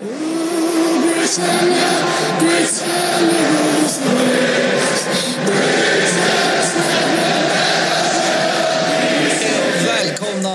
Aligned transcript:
Välkomna 0.00 0.10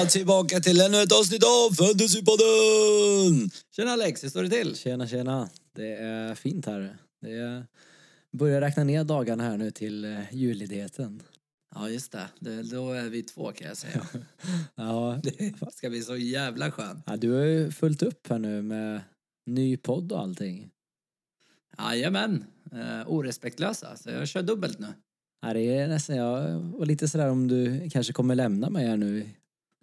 tillbaka 0.10 0.60
till 0.60 0.82
ännu 0.82 1.02
ett 1.02 1.12
avsnitt 1.12 1.44
av 1.44 1.76
Fantasypodden! 1.76 3.50
Tjena 3.76 3.92
Alex, 3.92 4.24
hur 4.24 4.30
står 4.30 4.44
det 4.44 4.50
till? 4.50 4.76
Tjena, 4.76 5.08
tjena. 5.08 5.50
Det 5.76 5.96
är 5.96 6.36
fint 6.36 6.66
här. 6.66 6.98
Det 7.22 7.32
är... 7.32 7.66
börjar 8.32 8.62
räkna 8.62 8.84
ner 8.84 9.04
dagarna 9.04 9.44
här 9.44 9.58
nu 9.58 9.72
till 9.72 10.06
eh, 10.06 10.20
julledigheten. 10.32 11.22
Ja 11.76 11.90
just 11.90 12.12
det. 12.12 12.28
det, 12.40 12.64
då 12.64 12.94
är 12.94 13.10
vi 13.10 13.24
två 13.24 13.52
kan 13.52 13.68
jag 13.68 13.78
säga. 13.78 14.02
Ja, 14.76 15.20
Det 15.24 15.54
ska 15.74 15.90
bli 15.90 16.02
så 16.02 16.16
jävla 16.16 16.72
skönt. 16.72 17.04
ja, 17.06 17.18
du 17.18 17.32
har 17.32 17.44
ju 17.44 17.72
fullt 17.72 18.04
upp 18.04 18.28
här 18.30 18.40
nu 18.40 18.62
med 18.62 19.02
ny 19.46 19.78
podd 19.78 20.12
och 20.12 20.20
allting. 20.20 20.70
Jajamän, 21.78 22.46
uh, 22.74 23.08
orespektlösa. 23.08 23.98
Så 23.98 24.10
jag 24.10 24.28
kör 24.28 24.44
dubbelt 24.44 24.80
nu. 24.80 24.88
Ja, 25.42 25.54
det 25.54 25.62
är 25.78 25.88
nästan, 25.88 26.16
jag 26.16 26.60
var 26.60 26.86
lite 26.86 27.08
sådär 27.08 27.30
om 27.30 27.48
du 27.48 27.90
kanske 27.90 28.14
kommer 28.14 28.36
lämna 28.36 28.70
mig 28.70 28.88
här 28.88 28.98
nu. 28.98 29.30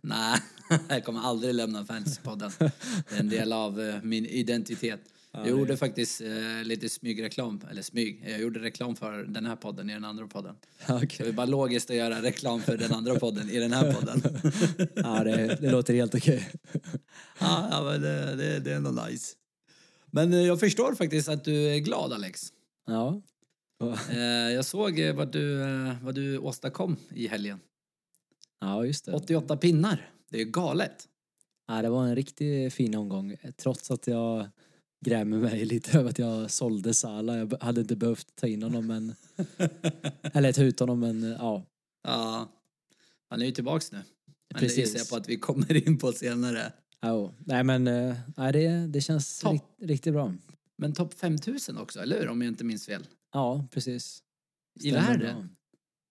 Nej, 0.02 0.38
jag 0.88 1.04
kommer 1.04 1.20
aldrig 1.20 1.54
lämna 1.54 1.84
Fantasypodden. 1.84 2.50
Det 2.58 3.14
är 3.16 3.20
en 3.20 3.28
del 3.28 3.52
av 3.52 3.80
eh, 3.80 3.94
min 4.02 4.26
identitet. 4.26 5.00
jag 5.32 5.44
det- 5.44 5.50
gjorde 5.50 5.76
faktiskt 5.76 6.20
eh, 6.20 6.64
lite 6.64 6.88
smygreklam, 6.88 7.60
eller 7.70 7.82
smyg. 7.82 8.24
Jag 8.28 8.40
gjorde 8.40 8.60
reklam 8.60 8.96
för 8.96 9.24
den 9.24 9.46
här 9.46 9.56
podden 9.56 9.90
i 9.90 9.92
den 9.92 10.04
andra 10.04 10.26
podden. 10.26 10.54
Ja, 10.88 10.94
Det 10.98 11.04
okej. 11.06 11.28
är 11.28 11.32
bara 11.32 11.46
logiskt 11.46 11.90
att 11.90 11.96
göra 11.96 12.22
reklam 12.22 12.60
för 12.62 12.76
den 12.76 12.92
andra 12.92 13.14
podden 13.18 13.50
i 13.50 13.58
den 13.58 13.72
här 13.72 13.92
podden. 13.92 14.22
Ja, 14.94 15.24
det, 15.24 15.58
det 15.60 15.70
låter 15.70 15.94
helt 15.94 16.14
okej. 16.14 16.48
ja, 17.40 17.68
ja, 17.70 17.82
men 17.84 18.00
det, 18.02 18.36
det, 18.36 18.58
det 18.60 18.72
är 18.72 18.76
ändå 18.76 18.90
nice. 18.90 19.34
Men 20.12 20.32
eh, 20.32 20.40
jag 20.40 20.60
förstår 20.60 20.94
faktiskt 20.94 21.28
att 21.28 21.44
du 21.44 21.68
är 21.68 21.78
glad 21.78 22.12
Alex. 22.12 22.52
Ja. 22.86 23.22
Eh, 24.10 24.18
jag 24.54 24.64
såg 24.64 24.98
eh, 24.98 25.14
vad 25.14 25.32
du, 25.32 25.58
vad 26.02 26.14
du 26.14 26.38
åstadkom 26.38 26.96
i 27.14 27.26
helgen. 27.26 27.60
Ja, 28.60 28.86
just 28.86 29.04
det. 29.04 29.12
88 29.12 29.56
pinnar. 29.56 30.10
Det 30.30 30.40
är 30.40 30.44
galet. 30.44 31.08
Ja, 31.68 31.82
det 31.82 31.88
var 31.88 32.04
en 32.06 32.16
riktigt 32.16 32.74
fin 32.74 32.94
omgång. 32.94 33.36
Trots 33.56 33.90
att 33.90 34.06
jag 34.06 34.48
grämer 35.04 35.38
mig 35.38 35.64
lite 35.64 35.98
över 35.98 36.10
att 36.10 36.18
jag 36.18 36.50
sålde 36.50 36.94
Sala. 36.94 37.38
Jag 37.38 37.54
hade 37.60 37.80
inte 37.80 37.96
behövt 37.96 38.36
ta 38.36 38.46
in 38.46 38.62
honom, 38.62 38.86
men... 38.86 39.14
Eller 40.22 40.52
ta 40.52 40.62
ut 40.62 40.80
honom, 40.80 41.00
men 41.00 41.22
ja. 41.22 41.66
Ja, 42.02 42.48
han 43.28 43.42
är 43.42 43.46
ju 43.46 43.52
tillbaks 43.52 43.92
nu. 43.92 44.02
Men 44.50 44.60
Precis. 44.60 44.76
det 44.76 44.80
gissar 44.80 44.98
jag 44.98 45.08
på 45.08 45.16
att 45.16 45.28
vi 45.28 45.36
kommer 45.36 45.88
in 45.88 45.98
på 45.98 46.12
senare. 46.12 46.72
Ja, 47.04 47.32
nej 47.38 47.64
men 47.64 47.86
eh, 47.86 48.16
nej, 48.36 48.52
det, 48.52 48.86
det 48.86 49.00
känns 49.00 49.44
rikt, 49.44 49.64
riktigt 49.78 50.12
bra. 50.12 50.34
Men 50.76 50.92
topp 50.92 51.14
5000 51.14 51.78
också, 51.78 52.00
eller 52.00 52.20
hur? 52.20 52.28
Om 52.28 52.42
jag 52.42 52.48
inte 52.48 52.64
minns 52.64 52.86
fel. 52.86 53.06
Ja, 53.32 53.68
precis. 53.70 54.22
I 54.80 54.90
Stämmer 54.90 55.08
världen. 55.08 55.36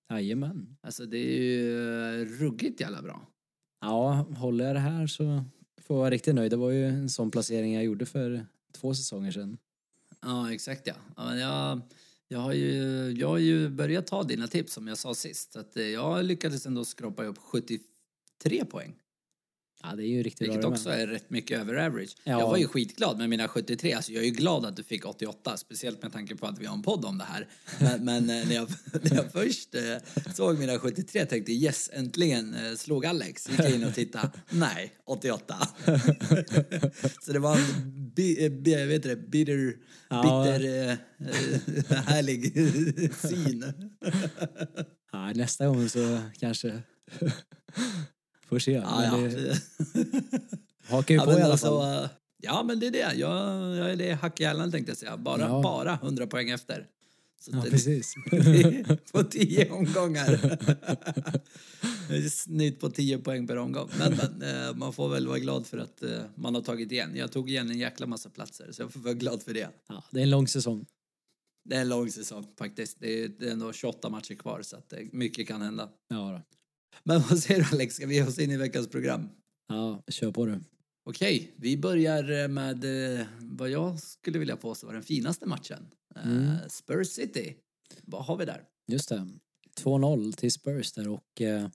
bra. 0.08 0.18
Jajamän. 0.18 0.78
Alltså 0.82 1.06
det 1.06 1.18
är 1.18 1.42
ju 1.42 2.22
eh, 2.22 2.26
ruggigt 2.26 2.82
jävla 2.82 3.02
bra. 3.02 3.28
Ja, 3.82 4.12
håller 4.38 4.66
jag 4.66 4.76
det 4.76 4.80
här 4.80 5.08
så 5.08 5.44
får 5.82 5.96
jag 5.96 6.00
vara 6.00 6.10
riktigt 6.10 6.36
nöjd. 6.36 6.52
Det 6.52 6.58
var 6.58 6.70
ju 6.72 6.86
en 6.86 7.10
sån 7.10 7.32
placering 7.32 7.74
jag 7.74 7.84
gjorde 7.84 8.06
för 8.06 8.46
två 8.74 8.94
säsonger 8.96 9.32
sedan. 9.32 9.58
Ja, 10.22 10.54
exakt 10.54 10.88
ja. 10.88 10.94
ja 11.16 11.26
men 11.26 11.40
jag, 11.40 11.82
jag, 12.28 12.40
har 12.40 12.54
ju, 12.54 13.12
jag 13.12 13.28
har 13.28 13.38
ju 13.38 13.70
börjat 13.70 14.08
ta 14.08 14.24
dina 14.24 14.48
tips 14.48 14.74
som 14.74 14.88
jag 14.88 14.98
sa 14.98 15.14
sist. 15.14 15.56
Att 15.56 15.78
eh, 15.78 15.84
jag 15.84 16.26
lyckades 16.26 16.66
ändå 16.66 16.86
skrapa 16.86 17.24
upp 17.24 17.38
73 17.38 18.66
poäng. 18.66 19.01
Ja, 19.84 19.96
det 19.96 20.04
är 20.04 20.08
ju 20.08 20.24
riktigt 20.24 20.48
Vilket 20.48 20.66
också 20.66 20.90
är 20.90 21.08
rätt 21.08 21.30
mycket 21.30 21.60
över 21.60 21.76
average. 21.76 22.16
Ja. 22.24 22.40
Jag 22.40 22.48
var 22.48 22.58
ju 22.58 22.68
skitglad 22.68 23.18
med 23.18 23.30
mina 23.30 23.48
73. 23.48 23.94
Alltså 23.94 24.12
jag 24.12 24.24
är 24.24 24.26
ju 24.26 24.32
glad 24.32 24.66
att 24.66 24.76
du 24.76 24.84
fick 24.84 25.06
88. 25.06 25.58
Speciellt 25.58 26.04
med 26.04 26.14
tanke 26.14 26.36
på 26.36 26.46
att 26.48 26.60
vi 26.60 26.66
har 26.66 26.76
en 26.76 26.82
podd 26.82 27.06
om 27.06 27.18
det 27.18 27.24
här. 27.24 27.48
Men, 27.80 28.06
men 28.06 28.30
eh, 28.30 28.48
när, 28.48 28.56
jag, 28.56 28.70
när 29.04 29.16
jag 29.16 29.32
först 29.32 29.76
eh, 29.76 29.82
såg 30.34 30.60
mina 30.60 30.80
73 30.80 31.26
tänkte 31.26 31.52
jag 31.54 31.62
yes, 31.62 31.90
äntligen 31.94 32.54
eh, 32.54 32.76
slog 32.76 33.06
Alex. 33.06 33.50
Gick 33.50 33.60
jag 33.60 33.72
in 33.72 33.84
och 33.84 33.94
tittade. 33.94 34.32
Nej, 34.50 34.94
88. 35.06 35.56
Så 37.22 37.34
det 37.34 37.40
var 37.40 37.56
en 37.56 38.12
bi, 38.16 38.50
bi, 38.50 38.86
vet 38.86 39.04
det, 39.04 39.16
bitter, 39.16 39.76
Ja. 40.10 40.44
bitter, 40.44 40.98
härlig 41.96 42.54
syn. 43.16 43.74
Ja, 45.12 45.32
nästa 45.34 45.68
gång 45.68 45.90
så 45.90 46.20
kanske... 46.40 46.82
får 48.56 48.60
se. 48.60 48.82
Men 48.82 49.04
ja. 49.04 49.18
det 49.40 49.62
hakar 50.90 51.14
ju 51.16 51.20
på 51.22 51.32
i 51.32 51.36
alla 51.36 51.46
alltså, 51.52 51.80
fall. 51.82 52.04
eh, 52.04 52.10
ja, 52.42 52.64
men 52.64 52.80
det 52.80 52.88
är 52.88 52.92
det. 52.92 53.14
Jag, 53.16 53.32
jag 53.76 53.92
är 53.92 53.96
det 53.96 54.14
hack 54.14 54.40
i 54.40 54.46
hälen 54.46 54.72
tänkte 54.72 54.90
jag 54.92 54.98
säga. 54.98 55.18
Bara, 55.18 55.42
Ja. 55.42 55.62
bara 55.64 55.94
100 55.94 56.28
poäng 56.28 56.50
efter. 56.50 56.88
Så 57.40 57.52
Ja, 57.54 57.62
det- 57.64 57.70
precis. 57.70 58.14
på 59.12 59.24
10 59.24 59.70
omgångar. 59.72 60.40
Det 62.10 62.30
Snitt 62.30 62.80
på 62.80 62.90
10 62.90 63.18
poäng 63.18 63.48
per 63.48 63.56
omgång. 63.56 63.90
Men, 64.00 64.14
men 64.40 64.66
eh, 64.68 64.76
man 64.76 64.94
får 64.94 65.10
väl 65.10 65.28
vara 65.28 65.40
glad 65.40 65.68
för 65.68 65.78
att 65.78 66.04
eh, 66.04 66.10
man 66.36 66.56
har 66.56 66.62
tagit 66.62 66.92
igen. 66.92 67.16
Jag 67.16 67.32
tog 67.32 67.50
igen 67.50 67.70
en 67.72 67.80
jäkla 67.80 68.08
massa 68.08 68.30
platser, 68.30 68.72
så 68.72 68.82
jag 68.82 68.94
får 68.94 69.00
vara 69.00 69.14
glad 69.14 69.42
för 69.44 69.54
det. 69.54 69.70
Ja, 69.88 70.04
det 70.12 70.20
är 70.20 70.24
en 70.24 70.30
lång 70.30 70.48
säsong. 70.48 70.86
Det 71.70 71.76
är 71.76 71.82
en 71.82 71.90
lång 71.90 72.12
säsong 72.12 72.48
faktiskt. 72.58 72.98
Det 73.00 73.24
är, 73.24 73.28
det 73.40 73.48
är 73.48 73.52
ändå 73.52 73.74
28 73.74 74.10
matcher 74.10 74.36
kvar, 74.36 74.62
så 74.62 74.76
att 74.78 74.94
eh, 74.94 75.00
mycket 75.12 75.48
kan 75.48 75.62
hända. 75.62 75.90
Ja, 76.10 76.16
då. 76.32 76.42
Men 77.04 77.22
vad 77.30 77.40
säger 77.40 77.62
du 77.62 77.68
Alex, 77.72 77.96
ska 77.96 78.08
vi 78.08 78.16
ge 78.16 78.24
oss 78.24 78.40
in 78.40 78.52
i 78.52 78.58
veckans 78.58 78.88
program? 78.90 79.30
ja 79.68 80.04
kör 80.08 80.32
på 80.32 80.46
du. 80.46 80.60
Okej, 81.06 81.54
vi 81.58 81.78
börjar 81.78 82.48
med 82.48 82.84
eh, 83.20 83.26
vad 83.40 83.70
jag 83.70 84.00
skulle 84.00 84.40
vilja 84.40 84.56
påstå 84.56 84.88
var 84.88 84.94
den 84.94 85.04
finaste 85.04 85.46
matchen. 85.46 85.88
Eh, 86.16 86.26
Mm. 86.32 86.56
Spurs 86.70 87.08
City. 87.08 87.56
Vad 88.02 88.26
har 88.26 88.38
vi 88.38 88.46
där? 88.46 88.64
Just 88.88 89.10
det. 89.10 89.28
2-0 89.80 90.32
till 90.32 90.52
Spurs 90.52 90.92
där 90.92 91.08
och 91.08 91.42
eh, 91.42 91.68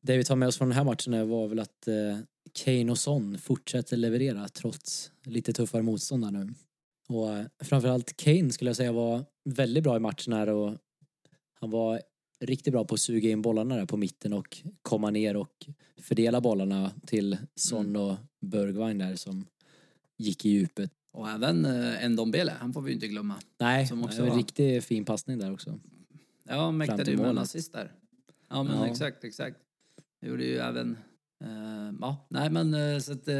det 0.00 0.16
vi 0.16 0.24
tar 0.24 0.36
med 0.36 0.48
oss 0.48 0.58
från 0.58 0.68
den 0.68 0.76
här 0.76 0.84
matchen 0.84 1.28
var 1.28 1.48
väl 1.48 1.58
att 1.58 1.88
eh, 1.88 2.18
Kane 2.64 2.90
och 2.90 2.98
Son 2.98 3.38
fortsätter 3.38 3.96
leverera 3.96 4.48
trots 4.48 5.12
lite 5.24 5.52
tuffare 5.52 5.82
motstånd 5.82 6.24
där 6.24 6.30
nu. 6.30 6.54
Och 7.08 7.32
eh, 7.36 7.46
framförallt 7.62 8.16
Kane 8.16 8.50
skulle 8.50 8.68
jag 8.68 8.76
säga 8.76 8.92
var 8.92 9.24
väldigt 9.44 9.84
bra 9.84 9.96
i 9.96 10.00
matchen 10.00 10.32
här 10.32 10.48
och 10.48 10.76
han 11.60 11.70
var 11.70 12.02
riktigt 12.40 12.72
bra 12.72 12.84
på 12.84 12.94
att 12.94 13.00
suga 13.00 13.30
in 13.30 13.42
bollarna 13.42 13.76
där 13.76 13.86
på 13.86 13.96
mitten 13.96 14.32
och 14.32 14.58
komma 14.82 15.10
ner 15.10 15.36
och 15.36 15.66
fördela 16.02 16.40
bollarna 16.40 16.92
till 17.06 17.38
Son 17.54 17.86
Mm. 17.86 18.02
och 18.02 18.16
Bergwijn 18.40 18.98
där 18.98 19.16
som 19.16 19.46
gick 20.16 20.44
i 20.44 20.48
djupet. 20.50 20.90
Och 21.12 21.28
även 21.30 21.64
eh, 21.64 22.08
Ndombele, 22.08 22.52
han 22.60 22.72
får 22.72 22.82
vi 22.82 22.92
inte 22.92 23.08
glömma. 23.08 23.34
Nej, 23.58 23.86
Som 23.86 24.04
också 24.04 24.22
en 24.26 24.36
riktigt 24.36 24.84
fin 24.84 25.04
passning 25.04 25.38
där 25.38 25.52
också. 25.52 25.80
Ja, 26.44 26.70
mäktade 26.72 27.10
ju 27.10 27.16
med 27.16 27.26
en 27.30 27.38
assist 27.38 27.72
där. 27.72 27.92
Ja, 28.48 28.62
men 28.62 28.76
Ja. 28.76 28.86
exakt, 28.86 29.24
exakt. 29.24 29.56
Det 30.20 30.26
gjorde 30.28 30.44
ju 30.44 30.56
även... 30.56 30.96
eh, 31.44 31.92
ja, 32.00 32.26
nej 32.30 32.50
men 32.50 32.74
eh, 32.74 32.98
så 32.98 33.12
att, 33.12 33.28
eh, 33.28 33.36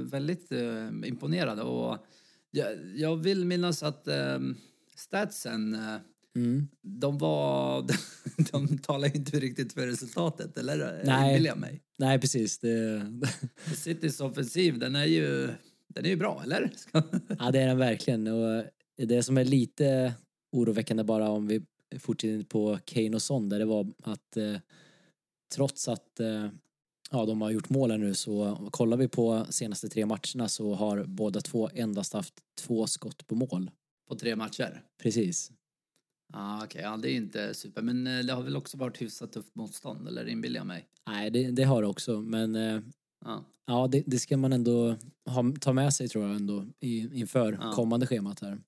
väldigt 0.00 0.52
uh, 0.52 0.88
imponerade 1.08 1.62
och 1.62 1.98
jag, 2.50 2.68
jag 2.96 3.16
vill 3.16 3.44
minnas 3.44 3.82
att 3.82 4.08
eh, 4.08 4.38
statsen, 4.96 5.74
eh, 5.74 5.96
Mm. 6.36 6.68
de 6.82 7.18
var... 7.18 7.84
de 8.52 8.78
talar 8.78 9.16
inte 9.16 9.40
riktigt 9.40 9.72
för 9.72 9.86
resultatet, 9.86 10.58
eller? 10.58 11.02
Nej. 11.04 11.42
Jag 11.42 11.58
mig? 11.58 11.82
Nej, 11.98 12.20
precis. 12.20 12.58
Det, 12.58 13.02
Citys 13.76 14.20
offensiv, 14.20 14.78
den 14.78 14.96
är 14.96 15.04
ju, 15.04 15.48
den 15.88 16.04
är 16.04 16.08
ju 16.08 16.16
bra, 16.16 16.40
eller? 16.44 16.70
Ja, 17.38 17.50
det 17.50 17.60
är 17.60 17.66
den 17.66 17.78
verkligen. 17.78 18.26
Och 18.26 18.64
det 18.96 19.22
som 19.22 19.38
är 19.38 19.44
lite 19.44 20.14
oroväckande 20.52 21.04
bara 21.04 21.28
om 21.28 21.46
vi 21.46 21.62
fortsätter 21.98 22.44
på 22.44 22.78
Kane 22.84 23.14
och 23.14 23.22
Son 23.22 23.48
där 23.48 23.58
det 23.58 23.64
var 23.64 23.92
att 24.02 24.36
eh, 24.36 24.56
trots 25.54 25.88
att 25.88 26.20
eh, 26.20 26.48
ja, 27.10 27.26
de 27.26 27.40
har 27.40 27.50
gjort 27.50 27.68
målen 27.68 28.00
nu 28.00 28.14
så 28.14 28.68
kollar 28.70 28.96
vi 28.96 29.08
på 29.08 29.46
senaste 29.50 29.88
tre 29.88 30.06
matcherna 30.06 30.48
så 30.48 30.74
har 30.74 31.04
båda 31.04 31.40
två 31.40 31.70
endast 31.74 32.12
haft 32.12 32.34
två 32.58 32.86
skott 32.86 33.26
på 33.26 33.34
mål. 33.34 33.70
På 34.08 34.14
tre 34.14 34.36
matcher. 34.36 34.82
Precis. 35.02 35.52
Ja, 36.32 36.64
okej, 36.64 36.82
ja, 36.82 36.96
det 36.96 37.10
är 37.10 37.14
inte 37.14 37.54
super. 37.54 37.82
Men 37.82 38.06
eh, 38.06 38.18
det 38.24 38.32
har 38.32 38.42
väl 38.42 38.56
också 38.56 38.76
varit 38.78 39.02
hyfsat 39.02 39.32
tufft 39.32 39.54
motstånd, 39.54 40.08
eller 40.08 40.28
inbillar 40.28 40.56
jag 40.60 40.66
mig? 40.66 40.86
Nej, 41.06 41.30
det, 41.30 41.50
det 41.50 41.62
har 41.64 41.82
det 41.82 41.88
också, 41.88 42.20
men 42.20 42.54
eh, 42.56 42.80
Ja. 43.66 43.88
det, 43.92 44.02
det 44.06 44.18
ska 44.18 44.36
man 44.36 44.52
ändå 44.52 44.96
ha, 45.28 45.52
ta 45.60 45.72
med 45.72 45.94
sig 45.94 46.08
tror 46.08 46.26
jag 46.26 46.36
ändå 46.36 46.66
i, 46.80 47.18
inför 47.20 47.58
Ja. 47.62 47.72
kommande 47.72 48.06
schemat 48.06 48.40
här. 48.40 48.58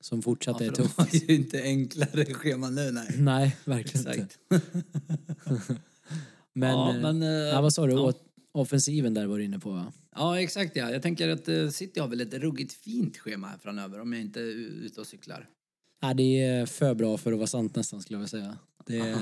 Som 0.00 0.22
fortsatt 0.22 0.60
Ja, 0.60 0.66
är 0.66 0.70
tufft. 0.70 0.98
har 0.98 1.08
ju 1.12 1.34
inte 1.36 1.62
enklare 1.62 2.24
schema 2.34 2.70
nu, 2.70 2.90
nej. 2.90 3.14
Nej, 3.18 3.56
verkligen 3.64 4.06
inte. 4.20 4.20
Exakt. 4.22 4.38
Men, 6.52 6.70
ja, 6.70 6.94
eh, 6.94 7.00
men, 7.00 7.22
Ja, 7.22 7.60
vad 7.60 7.72
sa 7.72 7.86
du? 7.86 7.92
Ja. 7.92 8.12
Offensiven 8.52 9.14
där 9.14 9.26
var 9.26 9.38
du 9.38 9.44
inne 9.44 9.58
på 9.58 9.70
va? 9.70 9.92
ja, 10.16 10.40
exakt 10.40 10.76
ja. 10.76 10.90
Jag 10.90 11.02
tänker 11.02 11.28
att 11.28 11.74
City 11.74 12.00
har 12.00 12.08
väl 12.08 12.20
ett 12.20 12.34
ruggigt 12.34 12.72
fint 12.72 13.18
schema 13.18 13.46
här 13.48 13.58
framöver 13.58 14.00
om 14.00 14.12
jag 14.12 14.22
inte 14.22 14.40
är 14.40 14.44
ute 14.84 15.00
och 15.00 15.06
cyklar. 15.06 15.48
Ja, 16.00 16.14
det 16.14 16.42
är 16.42 16.66
för 16.66 16.94
bra 16.94 17.18
för 17.18 17.32
att 17.32 17.38
vara 17.38 17.46
sant 17.46 17.76
nästan 17.76 18.02
skulle 18.02 18.14
jag 18.14 18.20
vilja 18.20 18.28
säga. 18.28 18.58
Är 18.86 19.16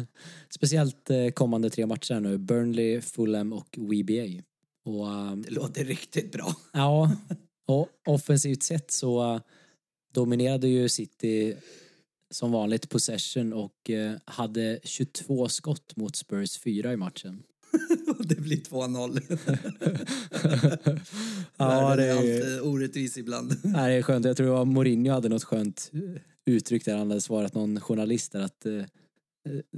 speciellt 0.50 1.10
eh, 1.10 1.28
kommande 1.28 1.70
tre 1.70 1.86
matcher 1.86 2.20
nu. 2.20 2.38
Burnley, 2.38 3.00
Fulham 3.00 3.52
och 3.52 3.78
WBA. 3.78 4.42
Och 4.84 5.08
ehm, 5.12 5.42
Det 5.42 5.50
låter 5.50 5.84
riktigt 5.84 6.32
bra. 6.32 6.56
ja, 6.72 7.12
Och 7.66 7.88
offensivt 8.06 8.62
sett 8.62 8.90
så 8.90 9.40
dominerade 10.14 10.68
ju 10.68 10.88
City 10.88 11.56
som 12.30 12.52
vanligt 12.52 12.88
possession 12.88 13.52
och 13.52 13.90
eh, 13.90 14.12
hade 14.24 14.80
22 14.84 15.48
skott 15.48 15.96
mot 15.96 16.16
Spurs 16.16 16.58
4 16.58 16.92
i 16.92 16.96
matchen. 16.96 17.42
det 18.18 18.40
blir 18.40 18.56
2-0. 18.56 19.20
Ja, 21.56 21.96
det 21.96 22.04
är 22.04 22.16
alltid 22.16 22.60
orättvis 22.60 23.18
ibland. 23.18 23.56
Nej, 23.62 23.92
det 23.92 23.98
är 23.98 24.02
skönt. 24.02 24.26
Jag 24.26 24.36
tror 24.36 24.46
det 24.46 24.52
var 24.52 24.64
Mourinho 24.64 25.12
hade 25.12 25.28
något 25.28 25.44
skönt 25.44 25.90
uttryck 26.46 26.84
där 26.84 26.96
han 26.96 27.08
hade 27.08 27.20
svarat 27.20 27.54
någon 27.54 27.80
journalist 27.80 28.32
där 28.32 28.40
att 28.40 28.66
eh, 28.66 28.82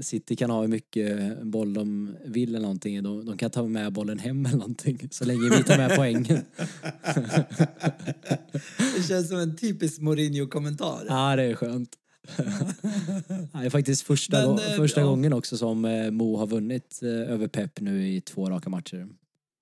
City 0.00 0.36
kan 0.36 0.50
ha 0.50 0.60
hur 0.60 0.68
mycket 0.68 1.42
boll 1.42 1.74
de 1.74 2.16
vill 2.24 2.48
eller 2.48 2.60
någonting. 2.60 3.02
De, 3.02 3.26
de 3.26 3.38
kan 3.38 3.50
ta 3.50 3.62
med 3.62 3.92
bollen 3.92 4.18
hem 4.18 4.46
eller 4.46 4.56
någonting 4.56 5.08
så 5.10 5.24
länge 5.24 5.50
vi 5.56 5.62
tar 5.64 5.76
med 5.76 5.96
poängen. 5.96 6.38
Det 8.96 9.02
känns 9.08 9.28
som 9.28 9.38
en 9.38 9.56
typisk 9.56 10.00
Mourinho-kommentar. 10.00 11.06
Ja, 11.08 11.36
det 11.36 11.42
är 11.42 11.54
skönt. 11.54 11.96
Det 13.52 13.66
är 13.66 13.70
faktiskt 13.70 14.02
första, 14.02 14.46
Men, 14.46 14.58
eh, 14.58 14.76
första 14.76 15.00
ja. 15.00 15.06
gången 15.06 15.32
också 15.32 15.56
som 15.56 15.84
eh, 15.84 16.10
Mo 16.10 16.36
har 16.36 16.46
vunnit 16.46 17.00
eh, 17.02 17.08
över 17.08 17.48
Pep 17.48 17.80
nu 17.80 18.08
i 18.08 18.20
två 18.20 18.50
raka 18.50 18.70
matcher. 18.70 19.08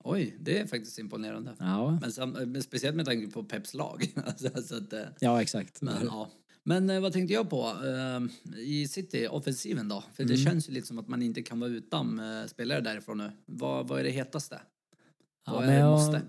Oj, 0.03 0.35
det 0.39 0.59
är 0.59 0.67
faktiskt 0.67 0.99
imponerande. 0.99 1.55
Ja, 1.59 1.97
Men, 2.01 2.11
sam, 2.11 2.31
men 2.31 2.63
speciellt 2.63 2.95
med 2.95 3.05
tanke 3.05 3.27
på 3.27 3.43
Peps 3.43 3.73
lag. 3.73 4.13
alltså, 4.25 4.63
så 4.63 4.77
att, 4.77 4.93
eh, 4.93 5.01
ja 5.19 5.41
exakt. 5.41 5.81
men, 5.81 6.05
ja. 6.05 6.29
men 6.63 7.01
vad 7.01 7.13
tänkte 7.13 7.33
jag 7.33 7.49
på? 7.49 7.71
I 8.57 8.87
City, 8.87 9.27
offensiven 9.27 9.87
då? 9.89 10.03
För 10.13 10.23
det 10.23 10.33
Mm. 10.33 10.45
känns 10.45 10.69
ju 10.69 10.73
lite 10.73 10.87
som 10.87 10.99
att 10.99 11.07
man 11.07 11.21
inte 11.21 11.41
kan 11.41 11.59
vara 11.59 11.69
utan 11.69 12.21
spelare 12.47 12.81
därifrån 12.81 13.17
nu. 13.17 13.31
Vad, 13.45 13.87
vad 13.87 13.99
är 13.99 14.03
det 14.03 14.09
hetaste? 14.09 14.59
Ja, 15.45 15.53
vad 15.53 15.63
är 15.63 15.67
det 15.67 15.73
jag, 15.77 15.91
måste? 15.91 16.21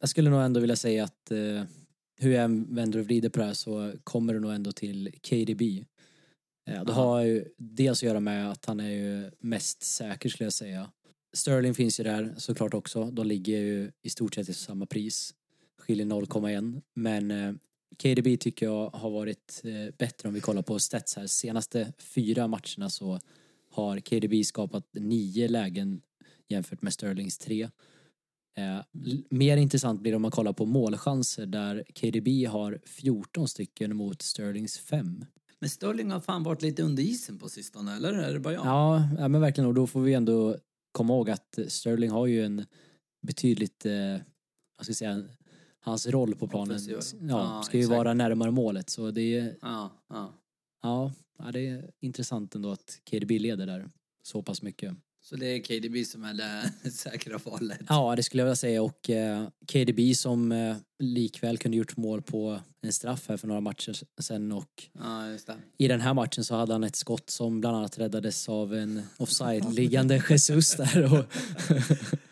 jag 0.00 0.08
skulle 0.08 0.30
nog 0.30 0.42
ändå 0.42 0.60
vilja 0.60 0.76
säga 0.76 1.04
att 1.04 1.32
hur 2.20 2.30
jag 2.30 2.44
än 2.44 2.74
vänder 2.74 2.98
och 2.98 3.04
vrider 3.04 3.28
på 3.28 3.38
det 3.38 3.46
här 3.46 3.54
så 3.54 3.92
kommer 4.04 4.34
det 4.34 4.40
nog 4.40 4.52
ändå 4.52 4.72
till 4.72 5.12
KDB. 5.22 5.62
Eh, 6.70 6.84
det 6.84 6.92
har 6.92 7.22
ju 7.22 7.44
dels 7.56 7.98
att 7.98 8.02
göra 8.02 8.20
med 8.20 8.50
att 8.50 8.64
han 8.64 8.80
är 8.80 8.90
ju 8.90 9.30
mest 9.38 9.82
säker 9.82 10.28
skulle 10.28 10.46
jag 10.46 10.52
säga. 10.52 10.90
Sterling 11.32 11.74
finns 11.74 12.00
ju 12.00 12.04
där 12.04 12.34
såklart 12.36 12.74
också. 12.74 13.04
De 13.04 13.26
ligger 13.26 13.58
ju 13.58 13.90
i 14.02 14.10
stort 14.10 14.34
sett 14.34 14.48
i 14.48 14.54
samma 14.54 14.86
pris. 14.86 15.34
Skiljer 15.78 16.06
0,1. 16.06 16.82
Men 16.94 17.30
eh, 17.30 17.54
KDB 18.02 18.40
tycker 18.40 18.66
jag 18.66 18.90
har 18.90 19.10
varit 19.10 19.62
eh, 19.64 19.94
bättre 19.98 20.28
om 20.28 20.34
vi 20.34 20.40
kollar 20.40 20.62
på 20.62 20.78
stats 20.78 21.16
här. 21.16 21.26
Senaste 21.26 21.92
fyra 21.98 22.48
matcherna 22.48 22.90
så 22.90 23.20
har 23.70 24.00
KDB 24.00 24.44
skapat 24.44 24.84
nio 24.92 25.48
lägen 25.48 26.02
jämfört 26.48 26.82
med 26.82 26.92
Sterlings 26.92 27.38
tre. 27.38 27.68
Eh, 28.58 28.80
mer 29.30 29.56
intressant 29.56 30.00
blir 30.00 30.12
det 30.12 30.16
om 30.16 30.22
man 30.22 30.30
kollar 30.30 30.52
på 30.52 30.66
målchanser 30.66 31.46
där 31.46 31.84
KDB 31.94 32.46
har 32.46 32.80
14 32.84 33.48
stycken 33.48 33.96
mot 33.96 34.22
Sterlings 34.22 34.78
5. 34.78 35.24
Men 35.60 35.70
Sterling 35.70 36.10
har 36.10 36.20
fan 36.20 36.42
varit 36.42 36.62
lite 36.62 36.82
under 36.82 37.02
isen 37.02 37.38
på 37.38 37.48
sistone, 37.48 37.96
eller 37.96 38.12
är 38.12 38.32
det 38.32 38.40
bara 38.40 38.54
jag? 38.54 38.66
Ja, 38.66 39.08
ja 39.18 39.28
men 39.28 39.40
verkligen 39.40 39.68
och 39.68 39.74
då 39.74 39.86
får 39.86 40.00
vi 40.00 40.14
ändå 40.14 40.56
komma 40.92 41.14
ihåg 41.14 41.30
att 41.30 41.58
Sterling 41.68 42.10
har 42.10 42.26
ju 42.26 42.44
en 42.44 42.64
betydligt, 43.26 43.86
eh, 43.86 43.92
vad 44.76 44.84
ska 44.84 44.90
jag 44.90 44.96
säga, 44.96 45.24
hans 45.80 46.06
roll 46.06 46.34
på 46.34 46.48
planen 46.48 46.78
ja, 46.88 47.00
Ja, 47.28 47.62
ska 47.64 47.76
ju 47.76 47.82
exakt. 47.82 47.96
vara 47.96 48.14
närmare 48.14 48.50
målet 48.50 48.90
så 48.90 49.10
det 49.10 49.38
är, 49.38 49.56
ja. 49.62 49.90
ja, 50.08 50.32
ja, 51.38 51.52
det 51.52 51.66
är 51.66 51.90
intressant 52.00 52.54
ändå 52.54 52.70
att 52.72 53.00
KDB 53.10 53.30
leder 53.38 53.66
där 53.66 53.90
så 54.22 54.42
pass 54.42 54.62
mycket. 54.62 54.94
Så 55.30 55.36
det 55.36 55.46
är 55.46 55.58
KDB 55.58 56.06
som 56.06 56.24
är 56.24 56.34
det 56.34 56.90
säkra 56.90 57.38
valet? 57.38 57.80
Ja, 57.88 58.16
det 58.16 58.22
skulle 58.22 58.40
jag 58.40 58.46
vilja 58.46 58.56
säga 58.56 58.82
och 58.82 59.10
eh, 59.10 59.46
KDB 59.72 60.16
som 60.16 60.52
eh, 60.52 60.76
likväl 60.98 61.58
kunde 61.58 61.76
gjort 61.76 61.96
mål 61.96 62.22
på 62.22 62.60
en 62.82 62.92
straff 62.92 63.28
här 63.28 63.36
för 63.36 63.48
några 63.48 63.60
matcher 63.60 63.96
sen 64.20 64.52
och 64.52 64.88
Ja, 64.92 65.36
i 65.78 65.88
den 65.88 66.00
här 66.00 66.14
matchen 66.14 66.44
så 66.44 66.54
hade 66.54 66.72
han 66.72 66.84
ett 66.84 66.96
skott 66.96 67.30
som 67.30 67.60
bland 67.60 67.76
annat 67.76 67.98
räddades 67.98 68.48
av 68.48 68.74
en 68.74 69.02
offside-liggande 69.16 70.22
Jesus 70.28 70.76
där 70.76 71.14
och 71.14 71.24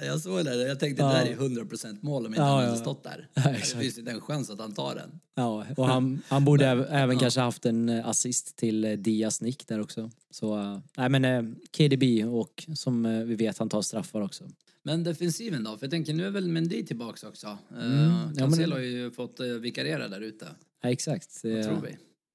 Jag 0.00 0.20
såg 0.20 0.44
det, 0.44 0.54
jag 0.68 0.80
tänkte 0.80 1.02
Ja. 1.02 1.08
det 1.08 1.14
där 1.18 1.26
är 1.32 1.36
100% 1.64 1.98
mål 2.00 2.26
om 2.26 2.32
inte 2.32 2.42
Ja, 2.42 2.46
han 2.56 2.64
hade 2.64 2.76
stått 2.78 3.04
där. 3.04 3.28
Ja, 3.34 3.42
det 3.50 3.56
finns 3.80 3.98
inte 3.98 4.10
en 4.10 4.20
chans 4.20 4.50
att 4.50 4.58
han 4.60 4.74
tar 4.74 4.94
den. 4.94 5.20
Ja, 5.34 5.66
och 5.76 5.86
han, 5.88 6.22
han 6.28 6.44
borde 6.44 6.64
äv- 6.64 6.86
även 6.90 7.18
kanske 7.18 7.40
haft 7.40 7.66
en 7.66 7.88
eh, 7.88 8.08
assist 8.08 8.56
till 8.56 8.84
eh, 8.84 8.92
Diaz 8.92 9.40
nick 9.40 9.66
där 9.68 9.80
också. 9.80 10.10
Så, 10.30 10.58
eh, 10.58 10.78
nej 10.96 11.08
men 11.08 11.56
KDB 11.76 12.24
och 12.24 12.66
som 12.74 13.24
vi 13.28 13.34
vet 13.34 13.58
han 13.58 13.68
tar 13.68 13.82
straffar 13.82 14.20
också. 14.20 14.44
Men 14.82 15.04
defensiven 15.04 15.64
då? 15.64 15.76
För 15.76 15.86
jag 15.86 15.90
tänker 15.90 16.14
nu 16.14 16.26
är 16.26 16.30
väl 16.30 16.48
Mendy 16.48 16.86
tillbaks 16.86 17.24
också. 17.24 17.58
Mm, 17.70 17.90
men- 17.90 18.36
Cancelo 18.36 18.74
har 18.74 18.80
ju 18.80 19.10
fått 19.10 19.40
vikariera 19.60 20.08
där 20.08 20.20
ute. 20.20 20.46
Ja, 20.82 20.90
exakt. 20.90 21.40
Vad 21.44 21.62
tror 21.64 21.80
vi? 21.80 21.90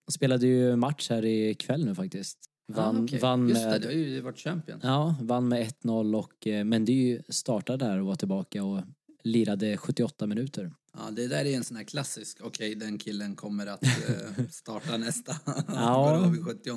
Han 0.06 0.12
spelade 0.12 0.48
ju 0.48 0.76
match 0.76 1.10
här 1.10 1.26
ikväll 1.26 1.86
nu 1.86 1.96
faktiskt. 1.96 2.38
Vann, 2.72 2.98
ah, 2.98 3.04
okej. 3.04 3.20
vann 3.20 3.50
Just 3.50 3.64
det, 3.64 3.70
med, 3.70 3.82
det 3.82 3.88
har 3.88 3.94
ju 3.94 4.22
varit 4.22 4.38
champion. 4.40 4.80
ja, 4.84 5.16
vann 5.22 5.48
med 5.48 5.68
1-0 5.84 6.16
och 6.16 6.48
eh, 6.48 6.64
Mendy 6.64 7.22
startade 7.30 7.86
där 7.86 8.00
och 8.00 8.06
var 8.06 8.16
tillbaka 8.16 8.64
och 8.64 8.82
lirade 9.24 9.78
78 9.78 10.28
minuter. 10.28 10.72
Ja, 10.94 11.12
det 11.12 11.28
där 11.28 11.46
är 11.46 11.58
en 11.58 11.64
sån 11.64 11.78
här 11.78 11.84
klassisk, 11.84 12.38
okej 12.42 12.76
den 12.76 12.98
killen 12.98 13.36
kommer 13.36 13.68
att 13.68 13.84
eh, 14.10 14.46
starta 14.52 14.98
nästa. 14.98 15.36
Ja. 15.68 16.20
Går 16.20 16.28
över 16.28 16.44
70 16.44 16.70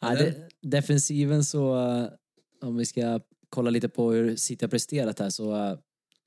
Ja, 0.00 0.14
det, 0.14 0.48
defensiven 0.62 1.44
så, 1.44 1.88
eh, 1.88 2.08
om 2.60 2.76
vi 2.76 2.86
ska 2.86 3.20
kolla 3.48 3.70
lite 3.70 3.88
på 3.88 4.12
hur 4.12 4.36
City 4.36 4.64
har 4.64 4.70
presterat 4.70 5.18
här 5.18 5.30
så 5.30 5.78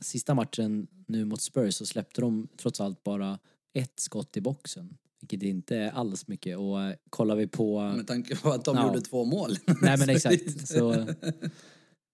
sista 0.02 0.34
matchen 0.34 0.88
nu 1.08 1.26
mot 1.26 1.42
Spurs 1.42 1.76
så 1.76 1.86
släppte 1.86 2.22
de 2.22 2.48
trots 2.58 2.82
allt 2.82 3.04
bara 3.04 3.40
ett 3.74 4.00
skott 4.00 4.38
i 4.38 4.42
boxen. 4.42 4.98
Vilket 5.22 5.44
inte 5.44 5.78
är 5.78 5.92
alls 5.92 6.28
mycket 6.28 6.58
och 6.58 6.82
eh, 6.82 6.96
kollar 7.10 7.36
vi 7.36 7.48
på... 7.48 7.82
Med 7.82 8.08
tanke 8.08 8.36
på 8.36 8.50
att 8.50 8.66
de 8.66 8.76
Ja. 8.76 8.88
gjorde 8.88 9.02
två 9.02 9.26
mål. 9.26 9.52
Nej 9.82 9.98
men 9.98 10.10
exakt. 10.10 10.68
Så, 10.68 10.92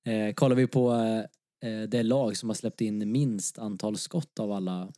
eh, 0.05 0.33
kollar 0.35 0.55
vi 0.55 0.67
på 0.67 0.91
eh, 1.63 1.81
det 1.89 2.03
lag 2.03 2.37
som 2.37 2.49
har 2.49 2.53
släppt 2.53 2.81
in 2.81 3.11
minst 3.11 3.57
antal 3.57 3.97
skott 3.97 4.39
av 4.39 4.51
alla 4.51 4.91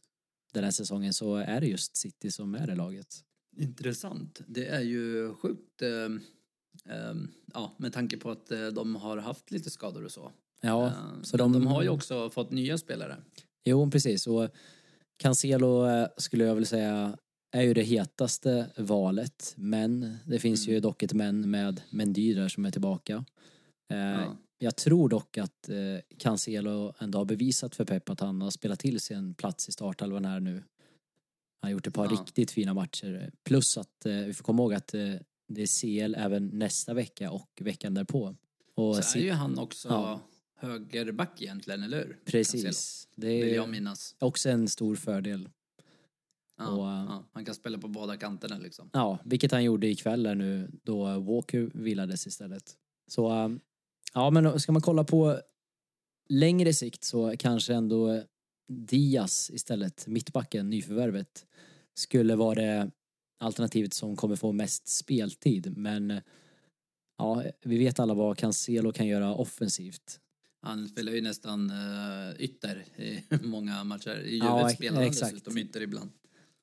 den 0.54 0.64
här 0.64 0.72
säsongen 0.72 1.14
så 1.14 1.36
är 1.36 1.62
det 1.62 1.68
just 1.68 1.98
City 1.98 2.32
som 2.32 2.56
är 2.56 2.68
det 2.68 2.76
laget. 2.76 3.08
Intressant. 3.58 4.42
Det 4.48 4.68
är 4.68 4.82
ju 4.82 5.34
sjukt, 5.34 5.82
eh, 5.82 5.90
eh, 6.96 7.16
ja, 7.54 7.76
med 7.80 7.94
tanke 7.94 8.18
på 8.18 8.32
att 8.32 8.52
eh, 8.52 8.68
de 8.68 8.96
har 8.96 9.18
haft 9.18 9.52
lite 9.52 9.70
skador 9.70 10.06
och 10.06 10.12
så. 10.12 10.32
Ja, 10.62 10.88
Eh, 10.88 10.94
så 11.24 11.38
de- 11.38 11.54
de 11.54 11.68
har 11.68 11.84
ju 11.84 11.90
också 11.90 12.30
fått 12.30 12.52
nya 12.52 12.78
spelare. 12.78 13.18
Jo, 13.66 13.92
precis. 13.92 14.28
Och 14.28 14.50
Cancelo 15.18 15.88
eh, 15.88 16.08
skulle 16.18 16.44
jag 16.44 16.56
vilja 16.56 16.68
säga 16.68 17.18
är 17.52 17.62
ju 17.62 17.74
det 17.74 17.82
hetaste 17.84 18.70
valet. 18.78 19.54
Men 19.58 20.18
det 20.26 20.40
finns 20.40 20.68
ju 20.68 20.72
Mm. 20.72 20.82
dock 20.82 21.04
ett 21.04 21.14
men 21.14 21.52
med 21.52 21.82
Mendy 21.90 22.34
där 22.34 22.48
som 22.48 22.66
är 22.66 22.72
tillbaka. 22.72 23.26
Eh, 23.90 23.98
Ja. 23.98 24.38
Jag 24.60 24.76
tror 24.76 25.10
dock 25.10 25.38
att 25.38 25.70
eh, 25.70 25.76
Cancelo 26.18 26.94
ändå 27.00 27.18
har 27.18 27.26
bevisat 27.26 27.76
för 27.76 27.86
Pep 27.86 28.10
att 28.10 28.20
han 28.20 28.42
har 28.42 28.50
spelat 28.52 28.80
till 28.80 29.00
sig 29.00 29.18
en 29.18 29.34
plats 29.34 29.70
i 29.70 29.72
startelvan 29.72 30.26
här 30.26 30.40
nu. 30.40 30.52
Han 30.54 30.64
har 31.62 31.70
gjort 31.70 31.88
ett 31.88 31.94
par 31.94 32.06
Ja. 32.06 32.12
riktigt 32.12 32.52
fina 32.52 32.74
matcher. 32.74 33.32
Plus 33.44 33.78
att 33.78 34.06
vi 34.06 34.34
får 34.34 34.44
komma 34.44 34.64
ihåg 34.64 34.74
att 34.74 34.88
det 35.48 35.62
är 35.62 35.68
CL 35.82 36.16
även 36.16 36.48
nästa 36.48 36.94
vecka 36.94 37.32
och 37.32 37.50
veckan 37.62 37.94
därpå. 37.94 38.36
Och 38.76 38.96
Så 38.96 39.18
är 39.18 39.24
ju 39.24 39.32
han 39.32 39.60
också 39.60 39.88
Ja. 39.90 40.20
Högerback 40.58 41.42
egentligen, 41.42 41.84
eller 41.84 41.98
hur? 41.98 42.20
Precis. 42.26 43.08
Det 43.16 43.28
Vill 43.44 43.56
jag 43.56 43.64
är 43.68 43.72
minnas. 43.72 44.16
också 44.20 44.50
en 44.50 44.68
stor 44.68 44.96
fördel. 44.96 45.50
Ja, 46.58 46.68
Och, 46.70 46.92
eh, 46.92 47.06
ja, 47.08 47.24
han 47.32 47.46
kan 47.46 47.56
spela 47.56 47.78
på 47.78 47.88
båda 47.88 48.18
kanterna 48.18 48.58
liksom. 48.58 48.90
Ja, 48.94 49.20
vilket 49.26 49.52
han 49.52 49.64
gjorde 49.64 49.88
ikväll 49.88 50.24
där 50.24 50.36
nu 50.36 50.72
då 50.84 51.20
Walker 51.20 51.70
vilades 51.74 52.28
istället. 52.28 52.76
Så 53.08 53.32
um, 53.32 53.60
ja, 54.14 54.30
men 54.30 54.60
ska 54.60 54.72
man 54.72 54.82
kolla 54.82 55.04
på 55.04 55.42
längre 56.30 56.74
sikt 56.74 57.04
så 57.04 57.34
kanske 57.40 57.74
ändå 57.74 58.24
Diaz 58.68 59.50
istället, 59.54 60.08
mittbacken, 60.08 60.70
nyförvärvet, 60.70 61.46
skulle 61.94 62.36
vara 62.36 62.56
det 62.56 62.92
alternativet 63.40 63.94
som 63.94 64.16
kommer 64.16 64.36
få 64.36 64.52
mest 64.52 64.88
speltid. 64.88 65.78
Men 65.78 66.22
ja, 67.18 67.44
vi 67.62 67.78
vet 67.78 68.00
alla 68.00 68.14
vad 68.14 68.38
Cancelo 68.38 68.92
kan 68.92 69.08
göra 69.08 69.34
offensivt. 69.36 70.20
Han 70.62 70.88
spelar 70.88 71.12
ju 71.14 71.22
nästan 71.22 71.72
uh, 71.72 72.42
ytter 72.42 72.86
i 72.98 73.24
många 73.44 73.84
matcher. 73.84 74.20
I 74.26 74.38
Ja, 74.38 74.58
Juve 74.58 74.70
ex- 74.70 74.78
spelar 74.78 74.98
han 74.98 75.08
exakt. 75.08 75.32
dessutom 75.34 75.58
ytter 75.58 75.82
ibland. 75.82 76.12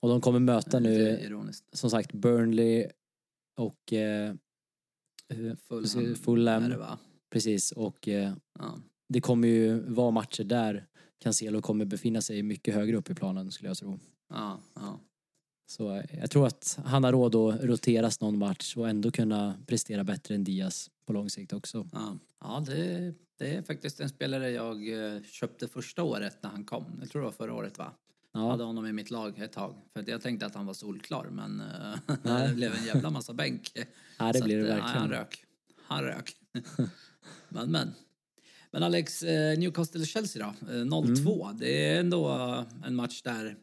Och 0.00 0.08
de 0.08 0.20
kommer 0.20 0.38
möta 0.40 0.80
nu, 0.80 0.90
Ironiskt. 1.20 1.64
som 1.78 1.90
sagt, 1.90 2.12
Burnley 2.12 2.88
och 3.56 3.92
eh, 3.92 4.34
Fulham, 5.68 6.14
Fulham. 6.16 6.74
precis 7.30 7.72
och 7.72 8.08
eh, 8.08 8.34
Ja. 8.58 8.78
det 9.08 9.20
kommer 9.20 9.48
ju 9.48 9.80
vara 9.80 10.10
matcher 10.10 10.44
där 10.44 10.86
Cancelo 11.18 11.62
kommer 11.62 11.84
befinna 11.84 12.20
sig 12.20 12.42
mycket 12.42 12.74
högre 12.74 12.96
upp 12.96 13.10
i 13.10 13.14
planen 13.14 13.50
skulle 13.52 13.70
jag 13.70 13.76
tro. 13.76 13.98
Ja, 14.28 14.60
ja. 14.74 15.00
Så 15.66 16.02
jag 16.12 16.30
tror 16.30 16.46
att 16.46 16.78
han 16.84 17.04
har 17.04 17.12
råd 17.12 17.34
att 17.34 17.64
roteras 17.64 18.20
någon 18.20 18.38
match 18.38 18.76
och 18.76 18.88
ändå 18.88 19.10
kunna 19.10 19.58
prestera 19.66 20.04
bättre 20.04 20.34
än 20.34 20.44
Diaz 20.44 20.90
på 21.06 21.12
lång 21.12 21.30
sikt 21.30 21.52
också. 21.52 21.88
Ja, 21.92 22.18
ja 22.40 22.64
det, 22.66 23.14
det 23.44 23.50
är 23.50 23.62
faktiskt 23.62 24.00
en 24.00 24.08
spelare 24.08 24.50
jag 24.50 24.88
eh, 24.88 25.22
köpte 25.22 25.68
första 25.68 26.02
året 26.02 26.38
när 26.40 26.50
han 26.50 26.64
kom. 26.64 26.98
Jag 27.00 27.10
tror 27.10 27.22
det 27.22 27.24
var 27.24 27.32
förra 27.32 27.54
året 27.54 27.78
va? 27.78 27.92
Ja. 28.32 28.50
hade 28.50 28.64
honom 28.64 28.86
i 28.86 28.92
mitt 28.92 29.10
lag 29.10 29.38
ett 29.38 29.52
tag. 29.52 29.74
För 29.92 30.10
jag 30.10 30.22
tänkte 30.22 30.46
att 30.46 30.54
han 30.54 30.66
var 30.66 30.74
solklar, 30.74 31.24
men 31.30 31.60
eh, 31.60 32.16
Nej. 32.22 32.48
det 32.48 32.54
blev 32.54 32.74
en 32.74 32.84
jävla 32.84 33.10
massa 33.10 33.32
bänk. 33.32 33.72
Ja, 34.18 34.32
det 34.32 34.38
Så 34.38 34.44
blir 34.44 34.62
att, 34.62 34.68
eh, 34.68 34.74
verkligen. 34.74 35.00
Han 35.00 35.10
rök. 35.10 35.44
Han 35.86 36.04
rök. 36.04 36.32
men, 37.48 37.70
men. 37.70 37.94
Men 38.70 38.82
Alex, 38.82 39.22
Newcastle-Chelsea 39.22 40.38
då? 40.38 40.72
Eh, 40.72 40.84
0-2. 40.84 41.44
Mm. 41.44 41.58
Det 41.58 41.88
är 41.88 42.00
ändå 42.00 42.28
en 42.84 42.94
match 42.94 43.22
där 43.22 43.56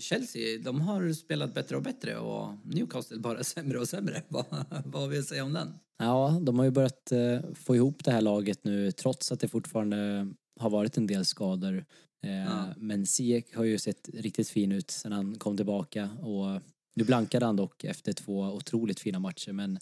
Chelsea, 0.00 0.58
de 0.58 0.80
har 0.80 1.12
spelat 1.12 1.54
bättre 1.54 1.76
och 1.76 1.82
bättre 1.82 2.18
och 2.18 2.52
Newcastle 2.64 3.18
bara 3.18 3.44
sämre 3.44 3.78
och 3.78 3.88
sämre. 3.88 4.22
vad, 4.28 4.44
vad 4.84 5.08
vill 5.08 5.16
jag 5.16 5.24
säga 5.26 5.44
om 5.44 5.52
den? 5.52 5.74
Ja, 5.98 6.38
de 6.42 6.58
har 6.58 6.64
ju 6.64 6.70
börjat 6.70 7.12
eh, 7.12 7.40
få 7.54 7.76
ihop 7.76 8.04
det 8.04 8.10
här 8.10 8.20
laget 8.20 8.64
nu 8.64 8.92
trots 8.92 9.32
att 9.32 9.40
det 9.40 9.48
fortfarande 9.48 10.28
har 10.60 10.70
varit 10.70 10.96
en 10.96 11.06
del 11.06 11.24
skador. 11.24 11.84
Eh, 12.24 12.30
Ja. 12.44 12.64
Men 12.76 13.06
Ziyech 13.06 13.56
har 13.56 13.64
ju 13.64 13.78
sett 13.78 14.08
riktigt 14.12 14.48
fin 14.48 14.72
ut 14.72 14.90
sen 14.90 15.12
han 15.12 15.38
kom 15.38 15.56
tillbaka 15.56 16.10
och 16.10 16.60
nu 16.94 17.04
blankade 17.04 17.46
han 17.46 17.56
dock 17.56 17.84
efter 17.84 18.12
två 18.12 18.40
otroligt 18.40 19.00
fina 19.00 19.18
matcher 19.18 19.52
men 19.52 19.78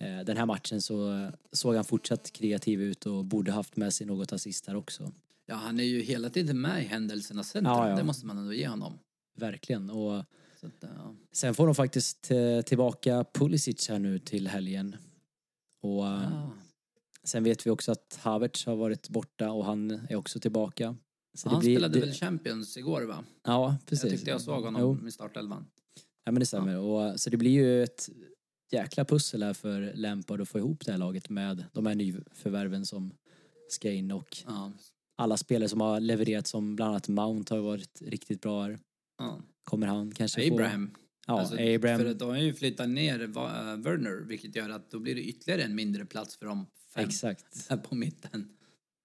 eh, 0.00 0.20
den 0.26 0.36
här 0.36 0.46
matchen 0.46 0.82
så 0.82 1.30
såg 1.52 1.74
han 1.74 1.84
fortsatt 1.84 2.32
kreativ 2.32 2.82
ut 2.82 3.06
och 3.06 3.24
borde 3.24 3.52
haft 3.52 3.76
med 3.76 3.94
sig 3.94 4.06
något 4.06 4.32
assist 4.32 4.66
här 4.66 4.76
också. 4.76 5.12
Ja, 5.50 5.56
han 5.56 5.80
är 5.80 5.84
ju 5.84 6.00
hela 6.00 6.30
tiden 6.30 6.60
med 6.60 6.82
i 6.82 6.86
händelsernas 6.86 7.48
centrum. 7.48 7.74
Ja, 7.74 7.88
ja. 7.88 7.96
Det 7.96 8.04
måste 8.04 8.26
man 8.26 8.38
ändå 8.38 8.52
ge 8.52 8.68
honom. 8.68 8.98
Verkligen 9.38 9.90
och 9.90 10.18
att, 10.18 10.74
ja. 10.80 11.14
sen 11.32 11.54
får 11.54 11.66
de 11.66 11.74
faktiskt 11.74 12.30
eh, 12.30 12.60
tillbaka 12.60 13.24
Pulisic 13.34 13.88
här 13.88 13.98
nu 13.98 14.18
till 14.18 14.48
helgen. 14.48 14.96
Och 15.80 16.06
eh, 16.06 16.48
sen 17.24 17.44
vet 17.44 17.66
vi 17.66 17.70
också 17.70 17.92
att 17.92 18.18
Havertz 18.22 18.66
har 18.66 18.76
varit 18.76 19.08
borta 19.08 19.50
och 19.50 19.64
han 19.64 19.90
är 19.90 20.16
också 20.16 20.40
tillbaka. 20.40 20.96
Så 21.34 21.48
han 21.48 21.60
blir, 21.60 21.76
spelade 21.76 21.94
det, 21.94 22.00
väl 22.00 22.14
Champions 22.14 22.76
igår 22.76 23.02
va? 23.02 23.24
Ja, 23.44 23.76
precis. 23.86 24.04
Jag 24.04 24.12
tyckte 24.12 24.30
jag 24.30 24.40
såg 24.40 24.64
honom 24.64 24.82
Jo, 24.82 25.08
i 25.08 25.10
startelvan. 25.10 25.66
ja, 26.24 26.32
men 26.32 26.40
det 26.40 26.46
stämmer. 26.46 26.78
Och, 26.78 27.20
så 27.20 27.30
det 27.30 27.36
blir 27.36 27.50
ju 27.50 27.82
ett 27.82 28.08
jäkla 28.72 29.04
pussel 29.04 29.42
här 29.42 29.54
för 29.54 29.92
Lampard 29.94 30.40
att 30.40 30.48
få 30.48 30.58
ihop 30.58 30.86
det 30.86 30.92
här 30.92 30.98
laget 30.98 31.28
med 31.28 31.64
de 31.72 31.86
här 31.86 31.94
nyförvärven 31.94 32.86
som 32.86 33.12
ska 33.68 33.90
in 33.90 34.10
och 34.10 34.36
Ja. 34.46 34.72
Alla 35.20 35.36
spelare 35.36 35.68
som 35.68 35.80
har 35.80 36.00
levererat 36.00 36.46
som 36.46 36.76
bland 36.76 36.90
annat 36.90 37.08
Mount 37.08 37.54
har 37.54 37.62
varit 37.62 38.02
riktigt 38.02 38.40
bra 38.40 38.62
här. 38.62 38.78
Ja. 39.18 39.40
Kommer 39.64 39.86
han 39.86 40.12
kanske 40.12 40.52
Abraham. 40.52 40.90
få... 40.94 41.00
Ja, 41.26 41.40
Alltså, 41.40 41.54
Abraham. 41.54 42.00
För 42.00 42.06
att 42.06 42.18
de 42.18 42.28
har 42.28 42.36
ju 42.36 42.54
flyttat 42.54 42.88
ner 42.88 43.22
eh, 43.22 43.28
Werner, 43.76 44.26
vilket 44.26 44.56
gör 44.56 44.70
att 44.70 44.90
då 44.90 44.98
blir 44.98 45.14
det 45.14 45.22
ytterligare 45.22 45.62
en 45.62 45.74
mindre 45.74 46.06
plats 46.06 46.36
för 46.36 46.46
de 46.46 46.66
fem 46.94 47.04
Exakt. 47.04 47.68
på 47.88 47.94
mitten. 47.94 48.48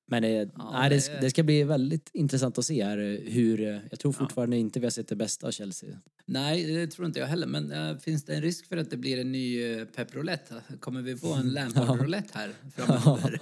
Men 0.08 0.22
det, 0.24 0.30
Ja, 0.58 0.70
nej, 0.74 0.90
det, 0.90 0.96
det- 0.96 1.18
det 1.22 1.30
ska 1.30 1.44
bli 1.44 1.64
väldigt 1.64 2.10
intressant 2.14 2.58
att 2.58 2.66
se 2.66 2.84
här 2.84 2.98
eh, 2.98 3.32
hur... 3.32 3.62
eh, 3.62 3.80
Jag 3.90 4.00
tror 4.00 4.12
fortfarande 4.12 4.58
inte 4.58 4.80
vi 4.80 4.86
har 4.86 4.92
sett 4.92 5.08
det 5.08 5.16
bästa 5.16 5.48
av 5.48 5.52
Chelsea. 5.52 6.00
Nej, 6.26 6.64
det 6.74 6.88
tror 6.88 7.06
inte 7.08 7.20
jag 7.20 7.28
heller. 7.28 7.48
Men 7.48 7.72
äh, 7.72 7.98
finns 7.98 8.24
det 8.26 8.36
en 8.36 8.42
risk 8.42 8.66
för 8.68 8.78
att 8.78 8.90
det 8.90 8.98
blir 8.98 9.22
en 9.22 9.32
ny 9.32 9.64
uh, 9.76 9.86
pepprolette? 9.86 10.56
Kommer 10.80 11.02
vi 11.02 11.16
få 11.18 11.34
en 11.34 11.50
Lampard-roulette 11.54 12.32
här 12.38 12.52
framöver? 12.76 13.40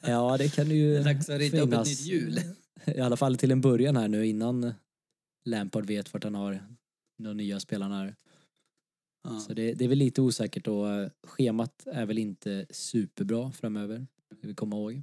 Ja, 0.00 0.36
det 0.38 0.54
kan 0.54 0.68
det 0.68 0.74
ju 0.74 0.94
Det 0.94 1.02
dags 1.04 1.28
att 1.28 1.38
rita 1.38 1.60
upp 1.60 1.72
ett 1.72 1.86
nytt 1.86 2.00
hjul. 2.06 2.40
I 2.86 3.00
alla 3.00 3.16
fall 3.16 3.36
till 3.36 3.50
en 3.50 3.60
början 3.60 3.96
här 3.96 4.08
nu 4.08 4.26
innan 4.26 4.72
Lampard 5.44 5.86
vet 5.86 6.12
vart 6.12 6.24
han 6.24 6.34
har 6.34 6.62
de 7.22 7.36
nya 7.36 7.60
spelarna 7.60 7.98
här. 7.98 8.14
Ja. 9.24 9.40
Så 9.40 9.54
det, 9.54 9.74
det 9.74 9.84
är 9.84 9.88
väl 9.88 9.98
lite 9.98 10.20
osäkert 10.22 10.66
och 10.68 10.86
schemat 11.26 11.86
är 11.86 12.06
väl 12.06 12.18
inte 12.18 12.66
superbra 12.70 13.52
framöver. 13.52 14.06
Ska 14.38 14.48
vi 14.48 14.54
komma 14.54 14.76
ihåg. 14.76 15.02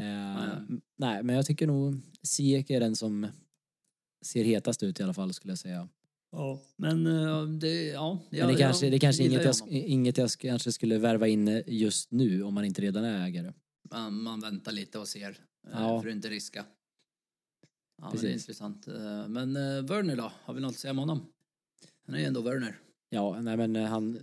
Eh, 0.00 0.60
Nej. 0.96 1.22
men 1.22 1.36
jag 1.36 1.46
tycker 1.46 1.66
nog 1.66 2.00
Ziyech 2.22 2.70
är 2.70 2.80
den 2.80 2.96
som 2.96 3.26
ser 4.24 4.44
hetast 4.44 4.82
ut 4.82 5.00
i 5.00 5.02
alla 5.02 5.14
fall 5.14 5.32
skulle 5.32 5.52
jag 5.52 5.58
säga. 5.58 5.88
Ja, 6.32 6.60
men 6.76 7.06
äh, 7.06 7.42
det, 7.46 7.84
ja. 7.84 8.18
Men 8.30 8.48
det 8.48 8.56
kanske, 8.56 8.90
det 8.90 8.98
kanske 8.98 9.24
inget 9.24 9.44
jag, 9.44 9.52
sk- 9.52 9.68
inget 9.70 10.18
jag 10.18 10.26
sk- 10.26 10.40
kanske 10.40 10.72
skulle 10.72 10.98
värva 10.98 11.28
in 11.28 11.62
just 11.66 12.10
nu 12.10 12.42
om 12.42 12.54
man 12.54 12.64
inte 12.64 12.82
redan 12.82 13.04
är 13.04 13.26
ägare. 13.26 13.52
Man, 13.90 14.22
man 14.22 14.40
väntar 14.40 14.72
lite 14.72 14.98
och 14.98 15.08
ser. 15.08 15.28
eh, 15.30 15.34
Ja. 15.72 16.02
För 16.02 16.08
att 16.08 16.14
inte 16.14 16.28
riska. 16.28 16.64
Ja, 17.98 18.04
men 18.04 18.10
det 18.10 18.16
är 18.18 18.20
Precis. 18.20 18.42
intressant. 18.42 18.88
Eh, 18.88 19.28
Men 19.28 19.54
Werner 19.86 20.16
då? 20.16 20.32
Har 20.44 20.54
vi 20.54 20.60
något 20.60 20.70
att 20.72 20.78
säga 20.78 20.90
om 20.90 20.98
honom? 20.98 21.26
Han 22.06 22.14
är 22.14 22.18
ju 22.18 22.24
ändå 22.24 22.40
Werner. 22.42 22.78
Ja, 23.10 23.40
nej 23.40 23.56
men 23.56 23.76
eh, 23.76 23.86
han, 23.88 24.18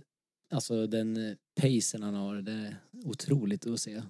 alltså 0.52 0.86
den 0.86 1.16
eh, 1.30 1.36
pacen 1.60 2.02
han 2.02 2.14
har, 2.14 2.42
det 2.42 2.52
är 2.52 2.76
otroligt 3.04 3.66
att 3.66 3.80
se. 3.80 4.02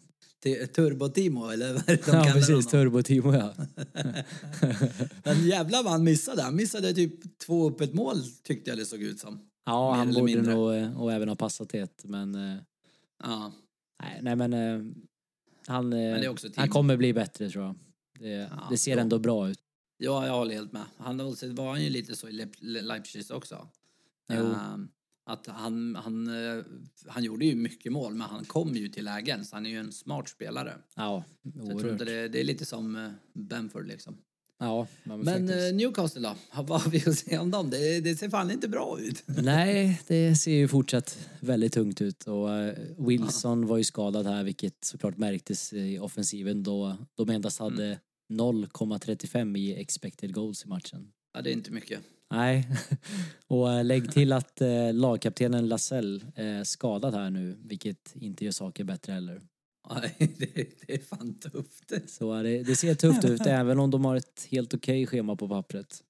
Turbo-Timo 0.44 1.50
eller 1.52 1.72
vad 1.72 1.82
de 1.86 1.98
Ja, 2.06 2.30
precis. 2.32 2.66
Turbo-Timo, 2.66 3.34
ja. 3.36 3.54
Men 5.24 5.46
jävlar 5.46 5.82
vad 5.82 5.92
han 5.92 6.04
missade. 6.04 6.42
Han 6.42 6.56
missade 6.56 6.94
typ 6.94 7.38
två 7.38 7.68
upp 7.68 7.80
ett 7.80 7.94
mål 7.94 8.16
tyckte 8.42 8.70
jag 8.70 8.78
det 8.78 8.84
såg 8.86 9.02
ut 9.02 9.20
som. 9.20 9.40
Ja, 9.66 9.92
han 9.94 10.08
borde 10.12 10.22
mindre. 10.22 10.54
nog 10.54 10.74
eh, 10.74 11.00
och 11.02 11.12
även 11.12 11.28
ha 11.28 11.36
passat 11.36 11.74
ett, 11.74 12.04
men 12.04 12.34
eh, 12.34 12.56
Ja, 13.22 13.52
nej, 14.02 14.18
nej 14.22 14.36
men 14.36 14.52
eh, 14.52 14.92
han, 15.66 15.88
Men 15.88 16.36
han 16.56 16.68
kommer 16.68 16.96
bli 16.96 17.12
bättre 17.12 17.50
tror 17.50 17.64
jag. 17.64 17.74
Det, 18.20 18.50
det 18.70 18.78
ser 18.78 18.92
ja. 18.96 18.98
ändå 19.00 19.18
bra 19.18 19.48
ut. 19.50 19.58
ja 19.98 20.26
jag 20.26 20.34
håller 20.34 20.54
helt 20.54 20.72
med. 20.72 20.84
Han 20.96 21.18
var 21.18 21.70
han 21.70 21.84
ju 21.84 21.90
lite 21.90 22.16
så 22.16 22.28
i 22.28 22.32
Le- 22.32 22.46
Le- 22.58 22.82
Leipzig 22.82 23.24
också. 23.30 23.68
Jo. 24.32 24.36
Ehm, 24.38 24.88
att 25.28 25.46
han, 25.46 25.96
han, 25.96 26.26
eh, 26.58 26.64
han 27.06 27.24
gjorde 27.24 27.44
ju 27.46 27.54
mycket 27.54 27.92
mål 27.92 28.14
men 28.14 28.28
han 28.28 28.44
kom 28.44 28.74
ju 28.76 28.88
till 28.88 29.04
lägen 29.04 29.44
så 29.44 29.56
han 29.56 29.66
är 29.66 29.70
ju 29.70 29.76
en 29.78 29.92
smart 29.92 30.28
spelare. 30.28 30.74
Ja, 30.96 31.24
jag 31.42 31.54
tror 31.54 31.74
oerhört. 31.74 31.92
inte 31.92 32.04
det, 32.04 32.28
det 32.28 32.40
är 32.40 32.44
lite 32.44 32.64
som 32.64 32.96
eh, 32.96 33.10
Bamford 33.34 33.86
liksom. 33.86 34.18
Ja, 34.60 34.86
men, 35.04 35.20
Men 35.20 35.48
eh, 35.48 35.74
Newcastle 35.74 36.20
då? 36.20 36.36
Vad 36.62 36.80
har 36.80 36.90
vi 36.90 37.02
att 37.06 37.18
säga 37.18 37.40
om 37.40 37.50
dem? 37.50 37.70
Det, 37.70 38.00
det 38.00 38.16
ser 38.16 38.28
fan 38.30 38.50
inte 38.50 38.68
bra 38.68 38.98
ut. 39.00 39.22
Nej, 39.26 40.02
det 40.06 40.36
ser 40.36 40.52
ju 40.52 40.68
fortsatt 40.68 41.18
väldigt 41.40 41.72
tungt 41.72 42.00
ut 42.00 42.24
och 42.24 42.48
Wilson 43.08 43.66
var 43.66 43.76
ju 43.78 43.84
skadad 43.84 44.26
här 44.26 44.44
vilket 44.44 44.84
såklart 44.84 45.16
märktes 45.16 45.72
i 45.72 45.98
offensiven 45.98 46.62
då 46.62 46.96
de 47.14 47.28
endast 47.30 47.60
Mm. 47.60 47.72
hade 47.72 47.98
0,35 48.30 49.58
i 49.58 49.80
expected 49.80 50.34
goals 50.34 50.64
i 50.64 50.68
matchen. 50.68 51.12
Ja, 51.34 51.42
det 51.42 51.50
är 51.50 51.52
inte 51.52 51.70
mycket. 51.72 52.00
Nej, 52.30 52.68
och 53.46 53.72
eh, 53.72 53.84
lägg 53.84 54.12
till 54.12 54.32
att 54.32 54.60
eh, 54.60 54.92
lagkaptenen 54.94 55.68
Lasell 55.68 56.24
är 56.34 56.64
skadad 56.64 57.14
här 57.14 57.30
nu 57.30 57.56
vilket 57.64 58.14
inte 58.16 58.44
gör 58.44 58.52
saker 58.52 58.84
bättre 58.84 59.12
heller. 59.12 59.42
Nej, 59.94 60.14
det, 60.38 60.46
det 60.86 60.94
är 60.94 60.98
fan 60.98 61.34
tufft. 61.38 61.92
Så 62.10 62.36
eh, 62.36 62.42
det, 62.42 62.62
det 62.62 62.76
ser 62.76 62.94
tufft 62.94 63.24
ut 63.24 63.40
även 63.46 63.78
om 63.78 63.90
de 63.90 64.04
har 64.04 64.16
ett 64.16 64.48
helt 64.50 64.74
okej 64.74 65.06
schema 65.06 65.36
på 65.36 65.48
pappret. 65.48 66.02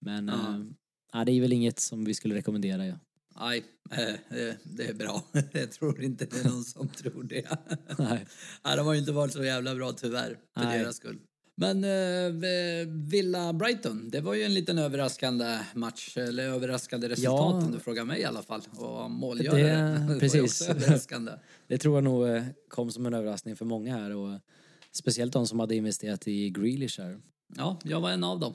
Men 0.00 0.28
Ja. 0.28 1.20
eh, 1.20 1.24
det 1.24 1.32
är 1.32 1.40
väl 1.40 1.52
inget 1.52 1.80
som 1.80 2.04
vi 2.04 2.14
skulle 2.14 2.34
rekommendera. 2.34 2.86
Ja. 2.86 2.94
Nej, 3.40 3.64
eh, 3.90 4.14
det, 4.30 4.56
det 4.64 4.86
är 4.88 4.94
bra. 4.94 5.22
Jag 5.52 5.72
tror 5.72 6.02
inte 6.02 6.24
det 6.24 6.40
är 6.40 6.44
någon 6.44 6.64
som 6.64 6.88
tror 6.88 7.22
det. 7.22 7.58
Nej. 7.98 8.26
Nej, 8.64 8.76
de 8.76 8.86
har 8.86 8.92
ju 8.94 9.00
inte 9.00 9.12
varit 9.12 9.32
så 9.32 9.44
jävla 9.44 9.74
bra 9.74 9.92
tyvärr, 9.92 10.38
för 10.54 10.64
Nej. 10.64 10.78
deras 10.78 10.96
skull. 10.96 11.18
Men 11.60 11.84
eh, 11.84 12.86
Villa 12.88 13.52
Brighton, 13.52 14.08
det 14.10 14.20
var 14.20 14.34
ju 14.34 14.42
en 14.42 14.54
liten 14.54 14.78
överraskande 14.78 15.58
match, 15.74 16.16
eller 16.16 16.44
överraskande 16.44 17.08
resultat 17.08 17.54
Ja. 17.62 17.66
om 17.66 17.72
du 17.72 17.78
frågar 17.78 18.04
mig 18.04 18.20
i 18.20 18.24
alla 18.24 18.42
fall. 18.42 18.60
Och 18.76 19.10
målgörare 19.10 20.06
Det- 20.08 20.20
precis. 20.20 20.68
överraskande. 20.68 21.32
Det 21.68 21.78
tror 21.78 21.94
jag 21.96 22.04
nog 22.04 22.28
eh, 22.28 22.42
kom 22.68 22.90
som 22.90 23.06
en 23.06 23.14
överraskning 23.14 23.56
för 23.56 23.64
många 23.64 23.96
här 23.96 24.16
och 24.16 24.38
speciellt 24.92 25.32
de 25.32 25.46
som 25.46 25.60
hade 25.60 25.76
investerat 25.76 26.28
i 26.28 26.50
Grealish 26.50 27.00
här. 27.00 27.18
Ja, 27.56 27.78
jag 27.84 28.00
var 28.00 28.10
en 28.10 28.24
av 28.24 28.40
dem. 28.40 28.54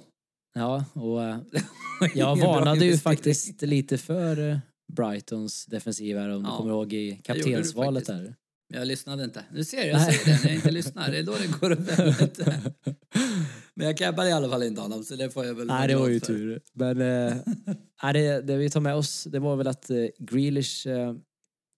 Ja, 0.55 0.85
och 0.93 1.23
eh, 1.23 1.37
jag 2.15 2.35
varnade 2.35 2.85
ju 2.85 2.97
faktiskt 2.97 3.61
lite 3.61 3.97
för 3.97 4.49
eh, 4.49 4.57
Brightons 4.93 5.65
defensiv 5.65 6.17
här 6.17 6.29
om 6.29 6.43
du 6.43 6.49
Ja, 6.49 6.57
kommer 6.57 6.71
ihåg 6.71 6.93
i 6.93 7.11
du 7.11 7.21
kaptensvalet 7.21 8.05
där. 8.05 8.35
Jag 8.67 8.87
lyssnade 8.87 9.23
inte. 9.23 9.45
Nu 9.51 9.63
ser 9.63 9.85
jag, 9.87 10.01
säger 10.01 10.25
det 10.25 10.43
när 10.43 10.49
jag 10.49 10.55
inte 10.55 10.71
lyssnar. 10.71 11.11
Det 11.11 11.17
är 11.17 11.23
då 11.23 11.31
det 11.35 11.59
går 11.59 11.71
åt 11.71 11.89
helvete. 11.91 12.61
Men 13.73 13.87
jag 13.87 13.97
cappade 13.97 14.29
i 14.29 14.31
alla 14.31 14.49
fall 14.49 14.63
inte 14.63 14.81
honom, 14.81 15.03
så 15.03 15.15
det 15.15 15.29
får 15.29 15.45
jag 15.45 15.53
väl 15.55 15.67
Nej, 15.67 15.87
det 15.87 15.95
var 15.95 16.07
ju 16.07 16.19
för. 16.19 16.27
tur. 16.27 16.61
Men 16.73 17.01
eh, 17.01 17.37
nej, 18.03 18.13
det, 18.13 18.41
det 18.41 18.57
vi 18.57 18.69
tar 18.69 18.79
med 18.79 18.95
oss, 18.95 19.23
det 19.23 19.39
var 19.39 19.55
väl 19.55 19.67
att 19.67 19.89
eh, 19.89 20.05
Grealish 20.19 20.87
eh, 20.87 21.15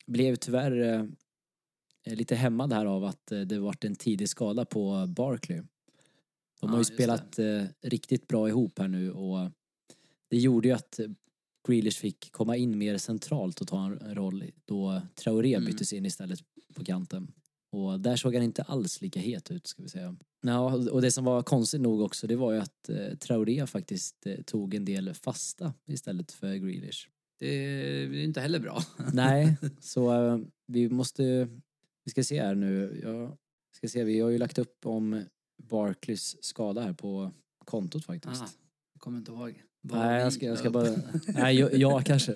blev 0.08 0.36
tyvärr 0.36 0.82
eh, 2.08 2.16
lite 2.16 2.36
hämmad 2.36 2.74
här 2.74 2.86
av 2.86 3.04
att 3.04 3.32
eh, 3.32 3.40
det 3.42 3.60
varit 3.60 3.84
en 3.86 3.96
tidig 3.96 4.30
skada 4.30 4.66
på 4.66 5.06
Barkley. 5.08 5.58
De 5.58 5.66
Ja, 6.62 6.68
har 6.68 6.78
ju 6.78 6.84
spelat 6.84 7.40
eh, 7.40 7.64
riktigt 7.84 8.28
bra 8.28 8.50
ihop 8.50 8.80
här 8.80 8.88
nu 8.88 9.12
och 9.12 9.52
det 10.30 10.38
gjorde 10.38 10.68
ju 10.68 10.74
att 10.74 11.00
Grealish 11.68 12.00
fick 12.00 12.32
komma 12.32 12.58
in 12.58 12.78
mer 12.78 12.98
centralt 12.98 13.62
och 13.62 13.68
ta 13.68 13.86
en 13.86 14.16
roll 14.16 14.44
då 14.66 15.02
Traoré 15.16 15.54
Mm. 15.56 15.66
byttes 15.66 15.94
in 15.94 16.06
istället 16.06 16.40
på 16.78 16.86
kanten. 16.86 17.34
Och 17.72 18.00
där 18.00 18.16
såg 18.16 18.36
han 18.36 18.44
inte 18.44 18.64
alls 18.64 19.02
lika 19.02 19.20
het 19.20 19.52
ut 19.52 19.68
ska 19.68 19.82
vi 19.84 19.90
säga. 19.90 20.16
Ja, 20.42 20.74
och 20.92 21.02
det 21.02 21.12
som 21.12 21.26
var 21.26 21.44
konstigt 21.44 21.82
nog 21.82 22.02
också 22.02 22.28
det 22.28 22.36
var 22.36 22.54
ju 22.54 22.60
att 22.60 22.90
eh, 22.90 23.18
Traoré 23.18 23.68
faktiskt 23.68 24.26
eh, 24.26 24.42
tog 24.42 24.74
en 24.74 24.86
del 24.86 25.14
fasta 25.14 25.74
istället 25.86 26.32
för 26.32 26.56
Grealish. 26.56 27.10
Det 27.40 27.48
är 27.48 28.14
inte 28.14 28.42
heller 28.42 28.60
bra. 28.60 28.82
Nej, 29.14 29.58
så 29.80 30.28
eh, 30.28 30.40
vi 30.68 30.90
måste, 30.90 31.50
vi 32.04 32.12
ska 32.12 32.24
se 32.24 32.42
här 32.42 32.56
nu. 32.56 33.00
Jag 33.04 33.38
ska 33.76 33.88
se, 33.88 34.04
vi 34.04 34.20
har 34.20 34.30
ju 34.30 34.38
lagt 34.38 34.58
upp 34.58 34.86
om 34.86 35.24
Barclays 35.64 36.44
skada 36.44 36.82
här 36.82 36.94
på 36.94 37.32
kontot 37.66 38.06
faktiskt. 38.06 38.42
Ah, 38.42 38.50
kommer 39.00 39.18
inte 39.18 39.32
ihåg. 39.32 39.64
Nej, 39.82 40.22
jag 40.22 40.34
ska, 40.34 40.46
jag 40.46 40.58
ska 40.58 40.70
bara... 40.70 40.90
Nej, 41.28 41.60
jag, 41.60 41.74
jag 41.74 42.06
kanske. 42.06 42.36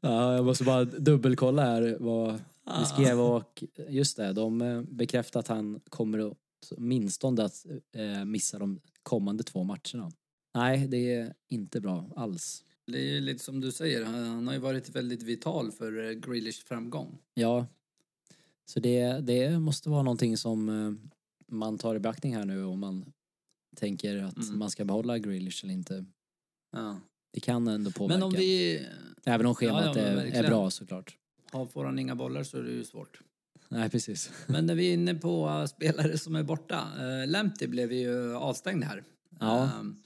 ja, 0.00 0.34
jag 0.34 0.44
måste 0.44 0.64
bara 0.64 0.84
dubbelkolla 0.84 1.62
här 1.62 1.96
vad 2.00 2.40
vi 2.80 2.86
skrev 2.86 3.20
och 3.20 3.64
just 3.88 4.16
det, 4.16 4.32
de 4.32 4.62
eh, 4.62 4.82
bekräftar 4.82 5.40
att 5.40 5.48
han 5.48 5.80
kommer 5.88 6.30
att 6.30 6.36
åtminstone 6.70 7.44
att 7.44 7.66
eh, 7.92 8.24
missa 8.24 8.58
de 8.58 8.80
kommande 9.02 9.42
två 9.42 9.64
matcherna. 9.64 10.12
Nej, 10.54 10.88
det 10.88 11.14
är 11.14 11.34
inte 11.48 11.80
bra 11.80 12.10
alls. 12.16 12.64
Det 12.86 12.98
är 12.98 13.14
ju 13.14 13.20
lite 13.20 13.44
som 13.44 13.60
du 13.60 13.72
säger, 13.72 14.04
han, 14.04 14.46
har 14.46 14.54
ju 14.54 14.60
varit 14.60 14.88
väldigt 14.88 15.22
vital 15.22 15.72
för 15.72 16.08
eh, 16.08 16.12
Grealish 16.12 16.64
framgång. 16.66 17.18
Ja, 17.34 17.66
så 18.66 18.80
det, 18.80 19.20
det 19.20 19.58
måste 19.58 19.88
vara 19.88 20.02
någonting 20.02 20.36
som 20.36 20.68
man 21.56 21.78
tar 21.78 21.94
i 21.94 21.98
beaktning 21.98 22.34
här 22.36 22.44
nu 22.44 22.64
om 22.64 22.80
man 22.80 23.12
tänker 23.76 24.16
att 24.22 24.36
Mm. 24.36 24.58
man 24.58 24.70
ska 24.70 24.84
behålla 24.84 25.18
Grealish 25.18 25.64
eller 25.64 25.74
inte. 25.74 26.04
Ja. 26.72 27.00
Det 27.32 27.40
kan 27.40 27.68
ändå 27.68 27.90
påverka. 27.90 28.18
Men 28.18 28.22
om 28.26 28.32
vi 28.32 28.86
Även 29.24 29.46
om 29.46 29.54
schemat 29.54 29.84
Ja, 29.96 30.02
ja, 30.02 30.08
är, 30.08 30.44
är 30.44 30.48
bra 30.48 30.70
såklart. 30.70 31.16
har, 31.52 31.66
får 31.66 31.84
han 31.84 31.98
inga 31.98 32.14
bollar 32.14 32.42
så 32.42 32.58
är 32.58 32.62
det 32.62 32.70
ju 32.72 32.84
svårt. 32.84 33.20
Nej, 33.68 33.90
precis. 33.90 34.30
Men 34.46 34.66
när 34.66 34.74
vi 34.74 34.88
är 34.88 34.94
inne 34.94 35.14
på 35.14 35.48
uh, 35.48 35.66
spelare 35.66 36.18
som 36.18 36.34
är 36.36 36.42
borta. 36.42 36.88
Uh, 37.00 37.30
Lamptey 37.30 37.68
blev 37.68 37.92
ju 37.92 38.34
avstängd 38.34 38.84
här. 38.84 39.04
Ja. 39.40 39.70
Ehm, 39.80 40.02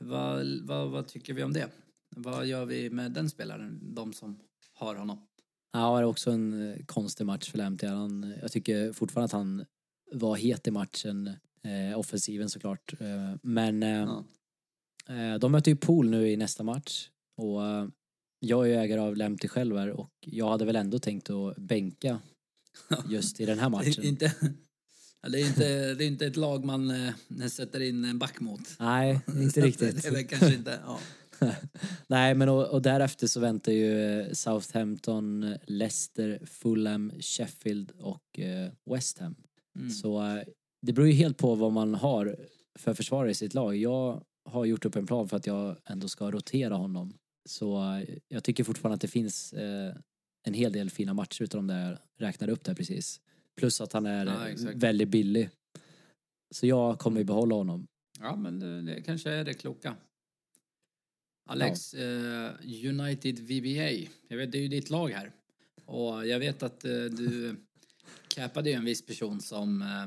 vad, 0.00 0.46
vad, 0.62 0.90
vad 0.90 1.08
tycker 1.08 1.34
vi 1.34 1.42
om 1.42 1.52
det? 1.52 1.68
Vad 2.16 2.46
gör 2.46 2.64
vi 2.64 2.90
med 2.90 3.12
den 3.12 3.30
spelaren, 3.30 3.94
de 3.94 4.12
som 4.12 4.40
har 4.74 4.94
honom? 4.94 5.26
Ja, 5.72 5.94
det 5.96 6.00
är 6.00 6.04
också 6.04 6.30
en 6.30 6.70
eh, 6.72 6.84
konstig 6.86 7.26
match 7.26 7.50
för 7.50 7.58
Lamptey. 7.58 7.88
Han, 7.88 8.34
jag 8.42 8.52
tycker 8.52 8.92
fortfarande 8.92 9.24
att 9.24 9.32
han 9.32 9.64
var 10.12 10.36
het 10.36 10.66
i 10.66 10.70
matchen. 10.70 11.30
Eh, 11.62 11.98
offensiven 11.98 12.48
såklart. 12.50 12.94
Eh, 13.00 13.34
men 13.42 13.82
eh, 13.82 13.88
Ja. 13.90 14.24
eh, 15.08 15.38
de 15.38 15.52
möter 15.52 15.70
ju 15.70 15.76
Pool 15.76 16.10
nu 16.10 16.28
i 16.30 16.36
nästa 16.36 16.62
match. 16.62 17.08
Och 17.36 17.66
eh, 17.66 17.86
jag 18.40 18.64
är 18.64 18.68
ju 18.70 18.74
ägare 18.76 19.00
av 19.00 19.16
Lamptey 19.16 19.48
själv 19.48 19.76
här 19.76 19.90
och 19.90 20.10
jag 20.20 20.48
hade 20.50 20.64
väl 20.64 20.76
ändå 20.76 20.98
tänkt 20.98 21.30
att 21.30 21.56
bänka 21.56 22.20
just 23.08 23.40
i 23.40 23.44
den 23.46 23.58
här 23.58 23.68
matchen. 23.68 24.04
inte, 24.04 24.34
det, 25.32 25.40
är 25.40 25.46
inte, 25.46 25.94
det 25.94 26.04
är 26.04 26.08
inte 26.08 26.26
ett 26.26 26.36
lag 26.36 26.64
man 26.64 26.90
eh, 26.90 27.46
sätter 27.50 27.80
in 27.80 28.04
en 28.04 28.18
back 28.18 28.40
mot. 28.40 28.60
Nej, 28.78 29.20
inte 29.36 29.60
riktigt. 29.60 30.04
Väl 30.12 30.26
kanske 30.26 30.54
inte, 30.54 30.80
ja. 30.84 30.98
Nej, 32.06 32.34
men 32.34 32.48
och, 32.48 32.66
och 32.68 32.82
därefter 32.82 33.26
så 33.26 33.40
väntar 33.40 33.72
ju 33.72 34.24
Southampton, 34.34 35.54
Leicester, 35.66 36.40
Fulham, 36.46 37.12
Sheffield 37.20 37.92
och 37.98 38.38
eh, 38.38 38.70
West 38.90 39.18
Ham. 39.18 39.34
Mm. 39.78 39.90
Så 39.90 40.26
eh, 40.26 40.42
det 40.82 40.92
beror 40.92 41.08
ju 41.08 41.14
helt 41.14 41.38
på 41.38 41.54
vad 41.54 41.72
man 41.72 41.94
har 41.94 42.36
för 42.78 42.94
försvarare 42.94 43.30
i 43.30 43.34
sitt 43.34 43.54
lag. 43.54 43.76
Jag 43.76 44.22
har 44.44 44.64
gjort 44.64 44.84
upp 44.84 44.96
en 44.96 45.06
plan 45.06 45.28
för 45.28 45.36
att 45.36 45.46
jag 45.46 45.76
ändå 45.84 46.08
ska 46.08 46.30
rotera 46.30 46.74
honom. 46.74 47.14
Så 47.48 47.94
eh, 47.94 48.08
jag 48.28 48.44
tycker 48.44 48.64
fortfarande 48.64 48.94
att 48.94 49.00
det 49.00 49.08
finns 49.08 49.52
eh, 49.52 49.94
en 50.42 50.54
hel 50.54 50.72
del 50.72 50.90
fina 50.90 51.14
matcher 51.14 51.42
utav 51.42 51.58
de 51.58 51.66
där 51.66 51.90
jag 51.90 51.98
räknade 52.28 52.52
upp 52.52 52.64
där 52.64 52.74
precis. 52.74 53.20
Plus 53.56 53.80
att 53.80 53.92
han 53.92 54.06
är 54.06 54.26
Ja, 54.26 54.70
väldigt 54.74 55.08
billig. 55.08 55.50
Så 56.50 56.66
jag 56.66 56.98
kommer 56.98 57.18
ju 57.18 57.24
behålla 57.24 57.54
honom. 57.54 57.86
Ja, 58.20 58.36
men 58.36 58.58
det, 58.60 58.82
det 58.82 59.02
kanske 59.02 59.30
är 59.30 59.44
det 59.44 59.54
kloka. 59.54 59.96
Alex, 61.46 61.94
eh, 61.94 62.52
United 62.84 63.38
VBA. 63.38 64.10
Jag 64.28 64.36
vet, 64.36 64.52
det 64.52 64.58
är 64.58 64.62
ju 64.62 64.68
ditt 64.68 64.90
lag 64.90 65.08
här. 65.08 65.32
Och 65.84 66.26
jag 66.26 66.38
vet 66.38 66.62
att 66.62 66.84
eh, 66.84 66.90
du 66.90 67.56
cappade 68.28 68.70
ju 68.70 68.76
en 68.76 68.84
viss 68.84 69.06
person 69.06 69.40
som 69.40 69.82
eh, 69.82 70.02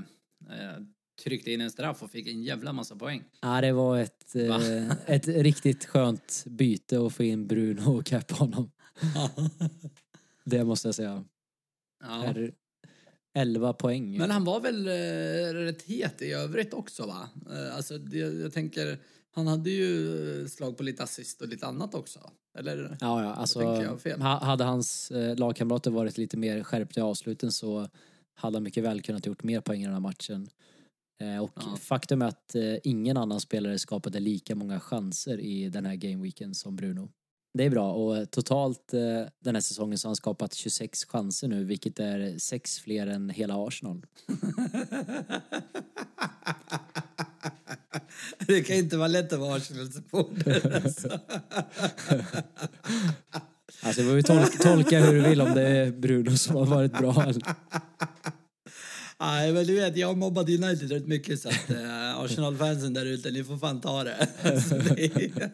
eh, 0.60 0.78
tryckte 1.24 1.52
in 1.52 1.62
en 1.62 1.72
straff 1.72 2.04
och 2.04 2.12
fick 2.12 2.28
en 2.28 2.44
jävla 2.44 2.74
massa 2.74 2.96
poäng. 2.96 3.24
Ja, 3.42 3.62
det 3.62 3.72
var 3.72 3.98
ett, 4.00 4.36
Va? 4.36 4.68
eh, 4.68 4.92
ett 5.06 5.28
riktigt 5.28 5.86
skönt 5.86 6.44
byte 6.48 7.06
att 7.06 7.14
få 7.14 7.24
in 7.24 7.48
Bruno 7.48 7.98
och 7.98 8.06
cappa 8.06 8.36
honom. 8.36 8.72
Det 10.44 10.64
måste 10.64 10.88
jag 10.88 10.96
säga. 10.96 11.24
Ja. 12.04 12.24
Är 12.24 12.52
11 13.34 13.74
poäng. 13.74 14.18
Men 14.18 14.32
han 14.32 14.44
var 14.44 14.60
väl 14.60 14.88
eh, 14.88 15.54
rätt 15.54 15.82
het 15.82 16.22
i 16.22 16.32
övrigt 16.32 16.74
också 16.74 17.06
va? 17.06 17.30
Eh, 17.52 17.76
alltså 17.76 17.98
det, 17.98 18.18
jag 18.18 18.54
tänker, 18.54 18.98
han 19.32 19.48
hade 19.48 19.70
ju 19.70 20.48
slag 20.50 20.78
på 20.78 20.84
lite 20.84 21.04
assist 21.04 21.42
och 21.42 21.48
lite 21.48 21.66
annat 21.66 21.96
också. 21.96 22.20
Eller? 22.60 22.98
Ja, 23.02 23.24
ja, 23.24 23.34
alltså 23.34 23.60
hade 24.22 24.64
hans 24.64 25.12
eh, 25.12 25.36
lagkamrater 25.36 25.92
varit 25.92 26.18
lite 26.18 26.38
mer 26.38 26.64
skärpta 26.64 27.00
i 27.00 27.04
avsluten 27.04 27.52
så 27.52 27.90
hade 28.42 28.56
han 28.56 28.64
mycket 28.64 28.84
väl 28.84 29.02
kunnat 29.02 29.26
gjort 29.26 29.44
mer 29.44 29.62
poäng 29.62 29.82
i 29.82 29.86
den 29.86 29.94
här 29.94 30.00
matchen. 30.00 30.48
Eh, 31.22 31.44
och 31.44 31.52
Ja. 31.56 31.78
faktum 31.82 32.22
är 32.22 32.26
att 32.26 32.56
eh, 32.56 32.76
ingen 32.84 33.18
annan 33.18 33.40
spelare 33.40 33.80
skapade 33.80 34.20
lika 34.20 34.56
många 34.56 34.80
chanser 34.80 35.40
i 35.40 35.70
den 35.70 35.86
här 35.86 35.96
gameweeken 35.96 36.56
som 36.56 36.76
Bruno. 36.76 37.10
Det 37.58 37.64
är 37.66 37.70
bra 37.70 37.92
och 37.94 38.32
totalt 38.32 38.94
eh, 38.94 39.00
den 39.44 39.56
här 39.56 39.62
säsongen 39.62 39.98
så 39.98 40.08
har 40.08 40.10
han 40.10 40.16
skapat 40.16 40.54
26 40.54 41.06
chanser 41.06 41.48
nu 41.48 41.64
vilket 41.64 42.00
är 42.00 42.38
sex 42.38 42.80
fler 42.80 43.08
än 43.08 43.30
hela 43.30 43.68
Arsenal. 43.68 44.06
det 48.48 48.64
kan 48.64 48.76
inte 48.76 48.98
vara 48.98 49.08
lätt 49.08 49.34
att 49.34 49.40
vara 49.40 49.56
Arsenal-supporter. 49.56 50.82
Alltså. 50.86 51.20
Alltså 53.84 54.02
det 54.02 54.08
får 54.08 54.16
vi 54.16 54.24
tolka, 54.24 54.58
tolka 54.58 55.00
hur 55.00 55.14
du 55.14 55.22
vill 55.30 55.42
om 55.42 55.54
det 55.54 55.62
är 55.68 55.92
Bruno 55.92 56.38
som 56.38 56.56
har 56.56 56.66
varit 56.66 56.92
bra. 57.00 57.26
Nej, 59.20 59.54
men 59.54 59.66
du 59.68 59.76
vet, 59.76 59.98
jag 59.98 60.08
har 60.08 60.16
mobbat 60.16 60.50
United 60.50 60.92
rätt 60.92 61.08
mycket 61.08 61.40
så 61.42 61.50
att 61.50 61.70
eh, 61.70 62.20
Arsenal-fansen 62.20 62.94
där 62.94 63.06
ute, 63.06 63.32
ni 63.32 63.44
får 63.44 63.58
fan 63.58 63.82
ta 63.82 64.04
det. 64.04 64.12
Är- 64.44 65.52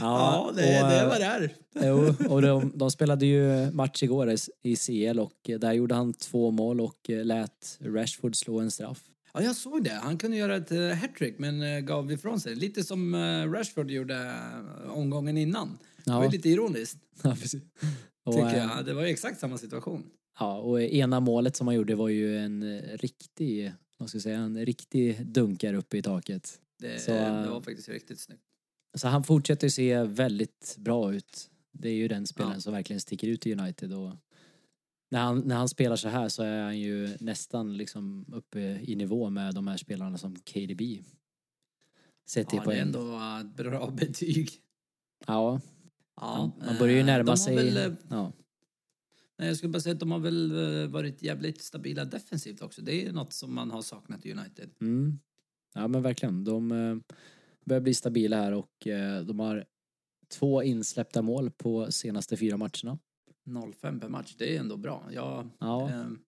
ja, 0.00 0.52
det, 0.56 0.62
och, 0.62 0.88
det 0.90 0.94
är 0.96 1.02
eh, 1.02 1.08
vad 1.08 1.20
det 1.20 1.24
är. 1.24 1.54
Jo, 1.74 2.14
och 2.28 2.42
de, 2.42 2.72
de 2.74 2.90
spelade 2.90 3.26
ju 3.26 3.70
match 3.72 4.02
igår 4.02 4.34
i- 4.62 4.76
CL 4.76 5.18
och 5.20 5.50
där 5.60 5.72
gjorde 5.72 5.94
han 5.94 6.12
två 6.14 6.50
mål 6.50 6.80
och 6.80 7.10
eh, 7.10 7.24
lät 7.24 7.78
Rashford 7.80 8.36
slå 8.36 8.60
en 8.60 8.70
straff. 8.70 8.98
Ja, 9.34 9.42
jag 9.42 9.56
såg 9.56 9.84
det. 9.84 9.98
Han 10.02 10.18
kunde 10.18 10.36
göra 10.36 10.56
ett 10.56 10.72
uh, 10.72 10.92
hattrick 10.92 11.38
men 11.38 11.62
eh, 11.62 11.80
gav 11.80 12.12
ifrån 12.12 12.40
sig. 12.40 12.54
Lite 12.54 12.84
som 12.84 13.14
eh, 13.14 13.52
Rashford 13.52 13.90
gjorde 13.90 14.14
eh, 14.16 14.90
omgången 14.92 15.36
innan. 15.38 15.78
Det 16.06 16.12
var 16.12 16.18
Ja. 16.18 16.24
ju 16.24 16.30
lite 16.30 16.48
ironiskt, 16.48 16.98
Ja, 17.22 17.30
precis. 17.30 17.62
Och, 18.24 18.32
tycker 18.34 18.46
eh, 18.46 18.56
jag. 18.56 18.84
Det 18.86 18.94
var 18.94 19.02
ju 19.02 19.08
exakt 19.08 19.40
samma 19.40 19.58
situation. 19.58 20.10
Ja, 20.38 20.58
och 20.58 20.80
ena 20.82 21.20
målet 21.20 21.56
som 21.56 21.66
han 21.66 21.76
gjorde 21.76 21.94
var 21.94 22.08
ju 22.08 22.38
en 22.38 22.80
riktig, 22.80 23.72
vad 23.98 24.08
ska 24.08 24.16
jag 24.16 24.22
säga, 24.22 24.38
en 24.38 24.66
riktig 24.66 25.26
dunkar 25.26 25.74
uppe 25.74 25.98
i 25.98 26.02
taket. 26.02 26.60
Det, 26.78 27.00
Så, 27.02 27.10
det 27.10 27.48
var 27.50 27.60
faktiskt 27.62 27.88
riktigt 27.88 28.20
snyggt. 28.20 28.42
Så 28.94 29.08
han 29.08 29.24
fortsätter 29.24 29.68
se 29.68 30.02
väldigt 30.02 30.76
bra 30.78 31.14
ut. 31.14 31.50
Det 31.72 31.88
är 31.88 31.92
ju 31.94 32.08
den 32.08 32.26
spelaren 32.26 32.54
Ja. 32.54 32.60
som 32.60 32.72
verkligen 32.72 33.00
sticker 33.00 33.28
ut 33.28 33.46
i 33.46 33.52
United 33.52 33.92
och 33.92 34.12
när 35.10 35.20
han, 35.20 35.38
när 35.40 35.56
han 35.56 35.68
spelar 35.68 35.96
så 35.96 36.08
här 36.08 36.28
så 36.28 36.42
är 36.42 36.62
han 36.62 36.78
ju 36.78 37.16
nästan 37.20 37.76
liksom 37.76 38.24
uppe 38.32 38.60
i 38.60 38.94
nivå 38.96 39.30
med 39.30 39.54
de 39.54 39.66
här 39.68 39.76
spelarna 39.76 40.18
som 40.18 40.36
KDB. 40.36 40.80
Sett 42.26 42.48
till 42.48 42.56
Ja, 42.56 42.62
det 42.64 42.64
är 42.64 42.64
poäng. 42.64 42.78
ändå 42.78 43.20
ett 43.40 43.56
bra 43.56 43.90
betyg. 44.00 44.50
Ja, 45.26 45.60
Ja, 46.20 46.50
man 46.66 46.78
börjar 46.78 46.94
ju 46.94 47.00
eh, 47.00 47.06
närma 47.06 47.36
sig. 47.36 47.56
Väl, 47.56 47.76
eh, 47.76 47.92
ja. 48.10 48.32
nej, 49.38 49.48
jag 49.48 49.56
skulle 49.56 49.72
bara 49.72 49.80
säga 49.80 49.92
att 49.92 50.00
de 50.00 50.10
har 50.12 50.18
väl 50.18 50.50
eh, 50.82 50.88
varit 50.88 51.22
jävligt 51.22 51.62
stabila 51.62 52.04
defensivt 52.04 52.62
också. 52.62 52.82
Det 52.82 53.06
är 53.06 53.12
något 53.12 53.32
som 53.32 53.54
man 53.54 53.70
har 53.70 53.82
saknat 53.82 54.26
i 54.26 54.32
United. 54.32 54.70
Mm. 54.80 55.18
ja, 55.74 55.88
men 55.88 56.02
verkligen. 56.02 56.44
De 56.44 56.72
eh, 56.72 56.96
börjar 57.64 57.80
bli 57.80 57.94
stabila 57.94 58.36
här 58.36 58.52
och 58.52 58.86
eh, 58.86 59.22
de 59.24 59.40
har 59.40 59.64
två 60.28 60.62
insläppta 60.62 61.22
mål 61.22 61.50
på 61.50 61.92
senaste 61.92 62.36
fyra 62.36 62.56
matcherna. 62.56 62.98
0-5 63.46 64.00
per 64.00 64.08
match, 64.08 64.34
det 64.38 64.56
är 64.56 64.60
ändå 64.60 64.76
bra. 64.76 65.08
Jag, 65.12 65.48
Ja. 65.58 65.90
ehm, 65.90 66.18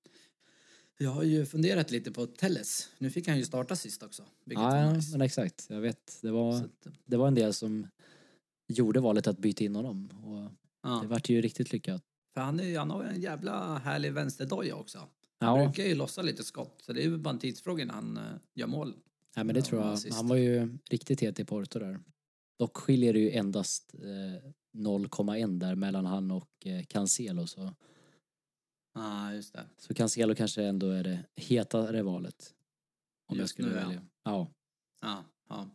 jag 0.99 1.11
har 1.11 1.23
ju 1.23 1.47
funderat 1.47 1.91
lite 1.91 2.13
på 2.13 2.27
Telles. 2.27 2.89
Nu 2.99 3.11
fick 3.11 3.29
han 3.29 3.37
ju 3.39 3.45
starta 3.45 3.77
sist 3.77 4.03
också, 4.03 4.23
vilket 4.45 4.63
Ja, 4.63 4.69
var 4.71 4.93
nice. 4.93 5.13
men 5.13 5.21
exakt. 5.23 5.67
Jag 5.69 5.81
vet. 5.81 6.19
Det 6.23 6.31
var, 6.31 6.55
att, 6.57 6.87
eh, 6.87 6.93
det 7.07 7.17
var 7.17 7.29
en 7.29 7.35
del 7.35 7.55
som 7.55 7.87
gjorde 8.69 9.01
valet 9.01 9.27
att 9.27 9.39
byta 9.39 9.65
in 9.65 9.77
honom. 9.77 10.11
Och 10.25 10.53
ja. 10.83 10.99
det 11.03 11.09
vart 11.09 11.29
ju 11.29 11.41
riktigt 11.43 11.73
lyckat. 11.73 12.03
För 12.35 12.41
han, 12.41 12.61
är, 12.61 12.79
han 12.79 12.91
har 12.91 13.03
ju 13.03 13.09
en 13.09 13.21
jävla 13.21 13.79
härlig 13.79 14.13
vänsterdoja 14.13 14.77
också. 14.77 14.99
Han 14.99 15.09
Ja, 15.59 15.65
brukar 15.65 15.85
ju 15.85 15.95
lossa 15.95 16.23
lite 16.23 16.45
skott, 16.45 16.83
så 16.83 16.93
det 16.93 17.01
är 17.01 17.05
ju 17.05 17.17
bara 17.19 17.31
en 17.31 17.39
tidsfråga 17.39 17.85
när 17.85 17.95
han 17.95 18.19
uh, 18.19 18.25
gör 18.55 18.67
mål. 18.67 18.95
ja 19.37 19.45
men 19.45 19.55
det 19.55 19.63
tror 19.63 19.81
jag. 19.83 19.93
assist. 19.93 20.17
Han 20.17 20.29
var 20.29 20.37
ju 20.37 20.79
riktigt 20.91 21.21
het 21.21 21.41
i 21.41 21.45
Porto 21.45 21.79
där. 21.79 22.01
Dock 22.59 22.77
skiljer 22.77 23.13
det 23.13 23.19
ju 23.19 23.31
endast 23.31 23.95
eh, 23.95 24.51
0,1 24.79 25.59
där 25.59 25.75
mellan 25.75 26.07
han 26.07 26.31
och 26.31 26.67
eh, 26.67 26.85
Cancelo. 26.85 27.47
Så, 27.47 27.61
Ja, 27.61 27.71
ah, 29.05 29.33
just 29.33 29.53
det. 29.55 29.65
så 29.77 29.95
Cancelo 29.95 30.35
kanske 30.35 30.63
ändå 30.65 30.91
är 30.91 31.05
det 31.05 31.25
hetare 31.37 32.03
valet. 32.03 32.55
Om 33.29 33.37
jag 33.37 33.43
Just 33.43 33.53
skulle 33.55 33.69
nu, 33.69 33.75
ja. 33.75 33.81
välja. 33.87 34.03
Ja. 34.25 34.53
Ja, 35.03 35.25
ja. 35.49 35.57
Ja, 35.57 35.71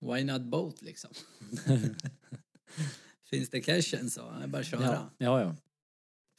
why 0.00 0.24
not 0.24 0.42
both 0.42 0.84
liksom? 0.84 1.10
Finns 3.30 3.50
det 3.50 3.60
cashen 3.60 4.10
så 4.10 4.30
är 4.42 4.46
bara 4.46 4.62
köra. 4.62 4.82
Ja, 4.82 5.10
ja. 5.18 5.40
ja. 5.40 5.56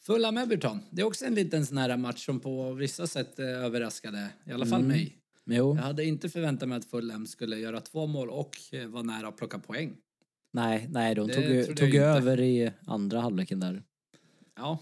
Fulham 0.06 0.38
Everton. 0.38 0.80
Det 0.92 1.02
är 1.02 1.06
också 1.06 1.26
en 1.26 1.36
liten 1.36 1.66
sån 1.66 1.78
här 1.78 1.98
match 1.98 2.26
som 2.26 2.40
på 2.40 2.74
vissa 2.74 3.08
sätt 3.08 3.40
överraskade, 3.40 4.30
i 4.46 4.52
alla 4.52 4.66
fall 4.66 4.80
Mm. 4.82 4.92
mig. 4.98 5.18
Jo, 5.46 5.76
Jag 5.76 5.84
hade 5.84 6.06
inte 6.06 6.30
förväntat 6.30 6.70
mig 6.70 6.78
att 6.78 6.86
Fulham 6.86 7.28
skulle 7.28 7.58
göra 7.58 7.82
två 7.82 8.08
mål 8.08 8.30
och 8.30 8.56
vara 8.88 9.04
nära 9.04 9.28
att 9.28 9.38
plocka 9.38 9.60
poäng. 9.60 9.98
nej, 10.54 10.88
nej, 10.92 11.16
de 11.16 11.28
Det 11.28 11.66
tog, 11.66 11.78
tog 11.78 11.96
över 11.96 12.40
i 12.40 12.72
andra 12.88 13.22
halvleken 13.22 13.60
där. 13.60 13.84
Ja, 14.56 14.80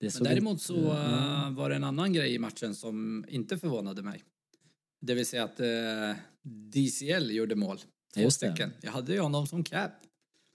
Det 0.00 0.14
men 0.14 0.24
däremot 0.24 0.60
så 0.62 0.76
eh, 0.92 1.50
var 1.50 1.70
det 1.70 1.76
en 1.76 1.84
annan 1.84 2.12
grej 2.12 2.34
i 2.34 2.38
matchen 2.38 2.74
som 2.74 3.24
inte 3.28 3.58
förvånade 3.58 4.02
mig. 4.02 4.22
Det 5.00 5.14
vill 5.14 5.26
säga 5.26 5.44
att 5.44 5.60
eh, 5.60 5.66
DCL 6.44 7.30
gjorde 7.30 7.54
mål. 7.54 7.78
Två 8.14 8.20
det. 8.20 8.30
stycken. 8.30 8.72
Jag 8.80 8.92
hade 8.92 9.12
ju 9.12 9.20
honom 9.20 9.46
som 9.46 9.64
cap. 9.64 9.90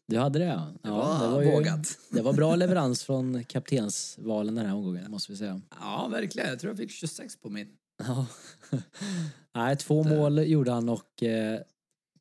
Du 0.08 0.18
hade 0.18 0.40
det 0.40 0.46
ja. 0.46 0.74
Det 0.84 0.90
ja 0.90 1.30
var 1.32 1.42
ju- 1.42 1.52
vågat. 1.52 1.98
Det 2.12 2.22
var 2.22 2.34
bra 2.34 2.56
leverans 2.56 3.04
från 3.04 3.44
kaptensvalen 3.44 4.56
den 4.56 4.66
här 4.66 4.76
omgången, 4.76 5.12
måste 5.12 5.32
vi 5.32 5.38
säga. 5.38 5.62
Ja, 5.80 6.08
verkligen. 6.12 6.50
Jag 6.50 6.60
tror 6.60 6.72
jag 6.72 6.78
fick 6.78 6.92
26 6.92 7.36
på 7.42 7.50
min. 7.50 7.68
Ja. 8.04 8.28
Nej, 9.56 9.78
två 9.78 10.04
mål 10.04 10.38
gjorde 10.50 10.72
han 10.72 10.90
och 10.90 11.24
eh, 11.24 11.60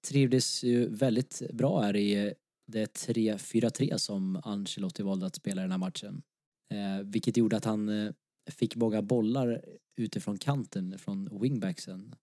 trivdes 0.08 0.64
ju 0.64 0.88
väldigt 0.88 1.42
bra 1.52 1.80
här 1.82 1.96
i 1.96 2.26
eh, 2.26 2.32
det 2.66 2.96
3-4-3 3.06 3.96
som 3.96 4.40
Ancelotti 4.44 5.02
valde 5.02 5.26
att 5.26 5.36
spela 5.36 5.60
i 5.62 5.64
den 5.64 5.70
här 5.70 5.78
matchen. 5.78 6.22
Eh, 6.74 7.04
vilket 7.04 7.36
gjorde 7.36 7.56
att 7.56 7.64
han 7.64 7.88
eh, 8.06 8.12
fick 8.50 8.76
många 8.76 9.02
bollar 9.02 9.64
utifrån 9.96 10.38
kanten 10.38 10.98
från 10.98 11.40
wingbacksen. 11.40 12.14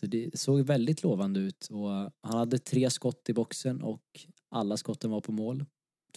Så 0.00 0.06
det 0.06 0.38
såg 0.38 0.60
väldigt 0.60 1.02
lovande 1.02 1.40
ut 1.40 1.68
och 1.70 1.88
han 2.22 2.38
hade 2.38 2.58
tre 2.58 2.90
skott 2.90 3.28
i 3.28 3.32
boxen 3.32 3.82
och 3.82 4.02
alla 4.50 4.76
skotten 4.76 5.10
var 5.10 5.20
på 5.20 5.32
mål. 5.32 5.64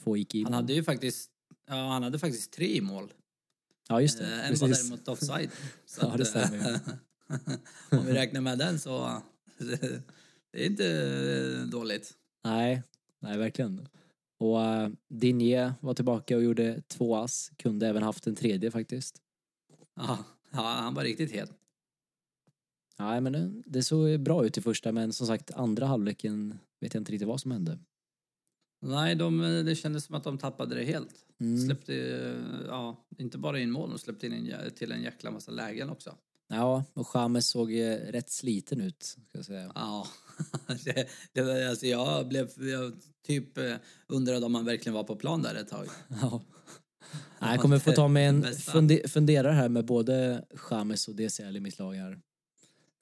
Två 0.03 0.17
gick 0.17 0.35
in. 0.35 0.43
Han 0.43 0.53
hade 0.53 0.73
ju 0.73 0.83
faktiskt, 0.83 1.31
ja, 1.67 1.75
han 1.75 2.03
hade 2.03 2.19
faktiskt 2.19 2.53
tre 2.53 2.75
i 2.75 2.81
mål. 2.81 3.13
Ja, 3.89 4.01
just 4.01 4.17
det. 4.17 4.25
Eh, 4.25 4.49
En 4.49 4.55
var 4.55 4.67
däremot 4.67 5.07
offside. 5.07 5.49
Så 5.85 6.01
Ja, 6.05 6.17
det 6.17 6.25
stämmer 6.25 6.73
eh, 6.73 6.79
Om 7.99 8.05
vi 8.05 8.13
räknar 8.13 8.41
med 8.41 8.57
den 8.57 8.79
så 8.79 9.21
det 10.51 10.61
är 10.61 10.65
inte 10.65 11.65
dåligt. 11.65 12.13
Nej, 12.43 12.83
nej 13.19 13.37
verkligen. 13.37 13.87
Och 14.39 14.57
uh, 14.57 14.89
Digne 15.09 15.73
var 15.81 15.93
tillbaka 15.93 16.35
och 16.35 16.43
gjorde 16.43 16.81
två 16.81 17.15
ass. 17.15 17.51
Kunde 17.57 17.87
även 17.87 18.03
haft 18.03 18.27
en 18.27 18.35
tredje 18.35 18.71
faktiskt. 18.71 19.21
Ja, 19.95 20.17
ja, 20.51 20.61
han 20.61 20.93
var 20.93 21.03
riktigt 21.03 21.31
het. 21.31 21.58
Nej, 22.99 23.21
men 23.21 23.33
det, 23.33 23.61
det 23.65 23.83
såg 23.83 24.19
bra 24.19 24.45
ut 24.45 24.57
i 24.57 24.61
första, 24.61 24.91
men 24.91 25.13
som 25.13 25.27
sagt 25.27 25.51
andra 25.51 25.85
halvleken 25.85 26.59
vet 26.81 26.93
jag 26.93 27.01
inte 27.01 27.11
riktigt 27.11 27.27
vad 27.27 27.41
som 27.41 27.51
hände. 27.51 27.79
Nej, 28.81 29.15
de, 29.15 29.41
det 29.65 29.75
kändes 29.75 30.05
som 30.05 30.15
att 30.15 30.23
de 30.23 30.37
tappade 30.37 30.75
det 30.75 30.83
helt. 30.83 31.15
Mm. 31.39 31.65
Släppte, 31.65 31.93
ja, 32.67 33.07
inte 33.17 33.37
bara 33.37 33.59
in 33.59 33.71
mål, 33.71 33.89
de 33.89 33.99
släppte 33.99 34.25
in 34.27 34.33
en, 34.33 34.71
till 34.71 34.91
en 34.91 35.01
jäkla 35.01 35.31
massa 35.31 35.51
lägen 35.51 35.89
också. 35.89 36.15
Ja, 36.47 36.83
och 36.93 37.07
James 37.13 37.47
såg 37.49 37.73
rätt 38.07 38.29
sliten 38.29 38.81
ut, 38.81 39.03
ska 39.03 39.37
jag 39.37 39.45
säga. 39.45 39.71
Ja, 39.75 40.07
det, 40.85 41.07
det, 41.33 41.41
var- 41.41 41.69
alltså 41.69 41.85
jag 41.85 42.27
blev 42.27 42.49
jag 42.57 42.93
typ 43.27 43.57
eh, 43.57 43.75
undrade 44.07 44.45
om 44.45 44.55
han 44.55 44.65
verkligen 44.65 44.93
var 44.93 45.03
på 45.03 45.15
plan 45.15 45.41
där 45.41 45.55
ett 45.55 45.67
tag. 45.69 45.87
Ja. 46.21 46.41
Nej, 47.39 47.51
jag 47.51 47.61
kommer 47.61 47.79
få 47.79 47.91
ta 47.91 48.07
mig 48.07 48.25
en 48.25 48.43
funde, 48.53 49.07
funderare 49.07 49.53
här 49.53 49.69
med 49.69 49.85
både 49.85 50.45
James 50.71 51.07
och 51.07 51.15
DCL 51.15 51.57
i 51.57 51.59
mitt 51.59 51.79
lag 51.79 51.93
här. 51.93 52.19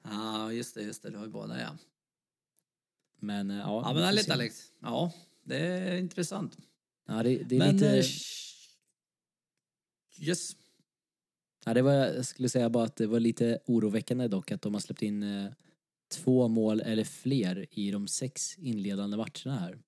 Ja, 0.09 0.53
just 0.53 0.75
det, 0.75 0.81
just 0.81 1.03
det, 1.03 1.09
du 1.09 1.17
har 1.17 1.25
ju 1.25 1.31
båda 1.31 1.61
ja. 1.61 1.77
Men 3.19 3.51
eh, 3.51 3.57
ja, 3.57 3.81
Ja, 3.85 3.93
men 3.93 4.03
ärligt. 4.03 4.29
Alex. 4.29 4.71
Ja, 4.79 5.13
det 5.43 5.57
är 5.57 5.97
intressant. 5.97 6.57
Ja, 7.07 7.23
det, 7.23 7.43
det 7.43 7.55
är 7.55 7.59
men, 7.59 7.75
lite... 7.75 7.89
eh, 7.89 8.05
yes. 10.19 10.55
Ja, 11.65 11.73
det 11.73 11.81
var, 11.81 11.93
jag 11.93 12.25
skulle 12.25 12.49
säga 12.49 12.69
bara 12.69 12.83
att 12.83 12.95
det 12.95 13.07
var 13.07 13.19
lite 13.19 13.59
oroväckande 13.65 14.27
dock 14.27 14.51
att 14.51 14.61
de 14.61 14.73
har 14.73 14.81
släppt 14.81 15.01
in 15.01 15.23
eh, 15.23 15.51
två 16.11 16.47
mål 16.47 16.81
eller 16.81 17.03
fler 17.03 17.65
i 17.71 17.91
de 17.91 18.07
sex 18.07 18.57
inledande 18.57 19.17
matcherna 19.17 19.59
här. 19.59 19.79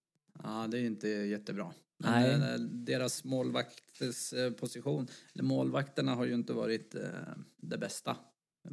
Ja, 0.43 0.67
det 0.67 0.77
är 0.77 0.81
ju 0.81 0.87
inte 0.87 1.07
jättebra. 1.07 1.73
Men 1.97 2.39
Nej. 2.39 2.51
eh, 2.53 2.59
deras 2.59 3.23
målvaktens 3.23 4.33
eh, 4.33 4.51
position, 4.51 5.07
eller 5.33 5.43
målvakterna 5.43 6.15
har 6.15 6.25
ju 6.25 6.33
inte 6.33 6.53
varit 6.53 6.95
det 7.57 7.77
bästa. 7.77 8.17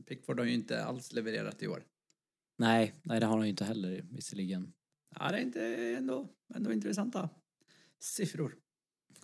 Pickford 0.07 0.39
har 0.39 0.47
ju 0.47 0.55
inte 0.55 0.85
alls 0.85 1.13
levererat 1.13 1.63
i 1.63 1.69
år. 1.69 1.85
Nej, 2.59 2.95
nej 3.03 3.21
det 3.21 3.27
har 3.27 3.37
han 3.37 3.47
ju 3.47 3.51
inte 3.51 3.65
heller 3.65 4.05
visserligen. 4.11 4.73
Ja, 5.19 5.31
det 5.31 5.39
är 5.39 5.43
inte 5.43 5.67
ändå, 5.97 6.29
ändå 6.55 6.73
intressanta 6.73 7.29
siffror. 8.01 8.55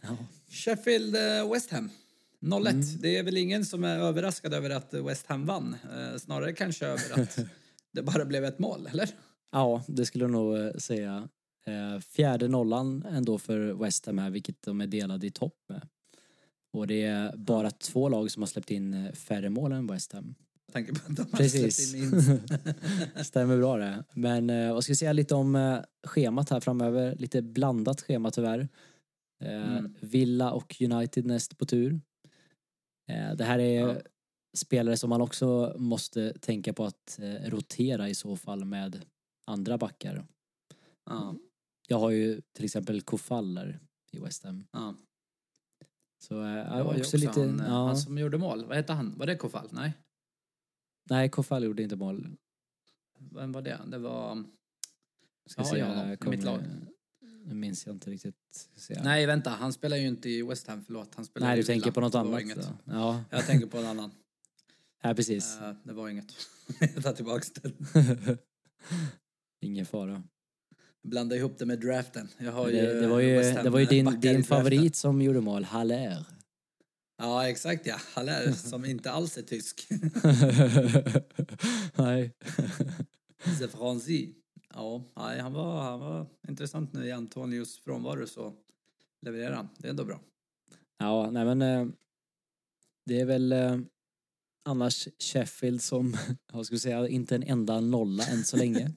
Ja. 0.03 0.16
Sheffield 0.48 1.16
eh, 1.16 1.53
West 1.53 1.70
Ham. 1.70 1.90
0-1. 2.40 2.68
Mm. 2.68 2.83
Det 3.01 3.16
är 3.16 3.22
väl 3.22 3.37
ingen 3.37 3.64
som 3.64 3.85
är 3.85 3.98
överraskad 3.98 4.55
över 4.55 4.70
att 4.70 4.94
West 4.94 5.27
Ham 5.27 5.46
vann. 5.46 5.77
Eh, 5.92 6.18
snarare 6.18 6.53
kanske 6.53 6.87
över 6.87 7.22
att 7.22 7.38
det 7.92 8.03
bara 8.03 8.25
blev 8.25 8.44
ett 8.44 8.59
mål, 8.59 8.87
eller? 8.87 9.11
ja, 9.53 9.85
det 9.88 10.07
skulle 10.07 10.25
jag 10.25 10.31
nog 10.31 10.59
eh, 10.59 10.72
säga. 10.72 11.29
Eh, 11.66 12.01
fjärde 12.01 12.48
nollan 12.48 13.05
ändå 13.09 13.38
för 13.38 13.59
West 13.72 14.07
Ham 14.07 14.18
här, 14.18 14.31
vilket 14.31 14.62
de 14.62 14.81
är 14.81 14.87
delade 14.87 15.27
i 15.27 15.31
topp 15.31 15.57
med. 15.68 15.88
Och 16.72 16.87
det 16.87 17.03
är 17.03 17.37
bara 17.37 17.70
två 17.70 18.09
lag 18.09 18.31
som 18.31 18.42
har 18.42 18.46
släppt 18.46 18.70
in 18.70 18.94
eh, 18.94 19.12
färre 19.12 19.51
mål 19.51 19.72
än 19.72 19.87
West 19.87 20.12
Ham. 20.12 20.35
Tänker 20.72 20.92
på 20.94 21.00
att 21.11 21.16
de 21.16 21.22
har 21.22 21.38
Precis. 21.38 21.94
in 21.94 22.11
minst. 22.11 22.30
Stämmer 23.26 23.56
bra 23.56 23.76
det. 23.76 24.04
Men 24.14 24.50
eh, 24.50 24.74
vad 24.74 24.85
ska 24.85 24.90
vi 24.92 24.96
säga 24.96 25.12
lite 25.12 25.35
om 25.35 25.56
eh, 25.56 25.78
schemat 26.06 26.50
här 26.50 26.61
framöver? 26.61 27.16
Lite 27.16 27.42
blandat 27.42 28.00
schema 28.00 28.30
tyvärr. 28.30 28.68
Eh, 29.44 29.78
Mm. 29.78 29.94
Villa 30.00 30.52
och 30.52 30.76
United 30.80 31.26
näst 31.26 31.58
på 31.58 31.66
tur. 31.66 32.00
Eh, 33.11 33.35
det 33.35 33.44
här 33.44 33.58
är 33.58 33.80
Ja. 33.88 33.96
spelare 34.56 34.96
som 34.96 35.11
man 35.11 35.20
också 35.20 35.74
måste 35.78 36.32
tänka 36.38 36.72
på 36.72 36.85
att 36.85 37.18
eh, 37.22 37.50
rotera 37.50 38.08
i 38.08 38.14
så 38.14 38.37
fall 38.37 38.64
med 38.64 39.04
andra 39.46 39.78
backar. 39.78 40.26
ja, 41.06 41.35
Jag 41.88 41.98
har 41.98 42.11
ju 42.11 42.40
till 42.52 42.64
exempel 42.64 43.00
Kofaller 43.02 43.80
i 44.12 44.18
West 44.18 44.44
Ham. 44.44 44.64
ja. 44.72 44.94
Så 46.28 46.42
eh, 46.42 46.48
ja, 46.50 46.85
var 46.85 46.94
ju 46.94 47.00
också, 47.00 47.16
lite... 47.16 47.40
han, 47.40 47.61
eh, 47.61 47.66
ja. 47.66 47.87
han 47.87 47.96
som 47.96 48.18
gjorde 48.18 48.38
mål. 48.38 48.64
Vad 48.64 48.76
hette 48.76 48.92
han? 48.92 49.18
Var 49.18 49.26
det 49.26 49.37
Kofall? 49.37 49.68
Nej. 49.72 49.92
Nej, 51.10 51.28
Kofaller 51.28 51.66
gjorde 51.66 51.82
inte 51.82 51.96
mål. 51.96 52.36
Vem 53.34 53.52
var 53.52 53.62
det? 53.62 53.80
Det 53.86 53.98
var... 53.98 54.44
Ska 55.46 55.62
Ja, 55.62 55.66
se, 55.66 55.78
jag 55.78 55.86
honom 55.86 56.16
i 56.26 56.28
mitt 56.28 56.44
lag. 56.44 56.62
Nu 57.44 57.54
minns 57.54 57.86
jag 57.86 57.94
inte 57.96 58.10
riktigt. 58.10 58.34
Nej, 59.04 59.26
vänta. 59.26 59.50
Han 59.50 59.72
spelar 59.72 59.96
ju 59.96 60.06
inte 60.08 60.28
i 60.30 60.42
West 60.42 60.66
Ham. 60.68 60.84
Förlåt. 60.84 61.14
Han 61.14 61.24
spelar 61.24 61.46
Nej, 61.46 61.56
du 61.56 61.62
tänker 61.62 61.90
på 61.90 62.00
något 62.00 62.12
Det 62.12 62.18
annat. 62.18 62.40
Inget. 62.42 62.56
då. 62.56 62.68
Ja, 62.84 63.24
Jag 63.30 63.46
tänker 63.46 63.66
på 63.66 63.78
en 63.78 63.86
annan. 63.86 64.10
ja, 65.02 65.14
precis. 65.14 65.58
Eh, 65.60 65.72
det 65.84 65.92
var 65.92 66.08
inget. 66.08 66.32
jag 66.94 67.02
tar 67.02 67.12
tillbaka 67.12 67.44
det. 67.62 68.38
Ingen 69.60 69.86
fara. 69.86 70.22
Blanda 71.02 71.36
ihop 71.36 71.58
det 71.58 71.66
med 71.66 71.80
draften. 71.80 72.28
Jag 72.38 72.52
har 72.52 72.68
ju 72.68 72.76
Det, 72.76 73.00
det 73.00 73.06
var 73.08 73.20
ju, 73.20 73.42
Ham 73.52 73.64
det 73.64 73.70
var 73.70 73.78
ju 73.78 73.86
din, 73.86 74.20
din 74.20 74.44
favorit 74.44 74.96
som 74.96 75.22
gjorde 75.22 75.40
mål, 75.40 75.64
Haller. 75.64 76.24
Ja, 77.22 77.48
exakt 77.48 77.87
ja. 77.87 77.96
Haller, 78.14 78.52
som 78.70 78.85
inte 78.85 79.11
alls 79.11 79.38
är 79.38 79.42
tysk. 79.42 79.88
Nej. 81.96 82.32
The 83.58 83.68
Franzi. 83.68 84.35
Ja, 84.74 85.04
nej, 85.16 85.40
han 85.40 85.52
var, 85.52 85.82
han 85.82 86.00
var 86.00 86.26
intressant 86.48 86.92
nu 86.92 87.06
i 87.06 87.12
Antonios 87.12 87.78
frånvaro 87.78 88.26
så 88.26 88.54
levererar 89.20 89.54
han. 89.54 89.68
Det 89.78 89.88
är 89.88 89.90
ändå 89.90 90.04
bra. 90.04 90.20
Ja, 90.98 91.30
nej 91.30 91.44
men 91.44 91.62
eh, 91.62 91.87
det 93.06 93.20
är 93.20 93.24
väl 93.24 93.52
eh, 93.52 93.78
annars 94.64 95.08
Sheffield 95.18 95.82
som, 95.82 96.16
ska 96.64 96.74
vi 96.74 96.78
säga, 96.78 97.08
inte 97.08 97.35
en 97.35 97.42
enda 97.42 97.80
nolla 97.80 98.24
än 98.26 98.44
så 98.44 98.56
länge. 98.56 98.92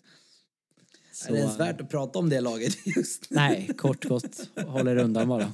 Så, 1.16 1.28
är 1.28 1.32
det 1.34 1.40
ens 1.40 1.60
värt 1.60 1.82
att 1.82 1.90
prata 1.90 2.20
om 2.20 2.30
det 2.30 2.42
laget 2.42 2.78
just 2.96 3.30
nu? 3.30 3.36
Nej, 3.36 3.70
kort 3.78 4.06
gott, 4.06 4.50
håller 4.68 4.98
undan 4.98 5.28
bara. 5.28 5.54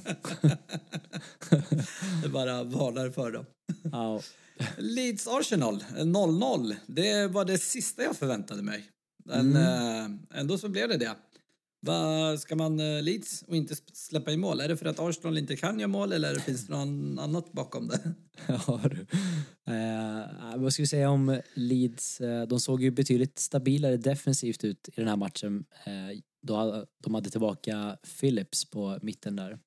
Det 2.22 2.28
bara 2.28 2.62
varnar 2.62 3.10
för 3.10 3.30
dem. 3.30 3.46
Ja, 3.92 4.20
Leeds 4.78 5.28
Arsenal, 5.28 5.84
0-0. 5.96 6.76
Det 6.86 7.26
var 7.26 7.44
det 7.44 7.58
sista 7.58 8.02
jag 8.02 8.16
förväntade 8.16 8.62
mig. 8.62 8.84
Men 9.24 9.56
eh, 9.56 10.38
ändå 10.40 10.58
så 10.58 10.68
blev 10.68 10.88
det 10.88 10.96
det. 10.96 11.14
Va, 11.86 12.36
ska 12.38 12.56
man 12.56 12.80
eh, 12.80 13.02
Leeds 13.02 13.42
och 13.42 13.56
inte 13.56 13.74
släppa 13.92 14.32
in 14.32 14.40
mål? 14.40 14.60
Är 14.60 14.68
det 14.68 14.76
för 14.76 14.86
att 14.86 14.98
Arsenal 14.98 15.38
inte 15.38 15.56
kan 15.56 15.78
göra 15.78 15.88
mål 15.88 16.12
eller 16.12 16.34
finns 16.34 16.66
det 16.66 16.72
något 16.72 17.18
annat 17.20 17.52
bakom 17.52 17.88
det? 17.88 18.14
ja 18.48 18.80
du. 18.84 19.06
Eh, 19.72 20.56
vad 20.56 20.72
ska 20.72 20.82
vi 20.82 20.86
säga 20.86 21.10
om 21.10 21.40
Leeds? 21.54 22.20
Eh, 22.20 22.46
de 22.46 22.60
såg 22.60 22.82
ju 22.82 22.90
betydligt 22.90 23.38
stabilare 23.38 23.96
defensivt 23.96 24.64
ut 24.64 24.88
i 24.88 24.92
den 24.96 25.08
här 25.08 25.16
matchen. 25.16 25.64
Eh, 25.84 26.18
då 26.42 26.86
de 27.02 27.14
hade 27.14 27.30
tillbaka 27.30 27.96
Phillips 28.20 28.64
på 28.64 28.98
mitten 29.02 29.36
där. 29.36 29.58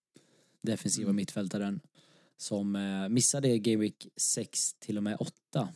Defensiva 0.63 1.05
Mm. 1.09 1.15
mittfältaren. 1.15 1.79
Som 2.37 2.75
eh, 2.75 3.09
missade 3.09 3.57
Game 3.59 3.81
Week 3.81 4.07
6 4.17 4.73
till 4.73 4.97
och 4.97 5.03
med 5.03 5.17
8. 5.19 5.69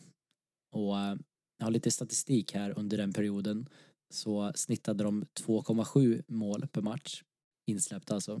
Och 0.72 0.98
eh, 0.98 1.16
jag 1.58 1.66
har 1.66 1.70
lite 1.70 1.90
statistik 1.90 2.54
här 2.54 2.78
under 2.78 2.96
den 2.96 3.12
perioden. 3.12 3.68
Så 4.10 4.52
snittade 4.54 5.04
de 5.04 5.24
2,7 5.40 6.22
mål 6.28 6.66
per 6.72 6.82
match. 6.82 7.22
Insläppt 7.66 8.10
alltså. 8.10 8.40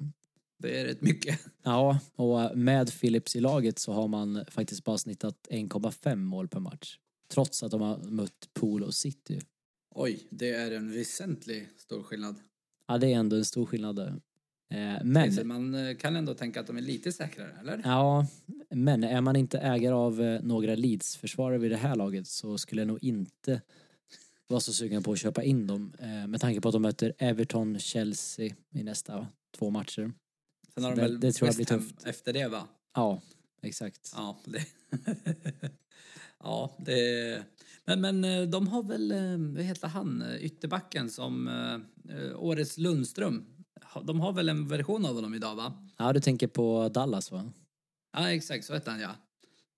Det 0.58 0.80
är 0.80 0.84
rätt 0.84 1.00
mycket. 1.00 1.40
Ja, 1.62 1.98
och 2.16 2.58
med 2.58 3.00
Phillips 3.00 3.36
i 3.36 3.40
laget 3.40 3.78
så 3.78 3.92
har 3.92 4.08
man 4.08 4.44
faktiskt 4.48 4.84
bara 4.84 4.98
snittat 4.98 5.48
1,5 5.50 6.16
mål 6.16 6.48
per 6.48 6.60
match. 6.60 6.98
Trots 7.32 7.62
att 7.62 7.70
de 7.70 7.80
har 7.80 7.98
mött 7.98 8.48
Pool 8.54 8.82
och 8.82 8.94
City. 8.94 9.40
Oj, 9.94 10.26
det 10.30 10.50
är 10.50 10.70
en 10.70 10.92
väsentlig 10.92 11.68
stor 11.76 12.02
skillnad. 12.02 12.36
Ja, 12.88 12.98
det 12.98 13.12
är 13.12 13.16
ändå 13.16 13.36
en 13.36 13.44
stor 13.44 13.66
skillnad 13.66 13.96
där. 13.96 14.20
Eh, 14.70 15.04
Men, 15.04 15.46
man 15.48 15.74
eh, 15.74 15.96
kan 15.96 16.16
ändå 16.16 16.34
tänka 16.34 16.60
att 16.60 16.66
de 16.66 16.76
är 16.76 16.80
lite 16.80 17.12
säkrare, 17.12 17.56
eller? 17.60 17.80
ja, 17.84 18.26
men 18.70 19.04
är 19.04 19.20
man 19.20 19.36
inte 19.36 19.58
ägare 19.58 19.94
av 19.94 20.22
eh, 20.22 20.42
några 20.42 20.74
Leeds-försvarare 20.74 21.58
vid 21.58 21.70
det 21.70 21.76
här 21.76 21.96
laget 21.96 22.26
så 22.26 22.58
skulle 22.58 22.80
jag 22.80 22.88
nog 22.88 23.04
inte 23.04 23.60
vara 24.50 24.60
så 24.60 24.72
sugen 24.72 25.02
på 25.02 25.12
att 25.12 25.18
köpa 25.18 25.42
in 25.42 25.66
dem. 25.66 25.92
eh, 25.98 26.26
Med 26.26 26.40
tanke 26.40 26.60
på 26.60 26.68
att 26.68 26.72
de 26.72 26.82
möter 26.82 27.12
Everton, 27.18 27.78
Chelsea 27.78 28.54
i 28.74 28.82
nästa 28.82 29.26
två 29.58 29.70
matcher. 29.70 30.12
Sen 30.74 30.84
har 30.84 30.90
de 30.90 30.96
det- 30.96 31.02
väl 31.02 31.20
det 31.20 31.32
tror 31.32 31.48
jag 31.48 31.56
blir 31.56 31.66
tufft. 31.66 32.04
efter 32.06 32.32
det, 32.32 32.48
va? 32.48 32.68
Ja, 32.94 33.20
exakt. 33.62 34.12
Ja, 34.16 34.38
det... 34.44 34.66
ja, 36.42 36.76
det... 36.78 37.44
Men, 37.84 38.00
men 38.00 38.24
eh, 38.24 38.42
de 38.42 38.68
har 38.68 38.82
väl, 38.82 39.12
eh, 39.12 39.38
vad 39.56 39.64
heter 39.64 39.88
han, 39.88 40.24
ytterbacken 40.40 41.10
som 41.10 41.50
årets 42.36 42.78
Lundström. 42.78 43.44
De 44.04 44.20
har 44.20 44.32
väl 44.32 44.48
en 44.48 44.68
version 44.68 45.06
av 45.06 45.14
honom 45.14 45.34
idag, 45.34 45.54
va? 45.56 45.88
Ja, 45.98 46.12
du 46.12 46.20
tänker 46.20 46.46
på 46.46 46.88
Dallas 46.88 47.30
va? 47.32 47.52
Ja, 48.12 48.30
exakt, 48.32 48.64
så 48.64 48.74
heter 48.74 48.90
han, 48.90 49.00
ja. 49.00 49.10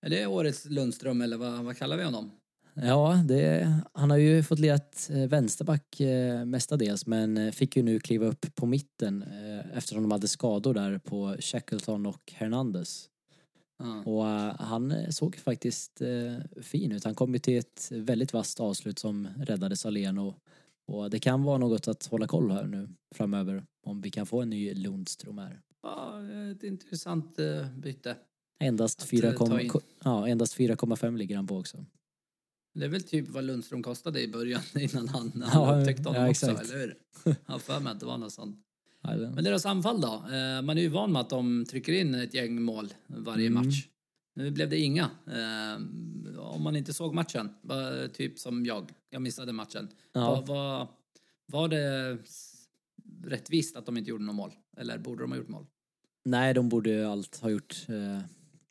Är 0.06 0.10
det 0.10 0.26
årets 0.26 0.64
Lundström, 0.64 1.20
eller 1.20 1.36
vad, 1.36 1.64
vad 1.64 1.76
kallar 1.76 1.96
vi 1.96 2.04
honom? 2.04 2.30
Ja, 2.74 3.22
det, 3.24 3.72
han 3.92 4.10
har 4.10 4.16
ju 4.16 4.42
fått 4.42 4.58
ledat 4.58 5.10
eh, 5.12 5.28
vänsterback 5.28 6.00
eh, 6.00 6.44
mestadels 6.44 7.06
men 7.06 7.36
eh, 7.36 7.52
fick 7.52 7.76
ju 7.76 7.82
nu 7.82 8.00
kliva 8.00 8.26
upp 8.26 8.54
på 8.54 8.66
mitten 8.66 9.24
eftersom 9.74 10.02
de 10.02 10.10
hade 10.10 10.28
skador 10.28 10.74
där 10.74 10.98
på 10.98 11.36
Shackleton 11.40 12.06
och 12.06 12.32
Hernandez. 12.34 13.08
Ja. 13.78 14.02
Och 14.04 14.24
han 14.66 15.12
såg 15.12 15.36
faktiskt 15.36 16.02
fin 16.62 16.92
ut. 16.92 17.04
Han 17.04 17.14
kom 17.14 17.32
ju 17.32 17.38
till 17.38 17.58
ett 17.58 17.88
väldigt 17.90 18.32
vasst 18.32 18.60
avslut 18.60 18.98
som 18.98 19.28
räddades 19.36 19.86
av 19.86 19.92
Leno. 19.92 20.34
Och 20.86 21.10
det 21.10 21.18
kan 21.18 21.42
vara 21.42 21.58
något 21.58 21.88
att 21.88 22.06
hålla 22.06 22.26
koll 22.26 22.50
här 22.50 22.66
nu 22.66 22.88
framöver 23.14 23.64
om 23.86 24.00
vi 24.00 24.10
kan 24.10 24.26
få 24.26 24.42
en 24.42 24.50
ny 24.50 24.74
Lundström 24.74 25.38
här. 25.38 25.60
Ja, 25.82 26.20
ett 26.52 26.62
intressant 26.62 27.38
byte. 27.76 28.16
Endast 28.62 29.02
Att, 29.02 29.08
4, 29.08 29.28
eh, 29.28 29.34
ta 29.34 29.60
in. 29.60 29.70
ja, 30.04 30.28
endast 30.28 30.56
4,5 30.56 31.16
ligger 31.16 31.36
han 31.36 31.46
på 31.46 31.58
också. 31.58 31.84
Det 32.74 32.84
är 32.84 32.88
väl 32.88 33.02
typ 33.02 33.28
vad 33.28 33.44
Lundström 33.44 33.82
kostade 33.82 34.20
i 34.22 34.28
början 34.28 34.62
innan 34.78 35.08
han, 35.08 35.26
upptäckte 35.80 36.08
honom 36.08 36.22
ja, 36.22 36.30
också, 36.30 36.50
exakt. 36.50 36.70
eller 36.70 36.80
hur? 36.80 36.96
Jag 37.46 37.62
för 37.62 37.80
mig 37.80 37.90
att 37.92 38.00
det 38.00 38.06
var 38.06 38.18
något 38.18 38.32
sånt. 38.32 38.58
Men 39.34 39.44
deras 39.44 39.66
anfall 39.66 40.00
då? 40.00 40.12
Eh, 40.14 40.62
Man 40.62 40.78
är 40.78 40.82
ju 40.82 40.88
van 40.88 41.12
med 41.12 41.20
att 41.20 41.30
de 41.30 41.64
trycker 41.64 41.92
in 41.92 42.14
ett 42.14 42.34
gäng 42.34 42.62
mål 42.62 42.94
varje 43.06 43.46
Mm. 43.46 43.64
match. 43.66 43.86
Nu 44.34 44.50
blev 44.50 44.68
det 44.70 44.78
inga. 44.78 45.10
Eh, 45.26 45.82
Om 46.38 46.62
man 46.62 46.76
inte 46.76 46.92
såg 46.94 47.14
matchen, 47.14 47.50
typ 48.12 48.38
som 48.38 48.66
jag, 48.66 48.90
jag 49.10 49.22
missade 49.22 49.52
matchen. 49.52 49.88
Ja. 50.12 50.20
Var, 50.34 50.42
var, 50.46 50.88
var 51.46 51.68
det 51.68 52.18
rättvist 53.24 53.76
att 53.76 53.86
de 53.86 53.96
inte 53.96 54.10
gjorde 54.10 54.24
något 54.24 54.34
mål? 54.34 54.50
Eller 54.76 54.98
borde 54.98 55.22
de 55.22 55.30
ha 55.30 55.38
gjort 55.38 55.48
mål? 55.48 55.66
Nej, 56.24 56.54
de 56.54 56.68
borde 56.68 56.90
ju 56.90 57.04
allt 57.04 57.36
ha 57.40 57.50
gjort, 57.50 57.86
eh, 57.88 58.18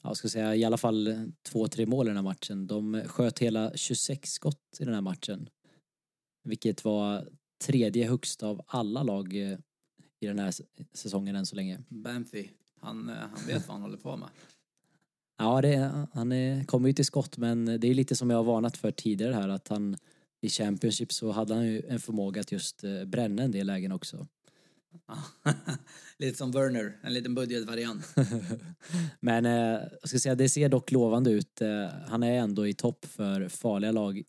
jag 0.04 0.18
ska 0.18 0.30
säga 0.30 0.56
i 0.56 0.64
alla 0.64 0.78
fall 0.78 1.08
eh, 1.08 1.24
två, 1.44 1.68
tre 1.68 1.86
mål 1.86 2.08
i 2.08 2.10
den 2.10 2.18
här 2.18 2.24
matchen. 2.24 2.68
De 2.68 3.04
sköt 3.06 3.40
hela 3.40 3.78
26 3.78 4.32
skott 4.32 4.78
i 4.80 4.86
den 4.86 4.94
här 4.94 5.02
matchen. 5.02 5.50
Vilket 6.44 6.84
var 6.86 7.28
tredje 7.64 8.10
högst 8.10 8.44
av 8.44 8.62
alla 8.68 9.04
lag 9.04 9.36
eh, 9.36 9.58
i 10.20 10.28
den 10.28 10.40
här 10.40 10.54
säsongen 10.94 11.36
än 11.36 11.46
så 11.46 11.56
länge. 11.56 11.80
Banfi, 11.90 12.52
han, 12.80 13.10
eh, 13.10 13.16
han 13.16 13.48
vet 13.48 13.68
vad 13.68 13.76
han 13.76 13.82
håller 13.82 13.98
på 13.98 14.18
med. 14.18 14.30
Ja, 15.38 15.62
det, 15.62 16.08
han 16.14 16.32
är, 16.32 16.64
kommer 16.64 16.90
ju 16.90 16.94
till 16.94 17.06
skott 17.06 17.38
men 17.38 17.66
det 17.66 17.88
är 17.88 17.94
lite 17.94 18.16
som 18.16 18.30
jag 18.30 18.38
har 18.38 18.44
varnat 18.44 18.78
för 18.78 18.92
tidigare 18.92 19.34
här 19.34 19.50
att 19.50 19.68
han 19.68 19.98
i 20.42 20.50
Championship 20.50 21.12
så 21.12 21.32
hade 21.32 21.54
han 21.54 21.66
ju 21.66 21.82
en 21.88 22.00
förmåga 22.00 22.42
att 22.42 22.52
just 22.52 22.84
bränna 23.06 23.44
en 23.44 23.52
del 23.52 23.68
lägen 23.68 23.92
också. 23.92 24.28
Lite 26.17 26.38
som 26.38 26.51
Werner, 26.51 26.97
en 27.01 27.13
liten 27.13 27.36
budgetvariant. 27.36 28.15
Men 29.19 29.45
eh, 29.45 29.82
jag 30.01 30.10
ska 30.10 30.19
säga, 30.19 30.36
det 30.36 30.49
ser 30.49 30.69
dock 30.69 30.91
lovande 30.91 31.32
ut. 31.32 31.62
Eh, 31.62 31.88
han 32.08 32.23
är 32.23 32.34
ändå 32.34 32.67
i 32.67 32.73
topp 32.73 33.06
för 33.06 33.47
farliga 33.47 33.91
lag, 33.91 34.23